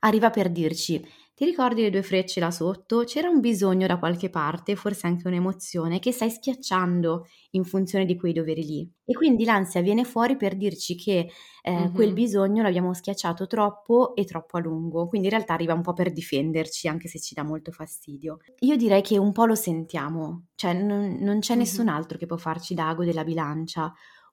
arriva 0.00 0.30
per 0.30 0.50
dirci 0.50 1.04
ti 1.40 1.46
ricordi 1.46 1.80
le 1.80 1.88
due 1.88 2.02
frecce 2.02 2.38
là 2.38 2.50
sotto? 2.50 3.04
C'era 3.04 3.30
un 3.30 3.40
bisogno 3.40 3.86
da 3.86 3.98
qualche 3.98 4.28
parte, 4.28 4.76
forse 4.76 5.06
anche 5.06 5.26
un'emozione, 5.26 5.98
che 5.98 6.12
stai 6.12 6.28
schiacciando 6.28 7.26
in 7.52 7.64
funzione 7.64 8.04
di 8.04 8.14
quei 8.14 8.34
doveri 8.34 8.62
lì. 8.62 8.92
E 9.06 9.14
quindi 9.14 9.46
l'ansia 9.46 9.80
viene 9.80 10.04
fuori 10.04 10.36
per 10.36 10.54
dirci 10.54 10.96
che 10.96 11.30
eh, 11.62 11.72
mm-hmm. 11.72 11.94
quel 11.94 12.12
bisogno 12.12 12.62
l'abbiamo 12.62 12.92
schiacciato 12.92 13.46
troppo 13.46 14.14
e 14.16 14.26
troppo 14.26 14.58
a 14.58 14.60
lungo. 14.60 15.08
Quindi 15.08 15.28
in 15.28 15.32
realtà 15.32 15.54
arriva 15.54 15.72
un 15.72 15.80
po' 15.80 15.94
per 15.94 16.12
difenderci, 16.12 16.88
anche 16.88 17.08
se 17.08 17.18
ci 17.18 17.32
dà 17.32 17.42
molto 17.42 17.72
fastidio. 17.72 18.40
Io 18.58 18.76
direi 18.76 19.00
che 19.00 19.16
un 19.16 19.32
po' 19.32 19.46
lo 19.46 19.54
sentiamo, 19.54 20.48
cioè 20.56 20.74
non, 20.74 21.16
non 21.20 21.38
c'è 21.38 21.54
mm-hmm. 21.54 21.62
nessun 21.62 21.88
altro 21.88 22.18
che 22.18 22.26
può 22.26 22.36
farci 22.36 22.74
d'ago 22.74 23.02
della 23.02 23.24
bilancia 23.24 23.90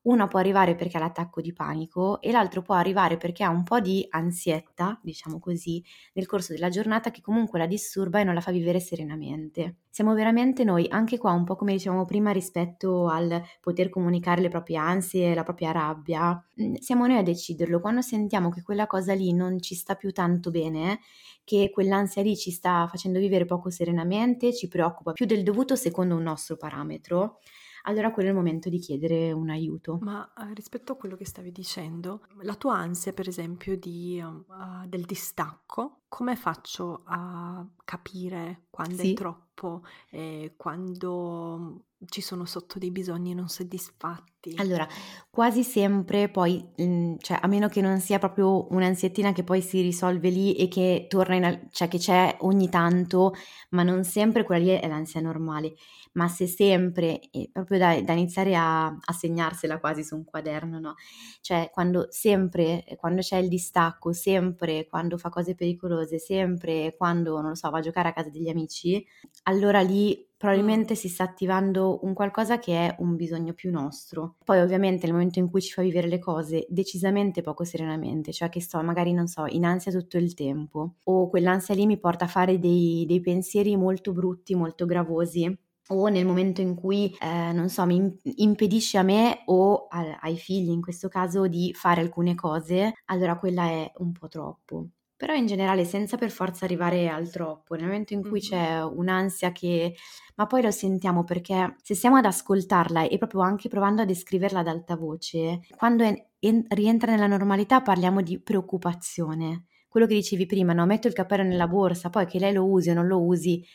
Uno 0.07 0.27
può 0.29 0.39
arrivare 0.39 0.75
perché 0.75 0.95
ha 0.95 1.01
l'attacco 1.01 1.41
di 1.41 1.51
panico 1.51 2.21
e 2.21 2.31
l'altro 2.31 2.61
può 2.61 2.75
arrivare 2.75 3.17
perché 3.17 3.43
ha 3.43 3.49
un 3.49 3.63
po' 3.63 3.81
di 3.81 4.05
ansietta, 4.09 4.97
diciamo 5.03 5.37
così, 5.37 5.83
nel 6.13 6.25
corso 6.25 6.53
della 6.53 6.69
giornata 6.69 7.11
che 7.11 7.19
comunque 7.19 7.59
la 7.59 7.65
disturba 7.67 8.21
e 8.21 8.23
non 8.23 8.33
la 8.33 8.39
fa 8.39 8.51
vivere 8.51 8.79
serenamente. 8.79 9.79
Siamo 9.89 10.13
veramente 10.13 10.63
noi, 10.63 10.85
anche 10.87 11.17
qua 11.17 11.33
un 11.33 11.43
po' 11.43 11.57
come 11.57 11.73
dicevamo 11.73 12.05
prima 12.05 12.31
rispetto 12.31 13.07
al 13.09 13.41
poter 13.59 13.89
comunicare 13.89 14.39
le 14.39 14.47
proprie 14.47 14.77
ansie, 14.77 15.35
la 15.35 15.43
propria 15.43 15.71
rabbia, 15.71 16.41
mm, 16.61 16.75
siamo 16.75 17.05
noi 17.05 17.17
a 17.17 17.23
deciderlo. 17.23 17.81
Quando 17.81 18.01
sentiamo 18.01 18.49
che 18.49 18.61
quella 18.61 18.87
cosa 18.87 19.13
lì 19.13 19.33
non 19.33 19.59
ci 19.61 19.75
sta 19.75 19.95
più 19.95 20.13
tanto 20.13 20.51
bene, 20.51 21.01
che 21.43 21.69
quell'ansia 21.69 22.21
lì 22.21 22.37
ci 22.37 22.51
sta 22.51 22.87
facendo 22.89 23.19
vivere 23.19 23.43
poco 23.43 23.69
serenamente, 23.69 24.53
ci 24.53 24.69
preoccupa 24.69 25.11
più 25.11 25.25
del 25.25 25.43
dovuto 25.43 25.75
secondo 25.75 26.15
un 26.15 26.23
nostro 26.23 26.55
parametro, 26.55 27.39
allora 27.87 28.11
quello 28.11 28.27
è 28.27 28.31
il 28.31 28.37
momento 28.37 28.69
di 28.69 28.79
chiedere 28.79 29.31
un 29.31 29.49
aiuto. 29.49 29.97
Ma 30.01 30.29
uh, 30.35 30.53
rispetto 30.53 30.91
a 30.91 30.95
quello 30.95 31.15
che 31.15 31.25
stavi 31.25 31.51
dicendo, 31.51 32.21
la 32.41 32.55
tua 32.55 32.75
ansia 32.75 33.13
per 33.13 33.27
esempio 33.27 33.77
di, 33.77 34.21
uh, 34.21 34.85
del 34.87 35.05
distacco, 35.05 36.01
come 36.09 36.35
faccio 36.35 37.03
a 37.05 37.65
capire 37.85 38.65
quando 38.69 38.97
sì. 38.97 39.11
è 39.11 39.15
troppo 39.15 39.83
e 40.09 40.53
quando 40.57 41.85
ci 42.05 42.21
sono 42.21 42.45
sotto 42.45 42.77
dei 42.77 42.91
bisogni 42.91 43.33
non 43.33 43.47
soddisfatti? 43.47 44.36
Allora, 44.55 44.87
quasi 45.29 45.63
sempre 45.63 46.29
poi, 46.29 46.67
mhmm, 46.77 47.17
cioè 47.19 47.37
a 47.39 47.45
meno 47.47 47.67
che 47.67 47.79
non 47.79 47.99
sia 47.99 48.17
proprio 48.17 48.65
un'ansiettina 48.71 49.31
che 49.31 49.43
poi 49.43 49.61
si 49.61 49.81
risolve 49.81 50.29
lì 50.29 50.55
e 50.55 50.67
che 50.67 51.05
torna 51.07 51.35
in 51.35 51.67
cioè 51.71 51.87
che 51.87 51.99
c'è 51.99 52.35
ogni 52.39 52.67
tanto, 52.67 53.33
ma 53.69 53.83
non 53.83 54.03
sempre 54.03 54.43
quella 54.43 54.63
lì 54.63 54.69
è 54.71 54.87
l'ansia 54.87 55.21
normale. 55.21 55.75
Ma 56.13 56.27
se 56.27 56.47
sempre, 56.47 57.19
e 57.29 57.49
proprio 57.51 57.77
da 57.77 58.01
da 58.01 58.13
iniziare 58.13 58.55
a 58.55 58.85
a 58.87 59.13
segnarsela 59.13 59.79
quasi 59.79 60.03
su 60.03 60.15
un 60.15 60.23
quaderno, 60.23 60.79
no, 60.79 60.95
cioè 61.41 61.69
quando 61.71 62.07
sempre 62.09 62.83
quando 62.97 63.21
c'è 63.21 63.37
il 63.37 63.49
distacco, 63.49 64.11
sempre 64.11 64.87
quando 64.87 65.17
fa 65.19 65.29
cose 65.29 65.53
pericolose, 65.53 66.17
sempre 66.17 66.95
quando, 66.97 67.39
non 67.41 67.49
lo 67.49 67.55
so, 67.55 67.69
va 67.69 67.77
a 67.77 67.81
giocare 67.81 68.09
a 68.09 68.13
casa 68.13 68.29
degli 68.31 68.49
amici, 68.49 69.05
allora 69.43 69.81
lì 69.81 70.25
probabilmente 70.35 70.95
si 70.95 71.09
sta 71.09 71.23
attivando 71.23 71.99
un 72.03 72.13
qualcosa 72.15 72.57
che 72.59 72.87
è 72.87 72.95
un 72.99 73.15
bisogno 73.15 73.53
più 73.53 73.69
nostro. 73.71 74.36
Poi 74.43 74.59
ovviamente 74.61 75.05
nel 75.05 75.13
momento 75.13 75.39
in 75.39 75.49
cui 75.49 75.61
ci 75.61 75.71
fa 75.73 75.81
vivere 75.81 76.07
le 76.07 76.19
cose 76.19 76.65
decisamente 76.69 77.41
poco 77.41 77.63
serenamente, 77.65 78.31
cioè 78.31 78.47
che 78.49 78.61
sto 78.61 78.81
magari 78.81 79.11
non 79.11 79.27
so, 79.27 79.45
in 79.45 79.65
ansia 79.65 79.91
tutto 79.91 80.17
il 80.17 80.33
tempo 80.33 80.95
o 81.03 81.29
quell'ansia 81.29 81.75
lì 81.75 81.85
mi 81.85 81.99
porta 81.99 82.25
a 82.25 82.27
fare 82.29 82.57
dei, 82.57 83.05
dei 83.05 83.19
pensieri 83.19 83.75
molto 83.75 84.13
brutti, 84.13 84.55
molto 84.55 84.85
gravosi 84.85 85.53
o 85.89 86.07
nel 86.07 86.25
momento 86.25 86.61
in 86.61 86.75
cui, 86.75 87.13
eh, 87.19 87.51
non 87.53 87.69
so, 87.69 87.85
mi 87.85 88.17
impedisce 88.35 88.97
a 88.97 89.03
me 89.03 89.43
o 89.45 89.87
a, 89.87 90.17
ai 90.21 90.37
figli 90.37 90.69
in 90.69 90.81
questo 90.81 91.07
caso 91.07 91.47
di 91.47 91.73
fare 91.73 92.01
alcune 92.01 92.35
cose, 92.35 92.93
allora 93.05 93.37
quella 93.37 93.63
è 93.67 93.91
un 93.97 94.11
po' 94.11 94.27
troppo. 94.27 94.87
Però 95.17 95.33
in 95.33 95.47
generale 95.47 95.83
senza 95.83 96.15
per 96.15 96.29
forza 96.31 96.65
arrivare 96.65 97.09
al 97.09 97.29
troppo, 97.31 97.75
nel 97.75 97.85
momento 97.85 98.13
in 98.13 98.21
cui 98.21 98.39
c'è 98.39 98.81
un'ansia 98.83 99.51
che 99.51 99.95
ma 100.35 100.45
poi 100.45 100.61
lo 100.61 100.71
sentiamo 100.71 101.23
perché 101.23 101.75
se 101.81 101.95
stiamo 101.95 102.17
ad 102.17 102.25
ascoltarla 102.25 103.07
e 103.07 103.17
proprio 103.17 103.41
anche 103.41 103.69
provando 103.69 104.03
a 104.03 104.05
descriverla 104.05 104.59
ad 104.59 104.67
alta 104.67 104.95
voce, 104.95 105.61
quando 105.75 106.03
è, 106.03 106.27
en- 106.39 106.65
rientra 106.69 107.11
nella 107.11 107.25
normalità 107.27 107.81
parliamo 107.81 108.21
di 108.21 108.39
preoccupazione. 108.39 109.65
Quello 109.87 110.05
che 110.05 110.13
dicevi 110.13 110.45
prima, 110.45 110.73
no? 110.73 110.85
Metto 110.85 111.07
il 111.07 111.13
cappello 111.13 111.43
nella 111.43 111.67
borsa, 111.67 112.09
poi 112.11 112.27
che 112.27 112.37
lei 112.39 112.53
lo 112.53 112.65
usi 112.69 112.91
o 112.91 112.93
non 112.93 113.07
lo 113.07 113.23
usi, 113.23 113.65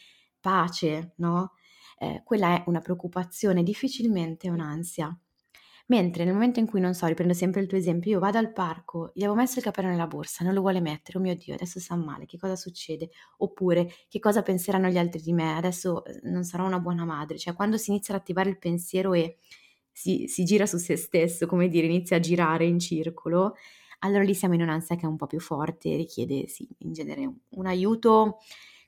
pace, 0.40 1.14
no? 1.16 1.54
Eh, 1.98 2.22
quella 2.24 2.54
è 2.56 2.62
una 2.66 2.80
preoccupazione, 2.80 3.62
difficilmente 3.64 4.48
un'ansia. 4.48 5.16
Mentre 5.92 6.24
nel 6.24 6.32
momento 6.32 6.58
in 6.58 6.64
cui, 6.66 6.80
non 6.80 6.94
so, 6.94 7.04
riprendo 7.04 7.34
sempre 7.34 7.60
il 7.60 7.66
tuo 7.66 7.76
esempio, 7.76 8.12
io 8.12 8.18
vado 8.18 8.38
al 8.38 8.50
parco, 8.50 9.12
gli 9.12 9.24
avevo 9.24 9.34
messo 9.34 9.58
il 9.58 9.64
cappello 9.64 9.88
nella 9.88 10.06
borsa, 10.06 10.42
non 10.42 10.54
lo 10.54 10.62
vuole 10.62 10.80
mettere, 10.80 11.18
oh 11.18 11.20
mio 11.20 11.36
Dio, 11.36 11.52
adesso 11.52 11.80
sta 11.80 11.94
male, 11.96 12.24
che 12.24 12.38
cosa 12.38 12.56
succede? 12.56 13.10
Oppure 13.38 13.92
che 14.08 14.18
cosa 14.18 14.40
penseranno 14.40 14.88
gli 14.88 14.96
altri 14.96 15.20
di 15.20 15.34
me? 15.34 15.54
Adesso 15.54 16.02
eh, 16.06 16.20
non 16.22 16.44
sarò 16.44 16.64
una 16.64 16.80
buona 16.80 17.04
madre. 17.04 17.36
Cioè, 17.36 17.52
quando 17.52 17.76
si 17.76 17.90
inizia 17.90 18.14
ad 18.14 18.20
attivare 18.20 18.48
il 18.48 18.58
pensiero 18.58 19.12
e 19.12 19.36
si, 19.92 20.28
si 20.28 20.44
gira 20.44 20.64
su 20.64 20.78
se 20.78 20.96
stesso, 20.96 21.46
come 21.46 21.68
dire, 21.68 21.86
inizia 21.86 22.16
a 22.16 22.20
girare 22.20 22.64
in 22.64 22.78
circolo, 22.78 23.56
allora 23.98 24.22
lì 24.22 24.34
siamo 24.34 24.54
in 24.54 24.62
un'ansia 24.62 24.96
che 24.96 25.04
è 25.04 25.08
un 25.08 25.16
po' 25.16 25.26
più 25.26 25.40
forte 25.40 25.90
e 25.90 25.96
richiede, 25.96 26.46
sì, 26.48 26.66
in 26.78 26.94
genere 26.94 27.26
un, 27.26 27.36
un 27.50 27.66
aiuto 27.66 28.38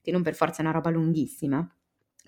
che 0.00 0.10
non 0.10 0.22
per 0.22 0.34
forza 0.34 0.62
è 0.62 0.64
una 0.64 0.72
roba 0.72 0.88
lunghissima 0.88 1.70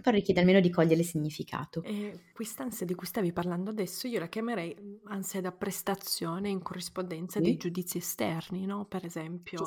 però 0.03 0.17
richiede 0.17 0.41
almeno 0.41 0.61
di 0.61 0.71
cogliere 0.71 1.01
il 1.01 1.07
significato. 1.07 1.83
E 1.83 2.27
quest'ansia 2.33 2.85
di 2.85 2.95
cui 2.95 3.07
stavi 3.07 3.33
parlando 3.33 3.71
adesso 3.71 4.07
io 4.07 4.19
la 4.19 4.29
chiamerei 4.29 4.77
mhmm, 4.79 5.01
ansia 5.05 5.41
da 5.41 5.53
prestazione 5.53 6.49
in 6.49 6.61
corrispondenza 6.63 7.39
sì. 7.39 7.45
dei 7.45 7.57
giudizi 7.57 7.99
esterni, 7.99 8.67
no? 8.67 8.85
Per 8.87 9.05
esempio, 9.05 9.65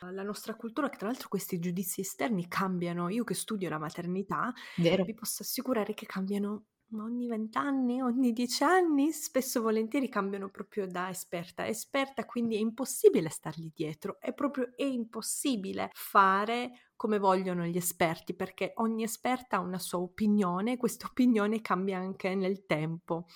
alla 0.00 0.22
nostra 0.22 0.54
cultura, 0.56 0.88
che 0.88 0.98
tra 0.98 1.06
l'altro 1.06 1.28
questi 1.28 1.58
giudizi 1.58 2.00
esterni 2.00 2.48
cambiano. 2.48 3.08
Io 3.08 3.24
che 3.24 3.34
studio 3.34 3.68
la 3.68 3.78
maternità, 3.78 4.52
Vero. 4.76 5.04
vi 5.04 5.14
posso 5.14 5.42
assicurare 5.42 5.94
che 5.94 6.06
cambiano 6.06 6.66
ogni 7.00 7.26
vent'anni, 7.26 8.02
ogni 8.02 8.32
dieci 8.32 8.62
anni, 8.64 9.12
spesso 9.12 9.58
e 9.58 9.62
volentieri 9.62 10.08
cambiano 10.08 10.50
proprio 10.50 10.86
da 10.86 11.08
esperta 11.08 11.62
a 11.62 11.66
esperta, 11.66 12.26
quindi 12.26 12.56
è 12.56 12.58
impossibile 12.58 13.30
stargli 13.30 13.70
dietro, 13.74 14.20
è 14.20 14.34
proprio 14.34 14.72
è 14.76 14.84
impossibile 14.84 15.90
fare 15.94 16.90
come 16.96 17.18
vogliono 17.18 17.64
gli 17.64 17.76
esperti, 17.76 18.34
perché 18.34 18.72
ogni 18.76 19.02
esperta 19.02 19.56
ha 19.56 19.60
una 19.60 19.78
sua 19.78 19.98
opinione 19.98 20.72
e 20.72 20.76
questa 20.76 21.06
opinione 21.10 21.60
cambia 21.60 21.98
anche 21.98 22.34
nel 22.34 22.64
tempo. 22.66 23.26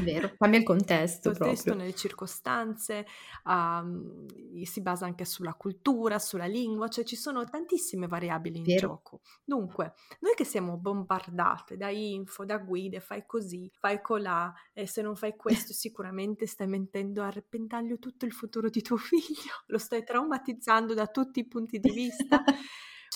Vero, 0.00 0.32
cambia 0.38 0.58
il 0.58 0.64
contesto. 0.66 1.30
Il 1.30 1.38
contesto, 1.38 1.74
nelle 1.74 1.94
circostanze, 1.94 3.06
um, 3.44 4.26
si 4.64 4.80
basa 4.80 5.06
anche 5.06 5.24
sulla 5.24 5.54
cultura, 5.54 6.18
sulla 6.18 6.46
lingua, 6.46 6.88
cioè 6.88 7.04
ci 7.04 7.16
sono 7.16 7.44
tantissime 7.44 8.06
variabili 8.06 8.58
in 8.58 8.64
Vero. 8.64 8.88
gioco. 8.88 9.20
Dunque, 9.44 9.94
noi 10.20 10.34
che 10.34 10.44
siamo 10.44 10.76
bombardate 10.76 11.76
da 11.76 11.90
info, 11.90 12.44
da 12.44 12.58
guide, 12.58 13.00
fai 13.00 13.24
così, 13.26 13.70
fai 13.78 14.00
colà, 14.00 14.52
e 14.72 14.86
se 14.86 15.02
non 15.02 15.16
fai 15.16 15.36
questo 15.36 15.72
sicuramente 15.74 16.46
stai 16.46 16.66
mettendo 16.66 17.22
a 17.22 17.30
repentaglio 17.30 17.98
tutto 17.98 18.24
il 18.24 18.32
futuro 18.32 18.68
di 18.68 18.82
tuo 18.82 18.96
figlio, 18.96 19.64
lo 19.66 19.78
stai 19.78 20.04
traumatizzando 20.04 20.94
da 20.94 21.06
tutti 21.06 21.40
i 21.40 21.46
punti 21.46 21.78
di 21.78 21.90
vista. 21.90 22.42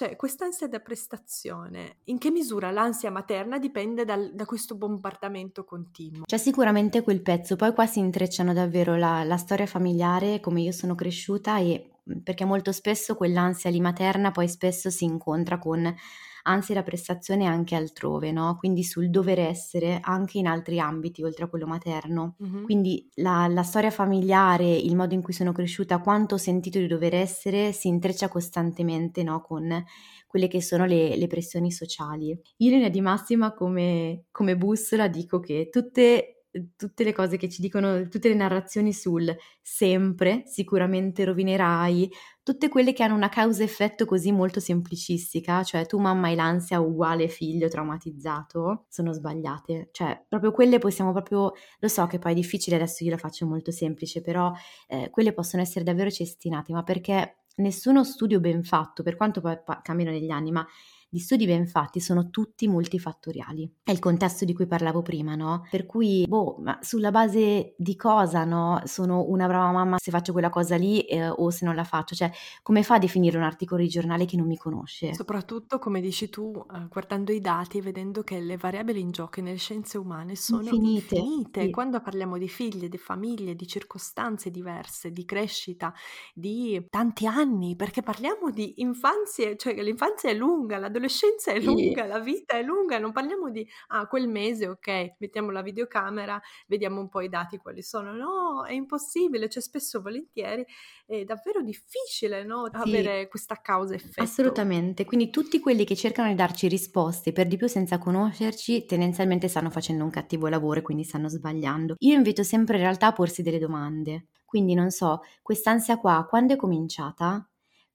Cioè, 0.00 0.16
quest'ansia 0.16 0.66
da 0.66 0.78
prestazione, 0.78 1.96
in 2.04 2.16
che 2.16 2.30
misura 2.30 2.70
l'ansia 2.70 3.10
materna 3.10 3.58
dipende 3.58 4.06
dal, 4.06 4.30
da 4.32 4.46
questo 4.46 4.74
bombardamento 4.74 5.62
continuo? 5.62 6.24
C'è 6.24 6.38
sicuramente 6.38 7.02
quel 7.02 7.20
pezzo, 7.20 7.54
poi 7.54 7.74
qua 7.74 7.84
si 7.84 7.98
intrecciano 7.98 8.54
davvero 8.54 8.96
la, 8.96 9.24
la 9.24 9.36
storia 9.36 9.66
familiare, 9.66 10.40
come 10.40 10.62
io 10.62 10.72
sono 10.72 10.94
cresciuta 10.94 11.58
e 11.58 11.96
perché 12.24 12.46
molto 12.46 12.72
spesso 12.72 13.14
quell'ansia 13.14 13.68
lì 13.68 13.78
materna 13.78 14.30
poi 14.30 14.48
spesso 14.48 14.88
si 14.88 15.04
incontra 15.04 15.58
con 15.58 15.94
anzi 16.42 16.72
la 16.74 16.82
prestazione 16.82 17.46
anche 17.46 17.74
altrove, 17.74 18.32
no? 18.32 18.56
quindi 18.58 18.82
sul 18.82 19.10
dover 19.10 19.38
essere 19.38 19.98
anche 20.02 20.38
in 20.38 20.46
altri 20.46 20.78
ambiti 20.78 21.22
oltre 21.22 21.44
a 21.44 21.48
quello 21.48 21.66
materno. 21.66 22.36
Mm-hmm. 22.42 22.64
Quindi 22.64 23.08
la, 23.16 23.46
la, 23.48 23.62
storia 23.62 23.90
familiare, 23.90 24.70
il 24.70 24.96
modo 24.96 25.14
in 25.14 25.22
cui 25.22 25.32
sono 25.32 25.52
cresciuta, 25.52 26.00
quanto 26.00 26.34
ho 26.34 26.38
sentito 26.38 26.78
di 26.78 26.86
dover 26.86 27.14
essere 27.14 27.72
si 27.72 27.88
intreccia 27.88 28.28
costantemente 28.28 29.22
no? 29.22 29.40
con 29.42 29.84
quelle 30.26 30.48
che 30.48 30.62
sono 30.62 30.84
le, 30.84 31.16
le, 31.16 31.26
pressioni 31.26 31.72
sociali. 31.72 32.28
Io 32.28 32.68
in 32.68 32.74
linea 32.74 32.88
di 32.88 33.00
massima 33.00 33.52
come, 33.52 34.26
come 34.30 34.56
bussola 34.56 35.08
dico 35.08 35.40
che 35.40 35.68
tutte 35.70 36.39
tutte 36.76 37.04
le 37.04 37.12
cose 37.12 37.36
che 37.36 37.48
ci 37.48 37.60
dicono, 37.60 38.08
tutte 38.08 38.28
le 38.28 38.34
narrazioni 38.34 38.92
sul 38.92 39.34
sempre, 39.62 40.42
sicuramente 40.46 41.24
rovinerai, 41.24 42.10
tutte 42.42 42.68
quelle 42.68 42.92
che 42.92 43.02
hanno 43.02 43.14
una 43.14 43.28
causa-effetto 43.28 44.04
così 44.04 44.32
molto 44.32 44.58
semplicistica, 44.58 45.62
cioè 45.62 45.86
tu 45.86 45.98
mamma 45.98 46.28
hai 46.28 46.34
l'ansia 46.34 46.80
uguale 46.80 47.28
figlio 47.28 47.68
traumatizzato, 47.68 48.86
sono 48.88 49.12
sbagliate. 49.12 49.90
Cioè, 49.92 50.24
proprio 50.28 50.50
quelle 50.50 50.78
possiamo 50.78 51.12
proprio, 51.12 51.52
lo 51.78 51.88
so 51.88 52.06
che 52.06 52.18
poi 52.18 52.32
è 52.32 52.34
difficile, 52.34 52.76
adesso 52.76 53.04
io 53.04 53.10
la 53.10 53.18
faccio 53.18 53.46
molto 53.46 53.70
semplice, 53.70 54.20
però 54.20 54.52
eh, 54.88 55.10
quelle 55.10 55.32
possono 55.32 55.62
essere 55.62 55.84
davvero 55.84 56.10
cestinate, 56.10 56.72
ma 56.72 56.82
perché 56.82 57.36
nessuno 57.56 58.04
studio 58.04 58.40
ben 58.40 58.64
fatto, 58.64 59.02
per 59.02 59.16
quanto 59.16 59.40
poi 59.40 59.58
cambiano 59.82 60.10
negli 60.10 60.30
anni, 60.30 60.50
ma 60.50 60.66
gli 61.12 61.18
studi 61.18 61.44
ben 61.44 61.66
fatti 61.66 61.98
sono 61.98 62.30
tutti 62.30 62.68
multifattoriali. 62.68 63.78
È 63.82 63.90
il 63.90 63.98
contesto 63.98 64.44
di 64.44 64.54
cui 64.54 64.68
parlavo 64.68 65.02
prima, 65.02 65.34
no? 65.34 65.66
Per 65.68 65.84
cui, 65.84 66.24
boh, 66.26 66.58
ma 66.60 66.78
sulla 66.80 67.10
base 67.10 67.74
di 67.76 67.96
cosa, 67.96 68.44
no? 68.44 68.80
Sono 68.84 69.24
una 69.28 69.48
brava 69.48 69.72
mamma 69.72 69.96
se 69.98 70.12
faccio 70.12 70.30
quella 70.30 70.50
cosa 70.50 70.76
lì 70.76 71.00
eh, 71.00 71.28
o 71.28 71.50
se 71.50 71.64
non 71.64 71.74
la 71.74 71.82
faccio? 71.82 72.14
Cioè, 72.14 72.30
come 72.62 72.84
fa 72.84 72.94
a 72.94 72.98
definire 73.00 73.36
un 73.36 73.42
articolo 73.42 73.82
di 73.82 73.88
giornale 73.88 74.24
che 74.24 74.36
non 74.36 74.46
mi 74.46 74.56
conosce? 74.56 75.12
Soprattutto, 75.12 75.80
come 75.80 76.00
dici 76.00 76.28
tu, 76.28 76.52
eh, 76.72 76.86
guardando 76.88 77.32
i 77.32 77.40
dati 77.40 77.78
e 77.78 77.82
vedendo 77.82 78.22
che 78.22 78.38
le 78.38 78.56
variabili 78.56 79.00
in 79.00 79.10
gioco 79.10 79.40
nelle 79.40 79.56
scienze 79.56 79.98
umane 79.98 80.36
sono 80.36 80.62
infinite. 80.62 81.16
infinite. 81.16 81.62
Sì. 81.62 81.70
Quando 81.70 82.00
parliamo 82.00 82.38
di 82.38 82.48
figli, 82.48 82.88
di 82.88 82.98
famiglie, 82.98 83.56
di 83.56 83.66
circostanze 83.66 84.52
diverse, 84.52 85.10
di 85.10 85.24
crescita, 85.24 85.92
di 86.32 86.86
tanti 86.88 87.26
anni, 87.26 87.74
perché 87.74 88.00
parliamo 88.00 88.50
di 88.50 88.80
infanzie, 88.80 89.56
cioè 89.56 89.74
l'infanzia 89.82 90.30
è 90.30 90.34
lunga, 90.34 90.78
l'adolescenza 90.78 90.98
l'adolescenza 91.00 91.52
è 91.52 91.60
lunga, 91.60 92.06
la 92.06 92.20
vita 92.20 92.56
è 92.56 92.62
lunga, 92.62 92.98
non 92.98 93.12
parliamo 93.12 93.50
di 93.50 93.66
ah, 93.88 94.06
quel 94.06 94.28
mese, 94.28 94.68
ok, 94.68 95.14
mettiamo 95.18 95.50
la 95.50 95.62
videocamera, 95.62 96.40
vediamo 96.66 97.00
un 97.00 97.08
po' 97.08 97.22
i 97.22 97.28
dati 97.28 97.56
quali 97.56 97.82
sono. 97.82 98.12
No, 98.12 98.64
è 98.64 98.72
impossibile, 98.72 99.48
cioè 99.48 99.62
spesso 99.62 100.00
volentieri 100.02 100.64
è 101.06 101.24
davvero 101.24 101.62
difficile 101.62 102.44
no, 102.44 102.68
sì, 102.70 102.76
avere 102.76 103.28
questa 103.28 103.56
causa 103.56 103.94
effetto. 103.94 104.22
Assolutamente, 104.22 105.04
quindi 105.04 105.30
tutti 105.30 105.58
quelli 105.58 105.84
che 105.84 105.96
cercano 105.96 106.28
di 106.28 106.34
darci 106.34 106.68
risposte 106.68 107.32
per 107.32 107.46
di 107.46 107.56
più 107.56 107.66
senza 107.66 107.98
conoscerci 107.98 108.84
tendenzialmente 108.84 109.48
stanno 109.48 109.70
facendo 109.70 110.04
un 110.04 110.10
cattivo 110.10 110.48
lavoro 110.48 110.80
e 110.80 110.82
quindi 110.82 111.04
stanno 111.04 111.28
sbagliando. 111.28 111.94
Io 111.98 112.14
invito 112.14 112.42
sempre 112.42 112.76
in 112.76 112.82
realtà 112.82 113.08
a 113.08 113.12
porsi 113.12 113.42
delle 113.42 113.58
domande. 113.58 114.26
Quindi 114.44 114.74
non 114.74 114.90
so, 114.90 115.20
quest'ansia 115.42 115.96
qua 115.96 116.26
quando 116.28 116.54
è 116.54 116.56
cominciata? 116.56 117.49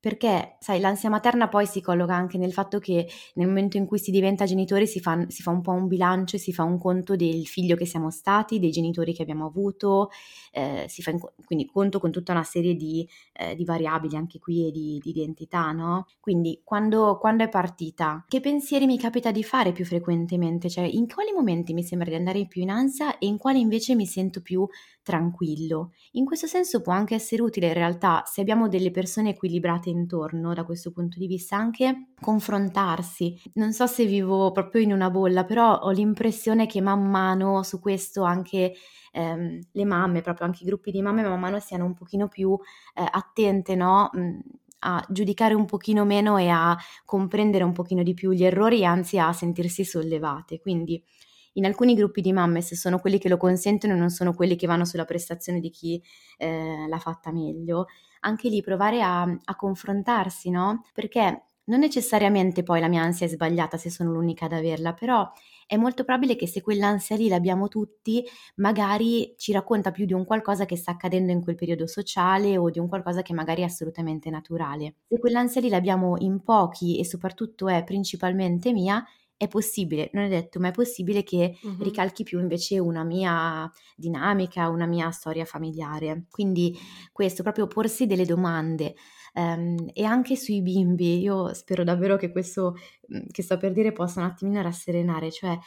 Perché, 0.05 0.57
sai, 0.59 0.79
l'ansia 0.79 1.09
materna 1.09 1.47
poi 1.47 1.65
si 1.65 1.81
colloca 1.81 2.13
anche 2.13 2.37
nel 2.37 2.53
fatto 2.53 2.77
che 2.77 3.07
nel 3.33 3.47
momento 3.47 3.77
in 3.77 3.87
cui 3.87 3.97
si 3.97 4.11
diventa 4.11 4.45
genitori 4.45 4.85
si 4.85 4.99
fa, 4.99 5.25
si 5.29 5.41
fa 5.41 5.49
un 5.49 5.61
po' 5.61 5.71
un 5.71 5.87
bilancio, 5.87 6.37
si 6.37 6.53
fa 6.53 6.61
un 6.61 6.77
conto 6.77 7.15
del 7.15 7.47
figlio 7.47 7.75
che 7.75 7.87
siamo 7.87 8.11
stati, 8.11 8.59
dei 8.59 8.69
genitori 8.69 9.15
che 9.15 9.23
abbiamo 9.23 9.47
avuto, 9.47 10.11
eh, 10.51 10.85
si 10.87 11.01
fa 11.01 11.09
in, 11.09 11.17
quindi 11.43 11.65
conto 11.65 11.97
con 11.97 12.11
tutta 12.11 12.33
una 12.33 12.43
serie 12.43 12.75
di, 12.75 13.09
eh, 13.33 13.55
di 13.55 13.65
variabili 13.65 14.15
anche 14.15 14.37
qui 14.37 14.67
e 14.67 14.71
di, 14.71 14.99
di 15.01 15.09
identità, 15.09 15.71
no? 15.71 16.05
Quindi 16.19 16.61
quando, 16.63 17.17
quando, 17.17 17.43
è 17.43 17.49
partita, 17.49 18.23
che 18.27 18.41
pensieri 18.41 18.85
mi 18.85 18.99
capita 18.99 19.31
di 19.31 19.43
fare 19.43 19.71
più 19.71 19.85
frequentemente? 19.85 20.69
Cioè 20.69 20.83
in 20.83 21.07
quali 21.07 21.31
momenti 21.31 21.73
mi 21.73 21.81
sembra 21.81 22.09
di 22.09 22.15
andare 22.15 22.45
più 22.45 22.61
in 22.61 22.69
ansia 22.69 23.17
e 23.17 23.25
in 23.25 23.39
quali 23.39 23.59
invece 23.59 23.95
mi 23.95 24.05
sento 24.05 24.43
più 24.43 24.67
tranquillo? 25.01 25.93
In 26.11 26.25
questo 26.25 26.45
senso 26.45 26.81
può 26.81 26.93
anche 26.93 27.15
essere 27.15 27.41
utile 27.41 27.69
in 27.69 27.73
realtà 27.73 28.21
se 28.27 28.41
abbiamo 28.41 28.67
delle 28.67 28.91
persone 28.91 29.29
equilibrate 29.29 29.93
intorno 29.95 30.53
da 30.53 30.63
questo 30.63 30.91
punto 30.91 31.19
di 31.19 31.27
vista, 31.27 31.57
anche 31.57 32.09
confrontarsi. 32.19 33.39
Non 33.53 33.73
so 33.73 33.87
se 33.87 34.05
vivo 34.05 34.51
proprio 34.51 34.81
in 34.81 34.91
una 34.93 35.09
bolla, 35.09 35.45
però 35.45 35.79
ho 35.79 35.91
l'impressione 35.91 36.65
che 36.67 36.81
man 36.81 37.09
mano 37.09 37.63
su 37.63 37.79
questo 37.79 38.23
anche 38.23 38.73
ehm, 39.11 39.59
le 39.71 39.85
mamme, 39.85 40.21
proprio 40.21 40.45
anche 40.45 40.63
i 40.63 40.67
gruppi 40.67 40.91
di 40.91 41.01
mamme 41.01 41.23
man 41.23 41.39
mano 41.39 41.59
siano 41.59 41.85
un 41.85 41.93
pochino 41.93 42.27
più 42.27 42.57
eh, 42.93 43.05
attente, 43.09 43.75
no? 43.75 44.09
Mm, 44.17 44.39
a 44.79 45.03
giudicare 45.09 45.55
un 45.55 45.65
pochino 45.65 46.05
meno 46.05 46.37
e 46.37 46.47
a 46.49 46.77
comprendere 47.05 47.63
un 47.63 47.71
pochino 47.71 48.03
di 48.03 48.13
più 48.13 48.31
gli 48.31 48.43
errori, 48.43 48.85
anzi 48.85 49.17
a 49.17 49.33
sentirsi 49.33 49.83
sollevate. 49.83 50.59
Quindi 50.59 51.03
in 51.57 51.65
alcuni 51.65 51.95
gruppi 51.95 52.21
di 52.21 52.33
mamme, 52.33 52.61
se 52.61 52.75
sono 52.75 52.99
quelli 52.99 53.17
che 53.17 53.29
lo 53.29 53.37
consentono, 53.37 53.95
non 53.95 54.09
sono 54.09 54.33
quelli 54.33 54.55
che 54.55 54.67
vanno 54.67 54.85
sulla 54.85 55.05
prestazione 55.05 55.59
di 55.59 55.69
chi 55.69 56.01
eh, 56.37 56.85
l'ha 56.87 56.99
fatta 56.99 57.31
meglio, 57.31 57.87
anche 58.25 58.49
lì 58.49 58.61
provare 58.61 59.01
a, 59.01 59.21
a 59.21 59.55
confrontarsi, 59.55 60.49
no? 60.49 60.83
Perché 60.93 61.43
non 61.65 61.79
necessariamente 61.79 62.61
poi 62.63 62.79
la 62.79 62.87
mia 62.87 63.01
ansia 63.01 63.25
è 63.25 63.29
sbagliata 63.29 63.77
se 63.77 63.89
sono 63.89 64.11
l'unica 64.11 64.45
ad 64.45 64.53
averla, 64.53 64.93
però 64.93 65.27
è 65.67 65.77
molto 65.77 66.03
probabile 66.03 66.35
che 66.35 66.47
se 66.47 66.61
quell'ansia 66.61 67.15
lì 67.15 67.27
l'abbiamo 67.27 67.67
tutti, 67.67 68.23
magari 68.57 69.33
ci 69.37 69.51
racconta 69.51 69.89
più 69.91 70.05
di 70.05 70.13
un 70.13 70.25
qualcosa 70.25 70.65
che 70.65 70.75
sta 70.75 70.91
accadendo 70.91 71.31
in 71.31 71.41
quel 71.41 71.55
periodo 71.55 71.87
sociale 71.87 72.57
o 72.57 72.69
di 72.69 72.77
un 72.77 72.87
qualcosa 72.87 73.23
che 73.23 73.33
magari 73.33 73.61
è 73.61 73.65
assolutamente 73.65 74.29
naturale. 74.29 74.95
Se 75.07 75.17
quell'ansia 75.17 75.61
lì 75.61 75.69
l'abbiamo 75.69 76.17
in 76.19 76.43
pochi 76.43 76.99
e 76.99 77.05
soprattutto 77.05 77.67
è 77.67 77.83
principalmente 77.83 78.71
mia, 78.71 79.03
è 79.37 79.47
possibile, 79.47 80.09
non 80.13 80.23
è 80.23 80.29
detto, 80.29 80.59
ma 80.59 80.69
è 80.69 80.71
possibile 80.71 81.23
che 81.23 81.57
uh-huh. 81.61 81.83
ricalchi 81.83 82.23
più 82.23 82.39
invece 82.39 82.79
una 82.79 83.03
mia 83.03 83.69
dinamica, 83.95 84.69
una 84.69 84.85
mia 84.85 85.11
storia 85.11 85.45
familiare. 85.45 86.25
Quindi 86.29 86.77
questo, 87.11 87.43
proprio 87.43 87.67
porsi 87.67 88.05
delle 88.05 88.25
domande. 88.25 88.95
Um, 89.33 89.89
e 89.91 90.05
anche 90.05 90.37
sui 90.37 90.61
bimbi, 90.61 91.19
io 91.19 91.53
spero 91.53 91.83
davvero 91.83 92.15
che 92.15 92.31
questo 92.31 92.75
che 93.31 93.43
sto 93.43 93.57
per 93.57 93.71
dire 93.71 93.91
possa 93.91 94.19
un 94.19 94.27
attimino 94.27 94.61
rasserenare, 94.61 95.31
cioè 95.31 95.57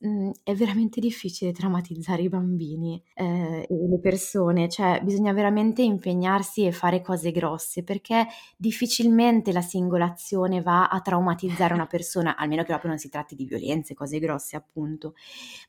mhmm, 0.00 0.30
è 0.42 0.54
veramente 0.54 1.00
difficile 1.00 1.52
traumatizzare 1.52 2.22
i 2.22 2.28
bambini 2.28 3.02
eh, 3.14 3.66
e 3.68 3.88
le 3.88 4.00
persone, 4.00 4.68
cioè 4.68 5.00
bisogna 5.02 5.32
veramente 5.32 5.82
impegnarsi 5.82 6.64
e 6.64 6.72
fare 6.72 7.00
cose 7.00 7.30
grosse 7.30 7.82
perché 7.82 8.26
difficilmente 8.56 9.52
la 9.52 9.60
singola 9.60 10.06
azione 10.06 10.60
va 10.62 10.88
a 10.88 11.00
traumatizzare 11.00 11.74
una 11.74 11.86
persona, 11.86 12.36
almeno 12.38 12.62
che 12.62 12.68
proprio 12.68 12.90
non 12.90 12.98
si 12.98 13.08
tratti 13.08 13.34
di 13.34 13.44
violenze, 13.44 13.94
cose 13.94 14.18
grosse 14.18 14.56
appunto, 14.56 15.14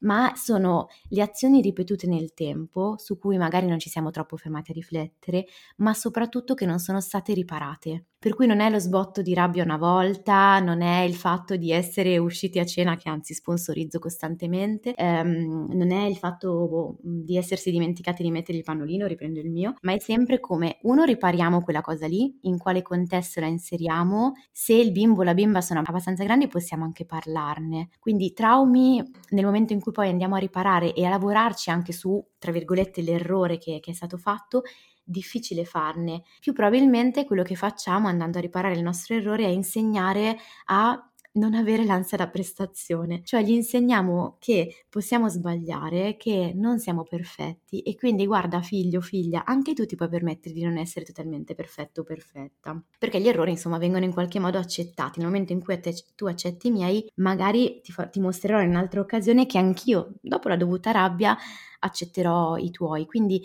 ma 0.01 0.33
sono 0.35 0.87
le 1.09 1.21
azioni 1.21 1.61
ripetute 1.61 2.07
nel 2.07 2.33
tempo 2.33 2.95
su 2.97 3.17
cui 3.17 3.37
magari 3.37 3.67
non 3.67 3.79
ci 3.79 3.89
siamo 3.89 4.11
troppo 4.11 4.37
fermati 4.37 4.71
a 4.71 4.73
riflettere, 4.73 5.45
ma 5.77 5.93
soprattutto 5.93 6.53
che 6.53 6.65
non 6.65 6.79
sono 6.79 7.01
state 7.01 7.33
riparate. 7.33 8.05
Per 8.23 8.35
cui 8.35 8.45
non 8.45 8.59
è 8.59 8.69
lo 8.69 8.77
sbotto 8.77 9.23
di 9.23 9.33
rabbia 9.33 9.63
una 9.63 9.77
volta, 9.77 10.59
non 10.59 10.83
è 10.83 11.01
il 11.01 11.15
fatto 11.15 11.55
di 11.55 11.71
essere 11.71 12.19
usciti 12.19 12.59
a 12.59 12.65
cena, 12.65 12.95
che 12.95 13.09
anzi 13.09 13.33
sponsorizzo 13.33 13.97
costantemente, 13.97 14.93
ehm, 14.93 15.69
non 15.71 15.89
è 15.91 16.03
il 16.05 16.17
fatto 16.17 16.67
boh, 16.67 16.97
di 17.01 17.35
essersi 17.35 17.71
dimenticati 17.71 18.21
di 18.21 18.29
mettere 18.29 18.59
il 18.59 18.63
pannolino, 18.63 19.07
riprendo 19.07 19.39
il 19.39 19.49
mio, 19.49 19.73
ma 19.81 19.93
è 19.93 19.97
sempre 19.99 20.39
come 20.39 20.77
uno 20.83 21.03
ripariamo 21.03 21.61
quella 21.63 21.81
cosa 21.81 22.05
lì, 22.05 22.37
in 22.41 22.59
quale 22.59 22.83
contesto 22.83 23.39
la 23.39 23.47
inseriamo, 23.47 24.33
se 24.51 24.73
il 24.75 24.91
bimbo 24.91 25.21
o 25.21 25.23
la 25.23 25.33
bimba 25.33 25.59
sono 25.61 25.79
abbastanza 25.83 26.23
grandi 26.23 26.47
possiamo 26.47 26.83
anche 26.83 27.05
parlarne. 27.05 27.89
Quindi 27.97 28.33
traumi 28.33 29.03
nel 29.29 29.45
momento 29.45 29.73
in 29.73 29.79
cui 29.81 29.91
poi 29.93 30.09
andiamo 30.09 30.35
a 30.35 30.37
riparare 30.37 30.93
e 30.93 31.05
a 31.05 31.09
lavorarci 31.09 31.71
anche 31.71 31.91
su, 31.91 32.23
tra 32.37 32.51
virgolette, 32.51 33.01
l'errore 33.01 33.57
che, 33.57 33.79
che 33.81 33.89
è 33.89 33.93
stato 33.95 34.17
fatto, 34.17 34.61
difficile 35.03 35.65
farne. 35.65 36.23
Più 36.39 36.53
probabilmente 36.53 37.25
quello 37.25 37.43
che 37.43 37.55
facciamo 37.55 38.07
andando 38.07 38.37
a 38.37 38.41
riparare 38.41 38.75
il 38.75 38.83
nostro 38.83 39.15
errore 39.15 39.45
è 39.45 39.49
insegnare 39.49 40.37
a 40.65 41.05
non 41.33 41.53
avere 41.53 41.85
l'ansia 41.85 42.17
da 42.17 42.27
prestazione, 42.27 43.21
cioè 43.23 43.41
gli 43.41 43.51
insegniamo 43.51 44.35
che 44.39 44.85
possiamo 44.89 45.29
sbagliare, 45.29 46.17
che 46.17 46.51
non 46.53 46.79
siamo 46.79 47.03
perfetti 47.03 47.81
e 47.81 47.95
quindi 47.95 48.25
guarda 48.25 48.61
figlio, 48.61 48.99
figlia, 48.99 49.45
anche 49.45 49.73
tu 49.73 49.85
ti 49.85 49.95
puoi 49.95 50.09
permettere 50.09 50.53
di 50.53 50.63
non 50.63 50.77
essere 50.77 51.05
totalmente 51.05 51.55
perfetto 51.55 52.01
o 52.01 52.03
perfetta, 52.03 52.81
perché 52.97 53.21
gli 53.21 53.27
errori 53.29 53.51
insomma 53.51 53.77
vengono 53.77 54.03
in 54.03 54.11
qualche 54.11 54.39
modo 54.39 54.57
accettati, 54.57 55.19
nel 55.19 55.27
momento 55.29 55.53
in 55.53 55.63
cui 55.63 55.79
te, 55.79 55.93
tu 56.15 56.25
accetti 56.25 56.67
i 56.67 56.71
miei, 56.71 57.09
magari 57.15 57.79
ti, 57.81 57.93
fa, 57.93 58.07
ti 58.07 58.19
mostrerò 58.19 58.61
in 58.61 58.69
un'altra 58.69 58.99
occasione 58.99 59.45
che 59.45 59.57
anch'io, 59.57 60.15
dopo 60.21 60.49
la 60.49 60.57
dovuta 60.57 60.91
rabbia, 60.91 61.37
accetterò 61.79 62.57
i 62.57 62.71
tuoi, 62.71 63.05
quindi 63.05 63.41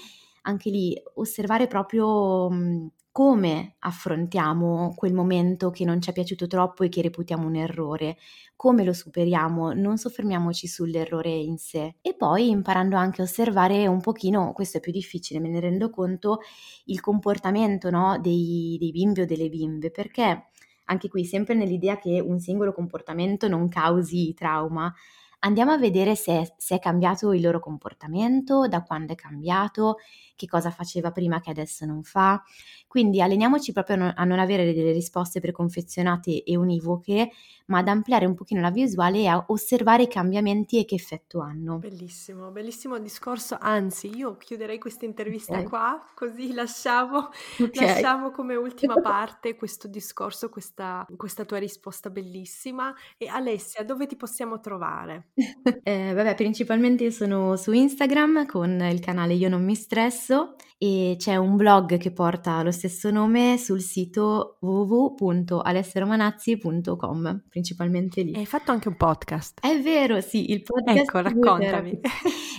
anche 0.47 0.70
lì 0.70 1.01
osservare 1.14 1.66
proprio 1.66 2.49
mhmm, 2.51 2.88
come 3.12 3.76
affrontiamo 3.78 4.92
quel 4.94 5.14
momento 5.14 5.70
che 5.70 5.86
non 5.86 6.03
ci 6.03 6.11
è 6.11 6.12
piaciuto 6.12 6.47
troppo 6.47 6.84
e 6.84 6.90
che 6.90 7.01
reputiamo 7.01 7.47
un 7.47 7.57
errore, 7.57 8.18
come 8.57 8.84
lo 8.84 8.92
superiamo, 8.92 9.72
non 9.72 9.97
soffermiamoci 9.97 10.66
sull'errore 10.66 11.30
in 11.30 11.57
sé. 11.57 11.97
E 12.03 12.14
poi 12.14 12.51
imparando 12.51 12.94
anche 12.97 13.22
a 13.22 13.24
osservare 13.24 13.86
un 13.86 14.01
pochino, 14.03 14.53
questo 14.53 14.76
è 14.78 14.80
più 14.80 14.92
difficile, 14.92 15.40
me 15.40 15.49
ne 15.49 15.61
rendo 15.61 15.88
conto, 15.88 16.40
il 16.86 17.01
comportamento 17.01 17.88
no, 17.88 18.18
dei, 18.20 18.76
dei 18.78 18.90
bimbi 18.90 19.22
o 19.22 19.26
delle 19.26 19.49
bimbe, 19.49 19.90
perché 19.90 20.49
anche 20.84 21.09
qui 21.09 21.24
sempre 21.24 21.55
nell'idea 21.55 21.99
che 21.99 22.20
un 22.20 22.38
singolo 22.38 22.72
comportamento 22.72 23.49
non 23.49 23.68
causi 23.68 24.34
trauma, 24.34 24.92
andiamo 25.41 25.72
a 25.72 25.78
vedere 25.78 26.14
se, 26.14 26.55
se, 26.57 26.76
è 26.76 26.78
cambiato 26.78 27.32
il 27.32 27.43
loro 27.43 27.61
comportamento, 27.61 28.66
da 28.68 28.82
quando 28.82 29.12
è 29.12 29.16
cambiato, 29.16 29.97
che 30.37 30.47
cosa 30.47 30.70
faceva 30.70 31.11
prima 31.11 31.41
che 31.41 31.51
adesso 31.51 31.84
non 31.87 32.03
fa. 32.03 32.43
Quindi 32.87 33.20
alleniamoci 33.20 33.72
proprio 33.72 34.12
a 34.14 34.24
non, 34.24 34.39
avere 34.39 34.72
delle 34.72 34.93
risposte 34.93 35.41
preconfezionate 35.41 36.45
e 36.45 36.57
univoche, 36.57 37.30
ma 37.66 37.78
ad 37.78 37.89
ampliare 37.89 38.26
un 38.26 38.34
pochino 38.34 38.61
la 38.61 38.70
visuale 38.70 39.18
e 39.18 39.26
a 39.26 39.45
osservare 39.49 40.05
i 40.05 40.09
cambiamenti 40.09 40.78
e 40.78 40.84
che 40.84 40.95
effetto 40.95 41.41
hanno. 41.41 41.78
Bellissimo, 41.78 42.51
bellissimo 42.51 42.99
discorso. 42.99 43.57
Anzi, 43.61 44.14
io 44.14 44.37
chiuderei 44.37 44.78
questa 44.78 45.05
intervista 45.05 45.55
okay. 45.55 45.64
qua, 45.64 46.07
così 46.14 46.53
lasciamo, 46.53 47.28
okay. 47.59 47.87
lasciamo, 47.87 48.30
come 48.30 48.55
ultima 48.57 49.01
parte 49.01 49.57
questo 49.57 49.89
discorso, 49.89 50.49
questa, 50.49 51.07
questa, 51.16 51.45
tua 51.45 51.59
risposta 51.59 52.09
bellissima. 52.09 52.95
E 53.16 53.26
Alessia, 53.26 53.84
dove 53.84 54.07
ti 54.07 54.16
possiamo 54.16 54.61
trovare? 54.61 55.30
eh, 55.82 56.12
vabbè, 56.14 56.34
principalmente 56.34 57.11
sono 57.11 57.57
su 57.57 57.72
Instagram 57.72 58.47
con 58.47 58.80
il 58.80 59.01
canale 59.01 59.34
Io 59.34 59.51
non 59.51 59.62
mi 59.64 59.74
stresso 59.74 60.57
e 60.79 61.16
c'è 61.18 61.37
un 61.37 61.57
blog 61.57 61.97
che 61.97 62.12
porta 62.12 62.62
lo 62.62 62.70
stesso 62.70 63.11
nome 63.11 63.57
sul 63.57 63.81
sito 63.81 64.59
www.alessiaromanazzi.com, 64.61 67.45
principalmente 67.49 68.20
lì. 68.22 68.35
Hai 68.35 68.45
fatto 68.45 68.72
anche 68.72 68.89
un 68.89 68.97
podcast. 68.97 69.61
È 69.61 69.81
vero, 69.81 70.20
sì, 70.20 70.51
il 70.51 70.62
podcast. 70.62 70.99
Ecco, 70.99 71.20
raccontami. 71.20 71.99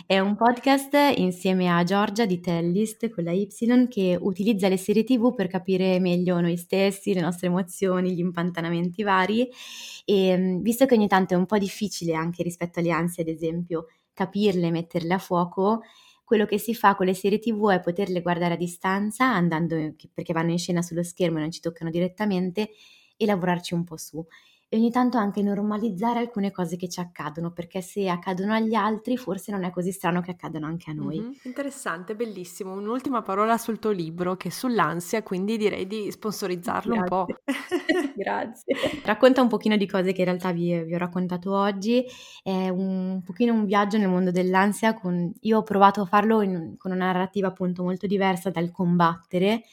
È 0.08 0.18
un 0.20 0.36
podcast 0.36 0.96
insieme 1.18 1.70
a 1.70 1.84
Giorgia 1.84 2.26
di 2.26 2.40
Tellist, 2.40 3.10
con 3.10 3.26
la 3.26 3.34
Y, 3.34 3.48
che 3.90 4.18
utilizza 4.20 4.68
le 4.70 4.78
serie 4.78 5.04
TV 5.04 5.36
per 5.36 5.48
capire 5.48 6.00
meglio 6.00 6.40
noi 6.40 6.58
stessi, 6.58 7.14
le 7.14 7.22
nostre 7.22 7.48
emozioni, 7.48 8.14
gli 8.14 8.20
impantanamenti 8.20 9.04
vari 9.04 9.48
e 10.06 10.60
visto 10.62 10.86
che 10.86 10.96
ogni 10.96 11.08
tanto 11.08 11.34
è 11.34 11.38
un 11.38 11.46
po' 11.46 11.58
difficile 11.58 12.16
anche 12.16 12.42
rispetto 12.42 12.80
alle 12.80 12.92
ansie, 12.92 13.24
ad 13.24 13.30
esempio, 13.30 13.88
capirle, 14.14 14.72
metterle 14.72 15.14
a 15.14 15.20
fuoco, 15.20 15.82
quello 16.28 16.46
che 16.46 16.60
si 16.60 16.76
fa 16.76 16.94
con 16.96 17.06
le 17.06 17.14
serie 17.14 17.40
tv 17.40 17.70
è 17.72 17.80
poterle 17.80 18.22
guardare 18.22 18.56
a 18.56 18.58
distanza, 18.58 19.26
andando, 19.34 19.96
perché 20.14 20.34
vanno 20.34 20.52
in 20.52 20.58
scena 20.60 20.82
sullo 20.82 21.02
schermo 21.04 21.38
e 21.38 21.42
non 21.42 21.52
ci 21.52 21.62
toccano 21.62 21.90
direttamente, 21.90 22.72
e 23.16 23.26
lavorarci 23.26 23.74
un 23.74 23.86
po' 23.86 23.96
su. 23.96 24.24
E 24.70 24.76
ogni 24.76 24.92
tanto 24.92 25.18
anche 25.18 25.42
normalizzare 25.42 26.20
alcune 26.20 26.52
cose 26.52 26.76
che 26.76 26.90
ci 26.90 27.00
accadono, 27.00 27.52
perché 27.52 27.82
se 27.82 28.10
accadono 28.10 28.54
agli 28.54 28.74
altri 28.74 29.16
forse 29.16 29.52
non 29.52 29.64
è 29.64 29.70
così 29.70 29.94
strano 29.94 30.20
che 30.20 30.32
accadano 30.32 30.66
anche 30.66 30.92
a 30.92 30.94
noi. 30.94 31.20
Mm-hmm. 31.20 31.32
Interessante, 31.44 32.16
bellissimo. 32.16 32.74
Un'ultima 32.74 33.22
parola 33.22 33.58
sul 33.58 33.80
tuo 33.80 33.92
libro 33.92 34.36
che 34.36 34.50
è 34.50 34.52
sull'ansia, 34.52 35.24
quindi 35.24 35.56
direi 35.56 35.88
di 35.88 36.12
sponsorizzarlo 36.12 36.96
Grazie. 36.96 37.16
un 37.16 37.26
po'. 37.26 37.26
Grazie. 38.16 38.76
Racconta 39.06 39.42
un 39.42 39.48
pochino 39.48 39.78
di 39.78 39.88
cose 39.88 40.12
che 40.12 40.20
in 40.20 40.28
realtà 40.28 40.52
vi, 40.52 40.84
vi 40.84 40.94
ho 40.94 40.98
raccontato 40.98 41.54
oggi, 41.54 42.06
è 42.44 42.68
un 42.68 43.22
pochino 43.24 43.54
un 43.54 43.64
viaggio 43.64 43.98
nel 43.98 44.10
mondo 44.10 44.32
dell'ansia, 44.32 44.94
con, 44.94 45.32
io 45.42 45.60
ho 45.60 45.64
provato 45.64 46.02
a 46.02 46.06
farlo 46.06 46.42
in, 46.42 46.76
con 46.78 46.92
una 46.92 47.06
narrativa 47.06 47.48
appunto 47.48 47.84
molto 47.84 48.06
diversa 48.06 48.50
dal 48.50 48.72
combattere, 48.72 49.64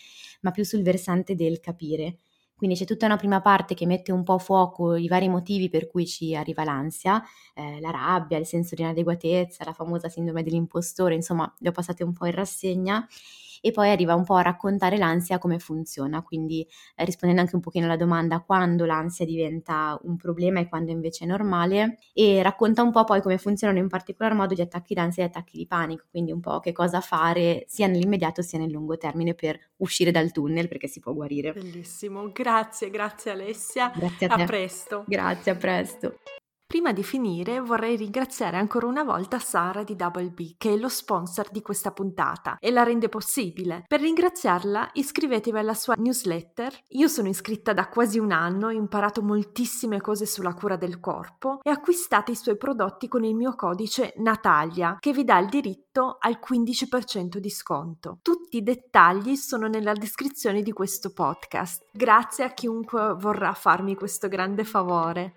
ma 0.42 0.52
più 0.52 0.62
sul 0.62 0.82
versante 0.82 1.34
del 1.34 1.58
capire. 1.58 2.18
Quindi 2.56 2.76
c'è 2.76 2.84
tutta 2.84 3.06
una 3.06 3.16
prima 3.16 3.40
parte 3.40 3.74
che 3.74 3.84
mette 3.86 4.12
un 4.12 4.22
po' 4.22 4.34
a 4.34 4.38
fuoco 4.38 4.94
i 4.94 5.08
vari 5.08 5.28
motivi 5.28 5.68
per 5.68 5.88
cui 5.88 6.06
ci 6.06 6.34
arriva 6.36 6.64
l'ansia, 6.64 7.22
eh, 7.54 7.80
la 7.80 7.90
rabbia, 7.90 8.38
il 8.38 8.46
senso 8.46 8.74
di 8.74 8.82
inadeguatezza, 8.82 9.64
la 9.64 9.72
famosa 9.72 10.08
sindrome 10.08 10.42
dell'impostore, 10.42 11.14
insomma, 11.14 11.52
le 11.58 11.68
ho 11.68 11.72
passate 11.72 12.04
un 12.04 12.12
po' 12.12 12.26
in 12.26 12.32
rassegna 12.32 13.06
e 13.64 13.70
poi 13.70 13.90
arriva 13.90 14.14
un 14.14 14.24
po' 14.24 14.34
a 14.34 14.42
raccontare 14.42 14.98
l'ansia 14.98 15.38
come 15.38 15.58
funziona, 15.58 16.20
quindi 16.20 16.66
eh, 16.96 17.04
rispondendo 17.06 17.40
anche 17.40 17.54
un 17.54 17.62
pochino 17.62 17.86
alla 17.86 17.96
domanda 17.96 18.40
quando 18.40 18.84
l'ansia 18.84 19.24
diventa 19.24 19.98
un 20.02 20.18
problema 20.18 20.60
e 20.60 20.68
quando 20.68 20.90
invece 20.90 21.24
è 21.24 21.26
normale 21.26 21.96
e 22.12 22.42
racconta 22.42 22.82
un 22.82 22.92
po' 22.92 23.04
poi 23.04 23.22
come 23.22 23.38
funzionano 23.38 23.78
in 23.78 23.88
particolar 23.88 24.34
modo 24.34 24.52
gli 24.52 24.60
attacchi 24.60 24.92
d'ansia 24.92 25.22
e 25.22 25.26
gli 25.26 25.30
attacchi 25.30 25.56
di 25.56 25.66
panico, 25.66 26.04
quindi 26.10 26.30
un 26.30 26.40
po' 26.40 26.60
che 26.60 26.72
cosa 26.72 27.00
fare 27.00 27.64
sia 27.66 27.86
nell'immediato 27.86 28.42
sia 28.42 28.58
nel 28.58 28.70
lungo 28.70 28.98
termine 28.98 29.32
per 29.32 29.58
uscire 29.78 30.10
dal 30.10 30.30
tunnel 30.30 30.68
perché 30.68 30.86
si 30.86 31.00
può 31.00 31.14
guarire. 31.14 31.54
Bellissimo, 31.54 32.30
grazie, 32.32 32.90
grazie 32.90 33.30
Alessia. 33.30 33.90
Grazie 33.96 34.26
a 34.26 34.36
te. 34.36 34.42
A 34.42 34.44
presto. 34.44 35.04
Grazie, 35.06 35.52
a 35.52 35.56
presto. 35.56 36.18
Prima 36.66 36.92
di 36.92 37.04
finire 37.04 37.60
vorrei 37.60 37.94
ringraziare 37.94 38.56
ancora 38.56 38.86
una 38.86 39.04
volta 39.04 39.38
Sara 39.38 39.84
di 39.84 39.94
Double 39.94 40.30
B 40.30 40.54
che 40.56 40.72
è 40.72 40.76
lo 40.76 40.88
sponsor 40.88 41.50
di 41.50 41.60
questa 41.60 41.92
puntata 41.92 42.56
e 42.58 42.70
la 42.70 42.82
rende 42.82 43.08
possibile. 43.08 43.84
Per 43.86 44.00
ringraziarla 44.00 44.90
iscrivetevi 44.94 45.58
alla 45.58 45.74
sua 45.74 45.94
newsletter. 45.96 46.74
Io 46.88 47.06
sono 47.06 47.28
iscritta 47.28 47.72
da 47.74 47.88
quasi 47.88 48.18
un 48.18 48.32
anno, 48.32 48.68
ho 48.68 48.72
imparato 48.72 49.22
moltissime 49.22 50.00
cose 50.00 50.26
sulla 50.26 50.54
cura 50.54 50.76
del 50.76 51.00
corpo 51.00 51.60
e 51.62 51.70
acquistate 51.70 52.32
i 52.32 52.36
suoi 52.36 52.56
prodotti 52.56 53.08
con 53.08 53.24
il 53.24 53.36
mio 53.36 53.54
codice 53.54 54.14
Natalia 54.16 54.96
che 54.98 55.12
vi 55.12 55.24
dà 55.24 55.38
il 55.38 55.48
diritto 55.48 56.16
al 56.18 56.38
15% 56.44 57.36
di 57.36 57.50
sconto. 57.50 58.18
Tutti 58.22 58.56
i 58.56 58.62
dettagli 58.62 59.36
sono 59.36 59.68
nella 59.68 59.92
descrizione 59.92 60.62
di 60.62 60.72
questo 60.72 61.12
podcast. 61.12 61.84
Grazie 61.92 62.44
a 62.44 62.52
chiunque 62.52 63.14
vorrà 63.16 63.52
farmi 63.52 63.94
questo 63.94 64.28
grande 64.28 64.64
favore. 64.64 65.36